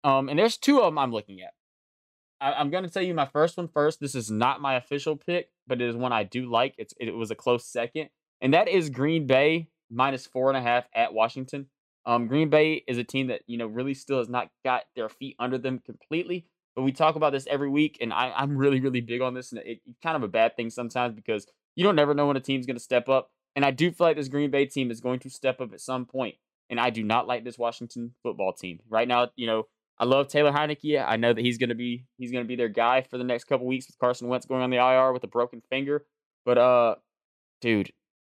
[0.04, 1.54] Um, and there's two of them I'm looking at.
[2.42, 4.00] I, am going to tell you my first one first.
[4.00, 6.74] This is not my official pick, but it is one I do like.
[6.78, 8.10] It's it was a close second,
[8.42, 11.68] and that is Green Bay minus four and a half at Washington.
[12.06, 15.08] Um, Green Bay is a team that you know really still has not got their
[15.08, 16.48] feet under them completely.
[16.76, 19.52] But we talk about this every week, and I, I'm really really big on this,
[19.52, 22.38] and it, it's kind of a bad thing sometimes because you don't never know when
[22.38, 23.32] a team's going to step up.
[23.56, 25.82] And I do feel like this Green Bay team is going to step up at
[25.82, 26.36] some point.
[26.70, 29.30] And I do not like this Washington football team right now.
[29.36, 29.68] You know,
[29.98, 31.04] I love Taylor Heinicke.
[31.06, 33.68] I know that he's gonna be he's gonna be their guy for the next couple
[33.68, 36.06] weeks with Carson Wentz going on the IR with a broken finger.
[36.46, 36.96] But uh,
[37.60, 37.92] dude,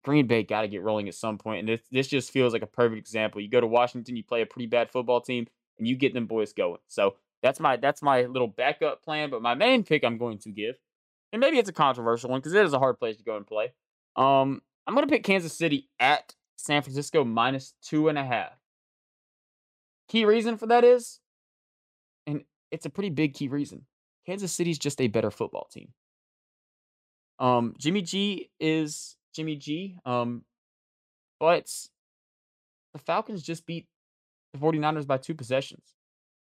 [0.02, 2.62] Green Bay got to get rolling at some point, and this this just feels like
[2.62, 3.40] a perfect example.
[3.40, 5.46] You go to Washington, you play a pretty bad football team,
[5.78, 6.80] and you get them boys going.
[6.88, 9.30] So that's my that's my little backup plan.
[9.30, 10.76] But my main pick I'm going to give,
[11.32, 13.46] and maybe it's a controversial one because it is a hard place to go and
[13.46, 13.72] play.
[14.16, 18.52] Um, I'm going to pick Kansas City at San Francisco minus two and a half.
[20.08, 21.20] Key reason for that is,
[22.26, 23.86] and it's a pretty big key reason.
[24.26, 25.88] Kansas City's just a better football team.
[27.38, 29.98] Um, Jimmy G is Jimmy G.
[30.04, 30.44] Um,
[31.40, 31.70] but
[32.92, 33.86] the Falcons just beat
[34.52, 35.94] the 49ers by two possessions.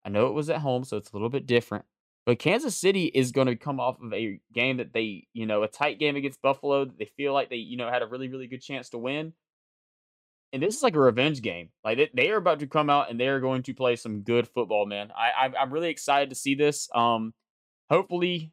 [0.06, 1.86] I know it was at home, so it's a little bit different.
[2.26, 5.64] But Kansas City is going to come off of a game that they, you know,
[5.64, 8.28] a tight game against Buffalo that they feel like they, you know, had a really,
[8.28, 9.34] really good chance to win.
[10.52, 11.70] And this is like a revenge game.
[11.84, 14.22] Like they, they are about to come out and they are going to play some
[14.22, 15.12] good football, man.
[15.16, 16.90] I, I I'm really excited to see this.
[16.94, 17.34] Um,
[17.90, 18.52] hopefully,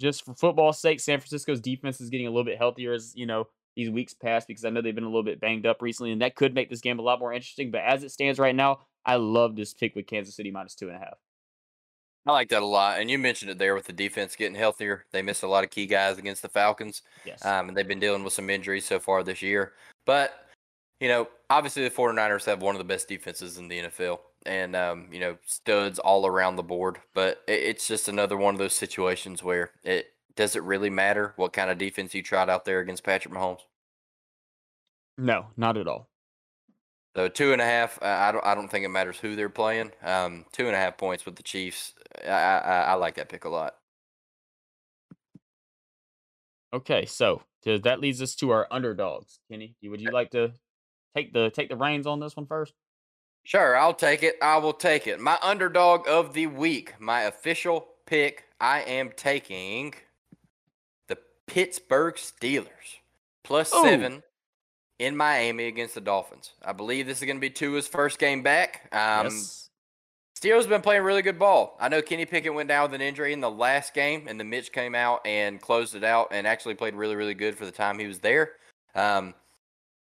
[0.00, 3.26] just for football's sake, San Francisco's defense is getting a little bit healthier as you
[3.26, 3.46] know
[3.76, 6.22] these weeks pass because I know they've been a little bit banged up recently, and
[6.22, 7.70] that could make this game a lot more interesting.
[7.70, 10.88] But as it stands right now, I love this pick with Kansas City minus two
[10.88, 11.14] and a half.
[12.26, 15.04] I like that a lot, and you mentioned it there with the defense getting healthier.
[15.12, 17.44] They missed a lot of key guys against the Falcons, Yes.
[17.46, 19.74] um, and they've been dealing with some injuries so far this year.
[20.06, 20.32] But
[21.00, 24.74] you know, obviously the 49ers have one of the best defenses in the NFL, and
[24.74, 26.98] um, you know, studs all around the board.
[27.14, 31.32] But it, it's just another one of those situations where it does it really matter
[31.36, 33.60] what kind of defense you tried out there against Patrick Mahomes.
[35.16, 36.08] no, not at all.
[37.16, 37.98] So two and a half.
[38.02, 38.44] Uh, I don't.
[38.44, 39.90] I don't think it matters who they're playing.
[40.02, 41.94] Um, two and a half points with the Chiefs.
[42.22, 43.74] I, I, I like that pick a lot.
[46.74, 49.38] Okay, so that leads us to our underdogs.
[49.50, 50.52] Kenny, would you like to
[51.16, 52.74] take the take the reins on this one first?
[53.44, 54.36] Sure, I'll take it.
[54.42, 55.18] I will take it.
[55.18, 58.44] My underdog of the week, my official pick.
[58.60, 59.94] I am taking
[61.08, 61.16] the
[61.46, 62.98] Pittsburgh Steelers
[63.42, 63.84] plus Ooh.
[63.84, 64.22] seven
[64.98, 66.52] in Miami against the Dolphins.
[66.64, 68.88] I believe this is going to be Tua's first game back.
[68.92, 69.68] Um, yes.
[70.40, 71.76] Steelers been playing really good ball.
[71.80, 74.50] I know Kenny Pickett went down with an injury in the last game, and then
[74.50, 77.72] Mitch came out and closed it out and actually played really, really good for the
[77.72, 78.52] time he was there.
[78.94, 79.34] Um,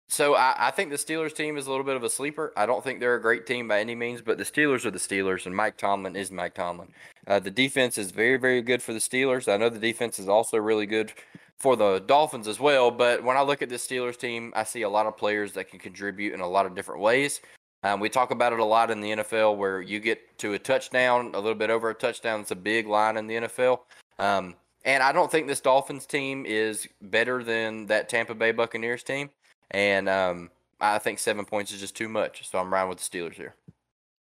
[0.08, 2.52] so I, I think the Steelers team is a little bit of a sleeper.
[2.56, 4.98] I don't think they're a great team by any means, but the Steelers are the
[4.98, 6.88] Steelers, and Mike Tomlin is Mike Tomlin.
[7.26, 9.52] Uh, the defense is very, very good for the Steelers.
[9.52, 11.12] I know the defense is also really good
[11.59, 12.90] for the Dolphins as well.
[12.90, 15.68] But when I look at this Steelers team, I see a lot of players that
[15.68, 17.40] can contribute in a lot of different ways.
[17.82, 20.59] Um, we talk about it a lot in the NFL where you get to a
[20.59, 22.40] touchdown, a little bit over a touchdown.
[22.40, 23.81] It's a big line in the NFL.
[24.18, 24.55] Um,
[24.85, 29.31] and I don't think this Dolphins team is better than that Tampa Bay Buccaneers team.
[29.70, 30.51] And um,
[30.81, 32.48] I think seven points is just too much.
[32.51, 33.55] So I'm riding with the Steelers here.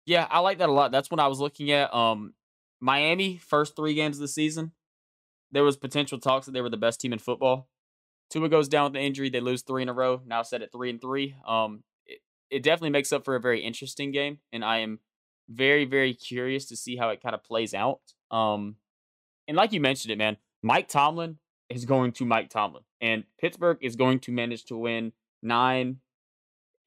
[0.06, 0.92] Yeah, I like that a lot.
[0.92, 1.94] That's what I was looking at.
[1.94, 2.34] Um,
[2.80, 4.72] Miami first three games of the season,
[5.52, 7.68] there was potential talks that they were the best team in football.
[8.30, 9.30] Tua goes down with the injury.
[9.30, 10.22] They lose three in a row.
[10.26, 11.36] Now set at three and three.
[11.46, 12.20] Um, it,
[12.50, 15.00] it definitely makes up for a very interesting game, and I am
[15.50, 18.00] very, very curious to see how it kind of plays out.
[18.30, 18.78] Um,
[19.48, 21.38] and like you mentioned it, man, Mike Tomlin
[21.70, 25.12] is going to Mike Tomlin, and Pittsburgh is going to manage to win
[25.42, 25.98] nine,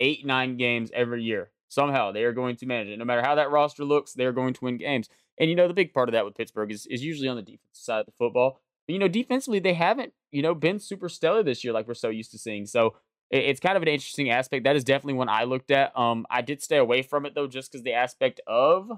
[0.01, 1.51] eight, nine games every year.
[1.69, 2.99] Somehow they are going to manage it.
[2.99, 5.09] No matter how that roster looks, they're going to win games.
[5.39, 7.43] And you know, the big part of that with Pittsburgh is, is usually on the
[7.43, 8.61] defensive side of the football.
[8.86, 11.94] But you know, defensively, they haven't, you know, been super stellar this year like we're
[11.94, 12.66] so used to seeing.
[12.66, 12.94] So
[13.31, 14.65] it, it's kind of an interesting aspect.
[14.65, 15.97] That is definitely one I looked at.
[15.98, 18.90] Um, I did stay away from it though, just because the aspect of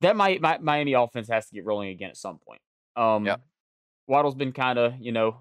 [0.00, 2.60] that my, my Miami offense has to get rolling again at some point.
[2.96, 3.36] Um, Yeah.
[4.06, 5.40] Waddle's been kind of, you know,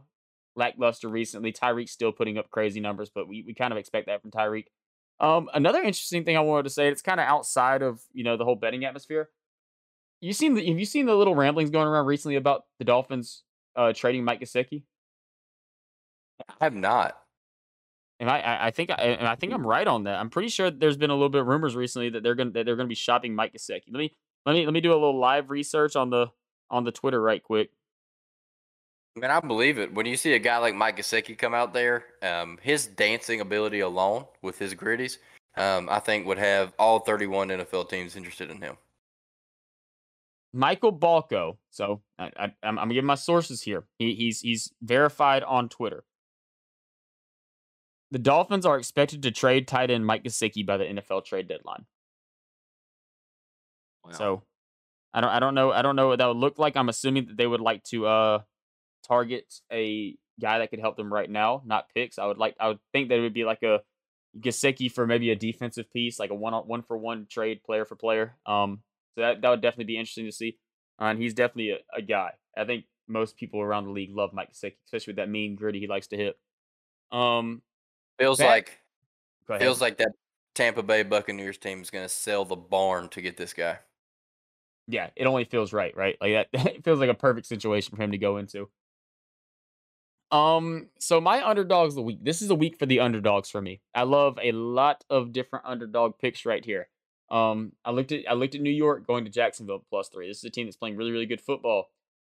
[0.55, 1.53] lackluster recently.
[1.53, 4.65] Tyreek's still putting up crazy numbers, but we, we kind of expect that from Tyreek.
[5.19, 8.37] Um, another interesting thing I wanted to say, it's kind of outside of you know
[8.37, 9.29] the whole betting atmosphere.
[10.21, 13.43] You seen the have you seen the little ramblings going around recently about the Dolphins
[13.75, 14.83] uh, trading Mike Gesicki?
[16.49, 17.17] I have not.
[18.19, 20.19] And I, I, think I, and I think I'm right on that.
[20.19, 22.65] I'm pretty sure there's been a little bit of rumors recently that they're gonna that
[22.65, 23.91] they're gonna be shopping Mike Gesicki.
[23.91, 24.15] Let me
[24.45, 26.27] let me let me do a little live research on the
[26.71, 27.69] on the Twitter right quick.
[29.15, 29.93] I mean, I believe it.
[29.93, 33.79] When you see a guy like Mike Gesicki come out there, um, his dancing ability
[33.79, 35.17] alone with his griddies,
[35.55, 38.77] um, I think would have all 31 NFL teams interested in him.
[40.53, 41.57] Michael Balco.
[41.69, 43.85] So I, I, I'm, I'm giving my sources here.
[43.99, 46.03] He, he's he's verified on Twitter.
[48.11, 51.85] The Dolphins are expected to trade tight end Mike Gesicki by the NFL trade deadline.
[54.13, 54.43] So
[55.13, 56.77] I don't I don't know I don't know what that would look like.
[56.77, 58.39] I'm assuming that they would like to uh
[59.07, 62.19] target a guy that could help them right now, not picks.
[62.19, 63.81] I would like I would think that it would be like a
[64.39, 67.95] Gesicki for maybe a defensive piece, like a one one for one trade player for
[67.95, 68.35] player.
[68.45, 68.81] Um
[69.17, 70.57] so that, that would definitely be interesting to see.
[71.01, 72.31] Uh, and he's definitely a, a guy.
[72.55, 75.79] I think most people around the league love Mike Gesicki, especially with that mean griddy
[75.79, 76.37] he likes to hit.
[77.11, 77.61] Um
[78.19, 78.77] Feels That- like
[79.59, 80.09] feels like that
[80.55, 83.79] Tampa Bay Buccaneers team is going to sell the barn to get this guy.
[84.87, 86.17] yeah, it only feels right, right?
[86.19, 88.69] Like that it feels like a perfect situation for him to go into.
[90.31, 92.19] Um, so my underdogs of the week.
[92.23, 93.81] This is a week for the underdogs for me.
[93.95, 96.89] I love a lot of different underdog picks right here.
[97.29, 100.27] Um, I looked at I looked at New York going to Jacksonville plus three.
[100.27, 101.89] This is a team that's playing really, really good football.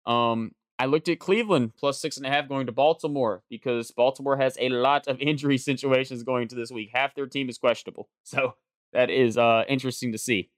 [0.07, 4.37] Um, I looked at Cleveland plus six and a half going to Baltimore because Baltimore
[4.37, 6.91] has a lot of injury situations going to this week.
[6.93, 8.09] Half their team is questionable.
[8.25, 8.55] So
[8.93, 10.51] that is uh interesting to see.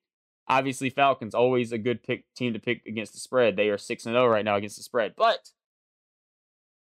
[0.48, 3.56] Obviously, Falcons always a good pick team to pick against the spread.
[3.56, 5.14] They are six and zero right now against the spread.
[5.16, 5.50] But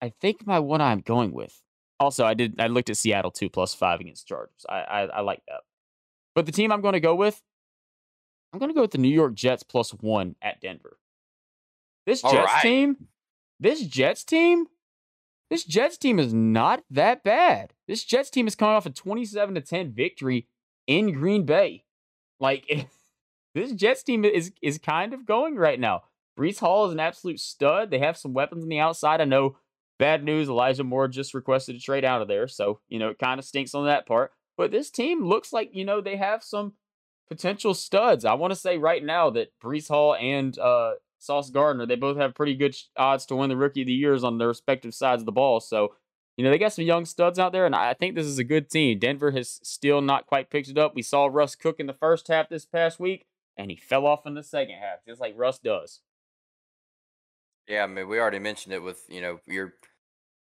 [0.01, 1.61] I think my one I'm going with.
[1.99, 4.65] Also, I did I looked at Seattle two plus five against Chargers.
[4.69, 5.63] I I, I like that.
[6.39, 7.43] But the team I'm going to go with,
[8.53, 10.97] I'm going to go with the New York Jets plus one at Denver.
[12.07, 12.63] This All Jets right.
[12.63, 13.09] team,
[13.59, 14.67] this Jets team,
[15.51, 17.73] this Jets team is not that bad.
[17.89, 20.47] This Jets team is coming off a 27 to 10 victory
[20.87, 21.83] in Green Bay.
[22.39, 22.87] Like
[23.57, 26.05] this Jets team is is kind of going right now.
[26.39, 27.91] Breece Hall is an absolute stud.
[27.91, 29.21] They have some weapons on the outside.
[29.21, 29.57] I know
[29.99, 30.49] bad news.
[30.49, 33.45] Elijah Moore just requested a trade out of there, so you know it kind of
[33.45, 34.31] stinks on that part.
[34.59, 36.75] But this team looks like you know they have some
[37.29, 38.27] potential studs.
[38.27, 42.19] I want to say right now that Breece Hall and uh, Sauce Gardner they both
[42.19, 45.23] have pretty good odds to win the Rookie of the Years on their respective sides
[45.23, 45.61] of the ball.
[45.61, 45.95] So
[46.37, 48.45] you know they got some young studs out there, and I think this is a
[48.45, 48.99] good team.
[48.99, 50.95] Denver has still not quite picked it up.
[50.95, 53.27] We saw Russ cook in the first half this past week,
[53.57, 56.01] and he fell off in the second half, just like Russ does.
[57.69, 59.75] Yeah, I mean, we already mentioned it with, you know, you're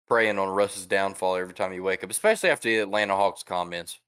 [0.07, 3.99] preying on Russ's downfall every time you wake up, especially after the Atlanta Hawks comments.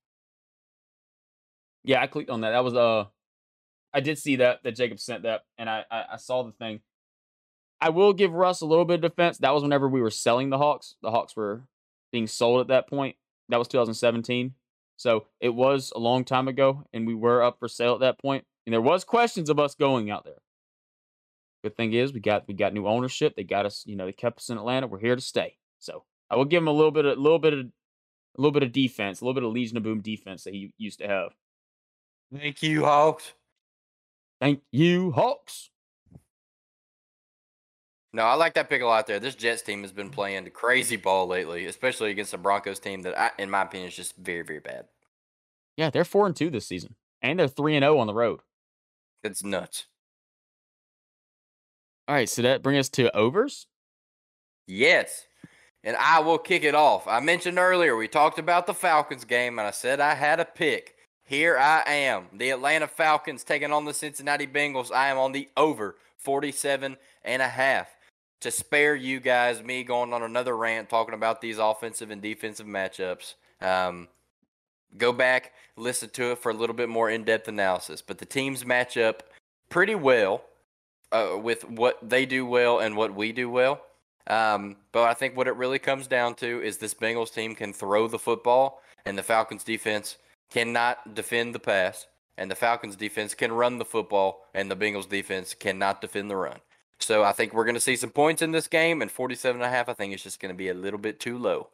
[1.83, 2.51] Yeah, I clicked on that.
[2.51, 3.05] That was uh
[3.93, 6.81] I did see that that Jacob sent that and I, I I saw the thing.
[7.81, 9.39] I will give Russ a little bit of defense.
[9.39, 10.95] That was whenever we were selling the Hawks.
[11.01, 11.63] The Hawks were
[12.11, 13.17] being sold at that point.
[13.49, 14.53] That was 2017.
[14.95, 18.19] So it was a long time ago and we were up for sale at that
[18.19, 18.45] point.
[18.65, 20.41] And there was questions of us going out there.
[21.63, 23.35] Good thing is we got we got new ownership.
[23.35, 24.87] They got us, you know, they kept us in Atlanta.
[24.87, 25.57] We're here to stay.
[25.83, 28.51] So I will give him a little bit of a little bit of a little
[28.51, 31.07] bit of defense, a little bit of Legion of Boom defense that he used to
[31.07, 31.33] have.
[32.33, 33.33] Thank you, Hawks.
[34.39, 35.69] Thank you, Hawks.
[38.13, 39.19] No, I like that pick a lot there.
[39.19, 40.13] This Jets team has been mm.
[40.13, 43.95] playing crazy ball lately, especially against the Broncos team that, I, in my opinion, is
[43.95, 44.85] just very, very bad.
[45.77, 48.41] Yeah, they're four and two this season, and they're three and zero on the road.
[49.23, 49.85] It's nuts.
[52.07, 53.67] All right, so that brings us to overs.
[54.67, 55.25] Yes.
[55.83, 57.07] And I will kick it off.
[57.07, 60.45] I mentioned earlier we talked about the Falcons game, and I said I had a
[60.45, 60.95] pick.
[61.25, 62.27] Here I am.
[62.33, 64.91] The Atlanta Falcons taking on the Cincinnati Bengals.
[64.91, 67.87] I am on the over 47 and a half.
[68.41, 72.67] To spare you guys me going on another rant talking about these offensive and defensive
[72.67, 73.35] matchups.
[73.61, 74.09] Um,
[74.97, 78.01] go back, listen to it for a little bit more in-depth analysis.
[78.01, 79.23] But the teams match up
[79.69, 80.43] pretty well
[81.13, 83.81] uh, with what they do well and what we do well.
[84.27, 87.73] Um, but I think what it really comes down to is this Bengals team can
[87.73, 90.17] throw the football, and the Falcons defense
[90.49, 95.09] cannot defend the pass, and the Falcons defense can run the football, and the Bengals
[95.09, 96.59] defense cannot defend the run.
[96.99, 99.65] So I think we're going to see some points in this game, and 47 and
[99.65, 101.69] a half, I think it's just going to be a little bit too low.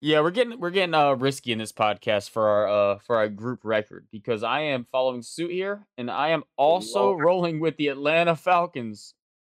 [0.00, 3.28] Yeah, we're getting we're getting uh risky in this podcast for our uh for our
[3.28, 7.24] group record because I am following suit here, and I am also Lord.
[7.24, 9.14] rolling with the Atlanta Falcons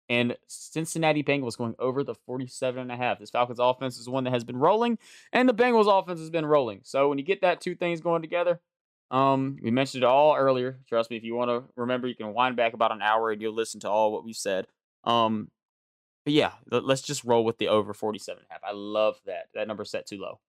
[0.10, 3.19] and Cincinnati Bengals going over the 47 and a half.
[3.19, 4.98] This Falcons offense is one that has been rolling,
[5.31, 6.81] and the Bengals offense has been rolling.
[6.84, 8.60] So when you get that two things going together,
[9.11, 10.80] um, we mentioned it all earlier.
[10.88, 13.41] Trust me, if you want to remember, you can wind back about an hour and
[13.41, 14.68] you'll listen to all what we said.
[15.03, 15.49] Um,
[16.26, 18.61] but yeah, let- let's just roll with the over 47 and a half.
[18.64, 19.48] I love that.
[19.53, 20.40] That number set too low.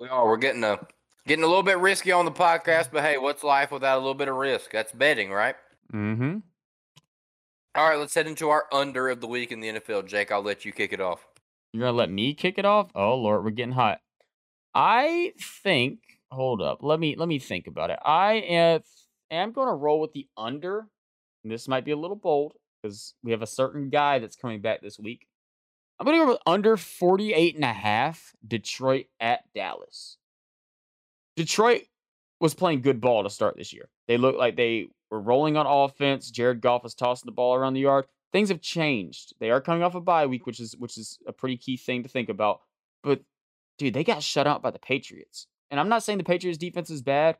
[0.00, 0.26] We are.
[0.26, 0.80] We're getting a
[1.26, 4.14] getting a little bit risky on the podcast, but hey, what's life without a little
[4.14, 4.72] bit of risk?
[4.72, 5.54] That's betting, right?
[5.92, 6.38] Mm-hmm.
[7.76, 10.06] All right, let's head into our under of the week in the NFL.
[10.06, 11.26] Jake, I'll let you kick it off.
[11.72, 12.92] You're gonna let me kick it off?
[12.94, 13.98] Oh Lord, we're getting hot.
[14.74, 15.98] I think.
[16.30, 16.78] Hold up.
[16.82, 17.98] Let me let me think about it.
[18.04, 18.80] I am,
[19.30, 20.86] am gonna roll with the under.
[21.42, 24.80] This might be a little bold because we have a certain guy that's coming back
[24.80, 25.26] this week.
[25.98, 28.34] I'm gonna go with under 48 and a half.
[28.46, 30.16] Detroit at Dallas.
[31.36, 31.82] Detroit
[32.40, 33.88] was playing good ball to start this year.
[34.06, 36.30] They looked like they were rolling on offense.
[36.30, 38.06] Jared Goff was tossing the ball around the yard.
[38.32, 39.34] Things have changed.
[39.38, 42.02] They are coming off a bye week, which is which is a pretty key thing
[42.02, 42.60] to think about.
[43.02, 43.20] But
[43.78, 45.46] dude, they got shut out by the Patriots.
[45.70, 47.38] And I'm not saying the Patriots defense is bad,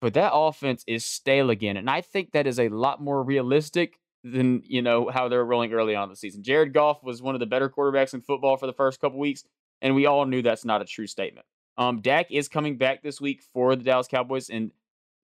[0.00, 1.76] but that offense is stale again.
[1.76, 5.72] And I think that is a lot more realistic than, you know, how they're rolling
[5.72, 6.42] early on the season.
[6.42, 9.44] Jared Goff was one of the better quarterbacks in football for the first couple weeks.
[9.82, 11.46] and we all knew that's not a true statement.
[11.78, 14.70] Um, Dak is coming back this week for the Dallas Cowboys, and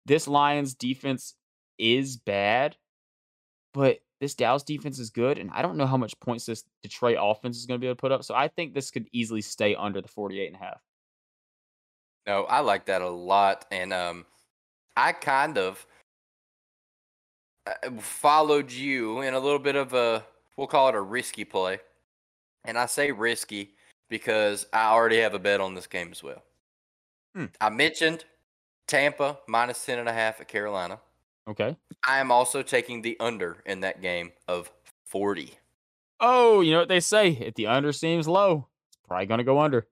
[0.04, 1.34] this Lions defense
[1.78, 2.76] is bad,
[3.72, 7.18] but this Dallas defense is good, and I don't know how much points this Detroit
[7.20, 8.22] offense is going to be able to put up.
[8.22, 10.80] So I think this could easily stay under the 48 and a half.
[12.26, 14.26] No, I like that a lot, and um,
[14.96, 15.84] I kind of
[17.98, 20.24] followed you in a little bit of a
[20.56, 21.80] we'll call it a risky play,
[22.64, 23.74] and I say risky
[24.08, 26.42] because I already have a bet on this game as well.
[27.34, 27.46] Hmm.
[27.60, 28.24] I mentioned
[28.86, 31.00] Tampa minus ten and a half at Carolina.
[31.48, 31.76] Okay.
[32.06, 34.70] I am also taking the under in that game of
[35.04, 35.54] forty.
[36.20, 37.30] Oh, you know what they say?
[37.30, 39.86] If the under seems low, it's probably going to go under.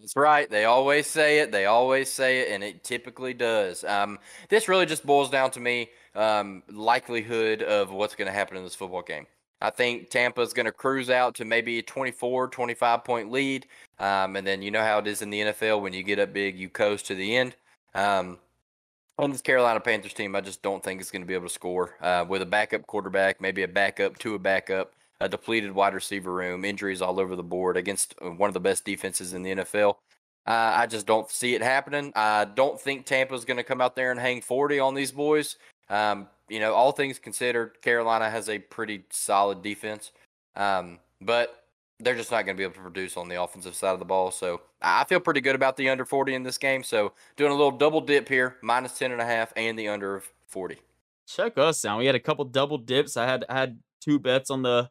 [0.00, 0.48] That's right.
[0.48, 1.52] They always say it.
[1.52, 3.82] They always say it, and it typically does.
[3.84, 4.18] Um,
[4.48, 8.64] this really just boils down to me um, likelihood of what's going to happen in
[8.64, 9.26] this football game.
[9.60, 13.66] I think Tampa is going to cruise out to maybe a 24, 25 point lead.
[13.98, 16.32] Um, and then you know how it is in the NFL when you get up
[16.32, 17.56] big, you coast to the end.
[17.94, 18.38] Um,
[19.18, 21.52] on this Carolina Panthers team, I just don't think it's going to be able to
[21.52, 25.94] score uh, with a backup quarterback, maybe a backup to a backup, a depleted wide
[25.94, 29.42] receiver room, injuries all over the board against uh, one of the best defenses in
[29.42, 29.96] the NFL.
[30.46, 32.12] Uh, I just don't see it happening.
[32.14, 35.56] I don't think Tampa's going to come out there and hang 40 on these boys.
[35.88, 40.12] Um, you know, all things considered, Carolina has a pretty solid defense,
[40.54, 41.65] um, but
[41.98, 44.04] they're just not going to be able to produce on the offensive side of the
[44.04, 44.30] ball.
[44.30, 46.82] So I feel pretty good about the under 40 in this game.
[46.82, 50.16] So doing a little double dip here, minus 10 and a half and the under
[50.16, 50.78] of 40.
[51.26, 51.98] Check us out.
[51.98, 53.16] We had a couple double dips.
[53.16, 54.90] I had I had two bets on the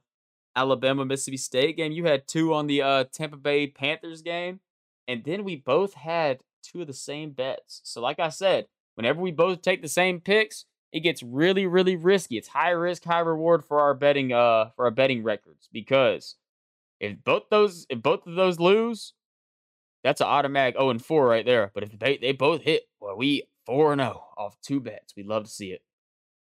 [0.56, 1.92] Alabama Mississippi State game.
[1.92, 4.60] You had two on the uh, Tampa Bay Panthers game,
[5.08, 7.82] and then we both had two of the same bets.
[7.84, 11.96] So like I said, whenever we both take the same picks, it gets really really
[11.96, 12.38] risky.
[12.38, 16.36] It's high risk, high reward for our betting uh for our betting records because
[17.00, 19.14] if both those if both of those lose,
[20.04, 21.72] that's an automatic 0 and 4 right there.
[21.74, 25.16] But if they, they both hit, well, we 4 and 0 off two bets.
[25.16, 25.82] We'd love to see it.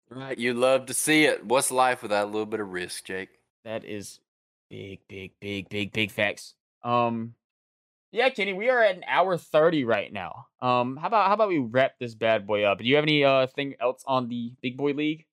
[0.09, 0.39] Right.
[0.39, 1.45] You love to see it.
[1.45, 3.29] What's life without a little bit of risk, Jake?
[3.65, 4.21] That is
[4.69, 6.55] big, big, big, big, big facts.
[6.83, 7.35] Um
[8.13, 10.47] yeah, Kenny, we are at an hour 30 right now.
[10.61, 12.79] Um, how about how about we wrap this bad boy up?
[12.79, 15.27] Do you have any uh thing else on the big boy league?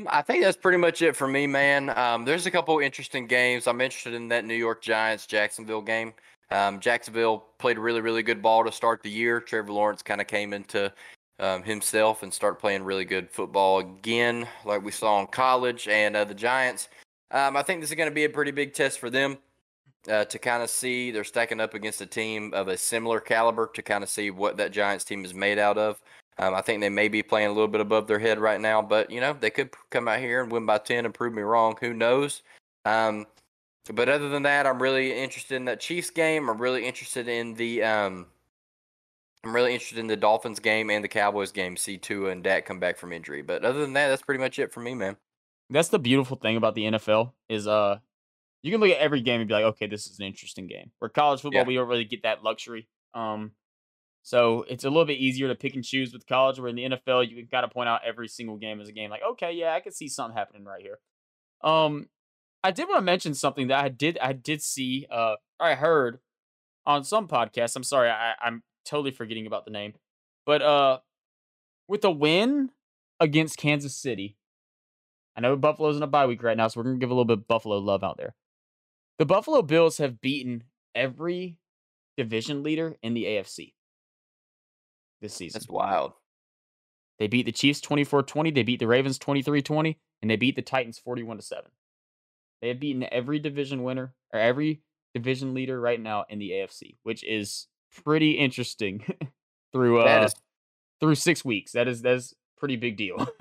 [0.00, 1.90] Um, I think that's pretty much it for me, man.
[1.90, 3.66] Um, there's a couple interesting games.
[3.66, 6.12] I'm interested in that New York Giants Jacksonville game.
[6.50, 9.40] Um, Jacksonville played really, really good ball to start the year.
[9.40, 10.92] Trevor Lawrence kind of came into
[11.38, 15.86] um, himself and started playing really good football again, like we saw in college.
[15.86, 16.88] And uh, the Giants,
[17.30, 19.38] um, I think this is going to be a pretty big test for them
[20.10, 23.70] uh, to kind of see they're stacking up against a team of a similar caliber
[23.74, 26.00] to kind of see what that Giants team is made out of.
[26.40, 28.80] Um, I think they may be playing a little bit above their head right now,
[28.80, 31.42] but you know they could come out here and win by ten and prove me
[31.42, 31.76] wrong.
[31.80, 32.42] Who knows?
[32.86, 33.26] Um,
[33.92, 36.48] but other than that, I'm really interested in that Chiefs game.
[36.48, 38.26] I'm really interested in the um,
[39.44, 41.76] I'm really interested in the Dolphins game and the Cowboys game.
[41.76, 43.42] See Tua and Dak come back from injury.
[43.42, 45.16] But other than that, that's pretty much it for me, man.
[45.70, 47.98] That's the beautiful thing about the NFL is uh
[48.62, 50.90] you can look at every game and be like, okay, this is an interesting game.
[50.98, 51.66] Where college football, Yeah.
[51.66, 52.88] we don't really get that luxury.
[53.14, 53.52] Um,
[54.22, 56.58] so it's a little bit easier to pick and choose with college.
[56.58, 58.92] Where in the NFL, you can kind of point out every single game as a
[58.92, 59.10] game.
[59.10, 60.98] Like, okay, yeah, I can see something happening right here.
[61.62, 62.08] Um,
[62.62, 66.20] I did want to mention something that I did I did see uh I heard
[66.86, 67.76] on some podcast.
[67.76, 69.94] I'm sorry, I, I'm totally forgetting about the name,
[70.46, 70.98] but uh,
[71.88, 72.70] with a win
[73.18, 74.36] against Kansas City.
[75.36, 77.24] I know Buffalo's in a bye week right now, so we're gonna give a little
[77.24, 78.34] bit of Buffalo love out there.
[79.18, 80.64] The Buffalo Bills have beaten
[80.94, 81.58] every
[82.16, 83.74] division leader in the AFC
[85.20, 85.58] this season.
[85.58, 86.12] That's wild.
[87.18, 90.98] They beat the Chiefs 24-20, they beat the Ravens 23-20, and they beat the Titans
[90.98, 91.70] 41 to 7.
[92.62, 94.82] They have beaten every division winner or every
[95.14, 97.68] division leader right now in the AFC, which is
[98.04, 99.04] pretty interesting
[99.72, 100.34] through uh is
[101.00, 101.72] through 6 weeks.
[101.72, 103.26] That is that's pretty big deal.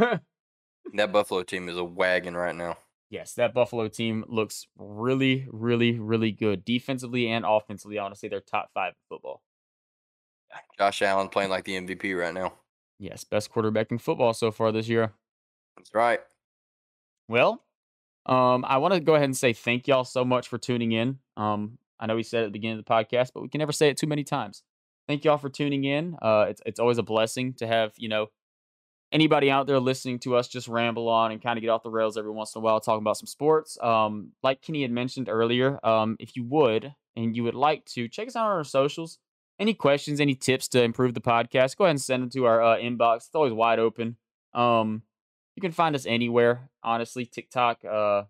[0.93, 2.77] that Buffalo team is a wagon right now.
[3.09, 7.99] yes, that Buffalo team looks really really really good defensively and offensively.
[7.99, 9.41] I want to say they're top 5 in football.
[10.77, 12.53] Josh Allen playing like the MVP right now.
[12.99, 15.13] Yes, best quarterback in football so far this year.
[15.77, 16.19] That's right.
[17.27, 17.63] Well,
[18.25, 21.19] um, I want to go ahead and say thank y'all so much for tuning in.
[21.37, 23.59] Um, I know we said it at the beginning of the podcast, but we can
[23.59, 24.63] never say it too many times.
[25.07, 26.17] Thank y'all for tuning in.
[26.21, 28.27] Uh, it's it's always a blessing to have you know
[29.11, 31.89] anybody out there listening to us just ramble on and kind of get off the
[31.89, 33.77] rails every once in a while talking about some sports.
[33.81, 38.07] Um, like Kenny had mentioned earlier, um, if you would and you would like to
[38.07, 39.19] check us out on our socials.
[39.59, 42.61] Any questions, any tips to improve the podcast, go ahead and send them to our
[42.61, 43.17] uh, inbox.
[43.17, 44.15] It's always wide open.
[44.53, 45.03] Um,
[45.55, 48.23] you can find us anywhere, honestly, TikTok, uh,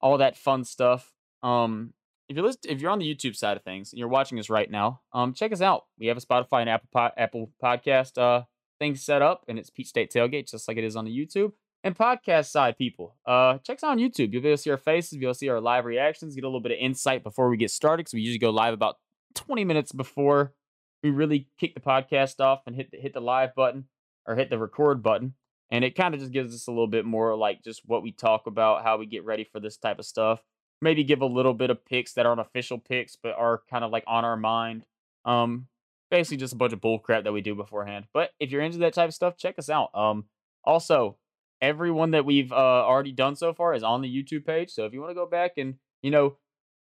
[0.00, 1.12] all that fun stuff.
[1.42, 1.92] Um,
[2.28, 4.48] if you're list- if you're on the YouTube side of things and you're watching us
[4.48, 5.86] right now, um, check us out.
[5.98, 8.44] We have a Spotify and Apple po- Apple podcast uh
[8.78, 11.52] thing set up, and it's Peach State Tailgate, just like it is on the YouTube.
[11.82, 14.32] And podcast side people, uh, check us out on YouTube.
[14.32, 16.60] You'll be able to see our faces, you'll see our live reactions, get a little
[16.60, 18.04] bit of insight before we get started.
[18.04, 18.96] Because we usually go live about
[19.34, 20.54] 20 minutes before
[21.02, 23.84] we really kick the podcast off and hit the, hit the live button
[24.26, 25.34] or hit the record button.
[25.70, 28.12] And it kind of just gives us a little bit more like just what we
[28.12, 30.42] talk about, how we get ready for this type of stuff.
[30.80, 33.90] Maybe give a little bit of picks that aren't official picks, but are kind of
[33.90, 34.84] like on our mind.
[35.24, 35.66] Um,
[36.10, 38.06] basically just a bunch of bull crap that we do beforehand.
[38.12, 39.90] But if you're into that type of stuff, check us out.
[39.94, 40.24] Um,
[40.64, 41.16] also,
[41.60, 44.70] everyone that we've uh, already done so far is on the YouTube page.
[44.70, 46.36] So if you want to go back and you know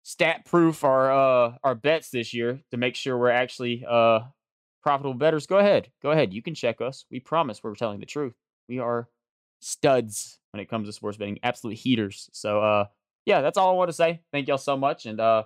[0.08, 4.22] stat proof our uh, our bets this year to make sure we're actually uh,
[4.82, 5.92] profitable bettors, go ahead.
[6.02, 6.34] Go ahead.
[6.34, 7.04] You can check us.
[7.12, 8.34] We promise we're telling the truth.
[8.70, 9.10] We are
[9.60, 12.30] studs when it comes to sports betting, absolute heaters.
[12.32, 12.86] So uh,
[13.26, 14.22] yeah, that's all I want to say.
[14.32, 15.44] Thank y'all so much, and uh,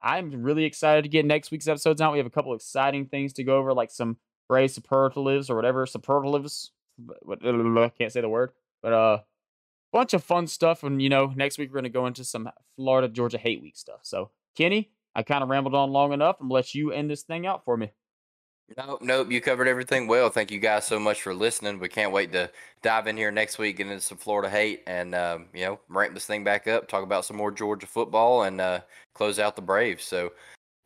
[0.00, 2.12] I'm really excited to get next week's episodes out.
[2.12, 4.16] We have a couple exciting things to go over, like some
[4.48, 6.70] Bray superlatives or whatever superlatives.
[7.00, 9.18] I can't say the word, but uh,
[9.94, 10.82] bunch of fun stuff.
[10.82, 14.00] And you know, next week we're gonna go into some Florida Georgia hate week stuff.
[14.02, 16.36] So Kenny, I kind of rambled on long enough.
[16.40, 17.92] I'm let you end this thing out for me.
[18.76, 19.30] Nope, nope.
[19.30, 20.30] You covered everything well.
[20.30, 21.78] Thank you guys so much for listening.
[21.78, 22.50] We can't wait to
[22.82, 26.14] dive in here next week, get into some Florida hate, and um, you know, ramp
[26.14, 26.88] this thing back up.
[26.88, 28.80] Talk about some more Georgia football, and uh,
[29.14, 30.04] close out the Braves.
[30.04, 30.32] So,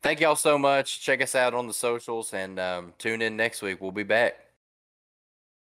[0.03, 0.99] thank y'all so much.
[0.99, 3.79] Check us out on the socials, and um, tune in next week.
[3.79, 4.48] We'll be back.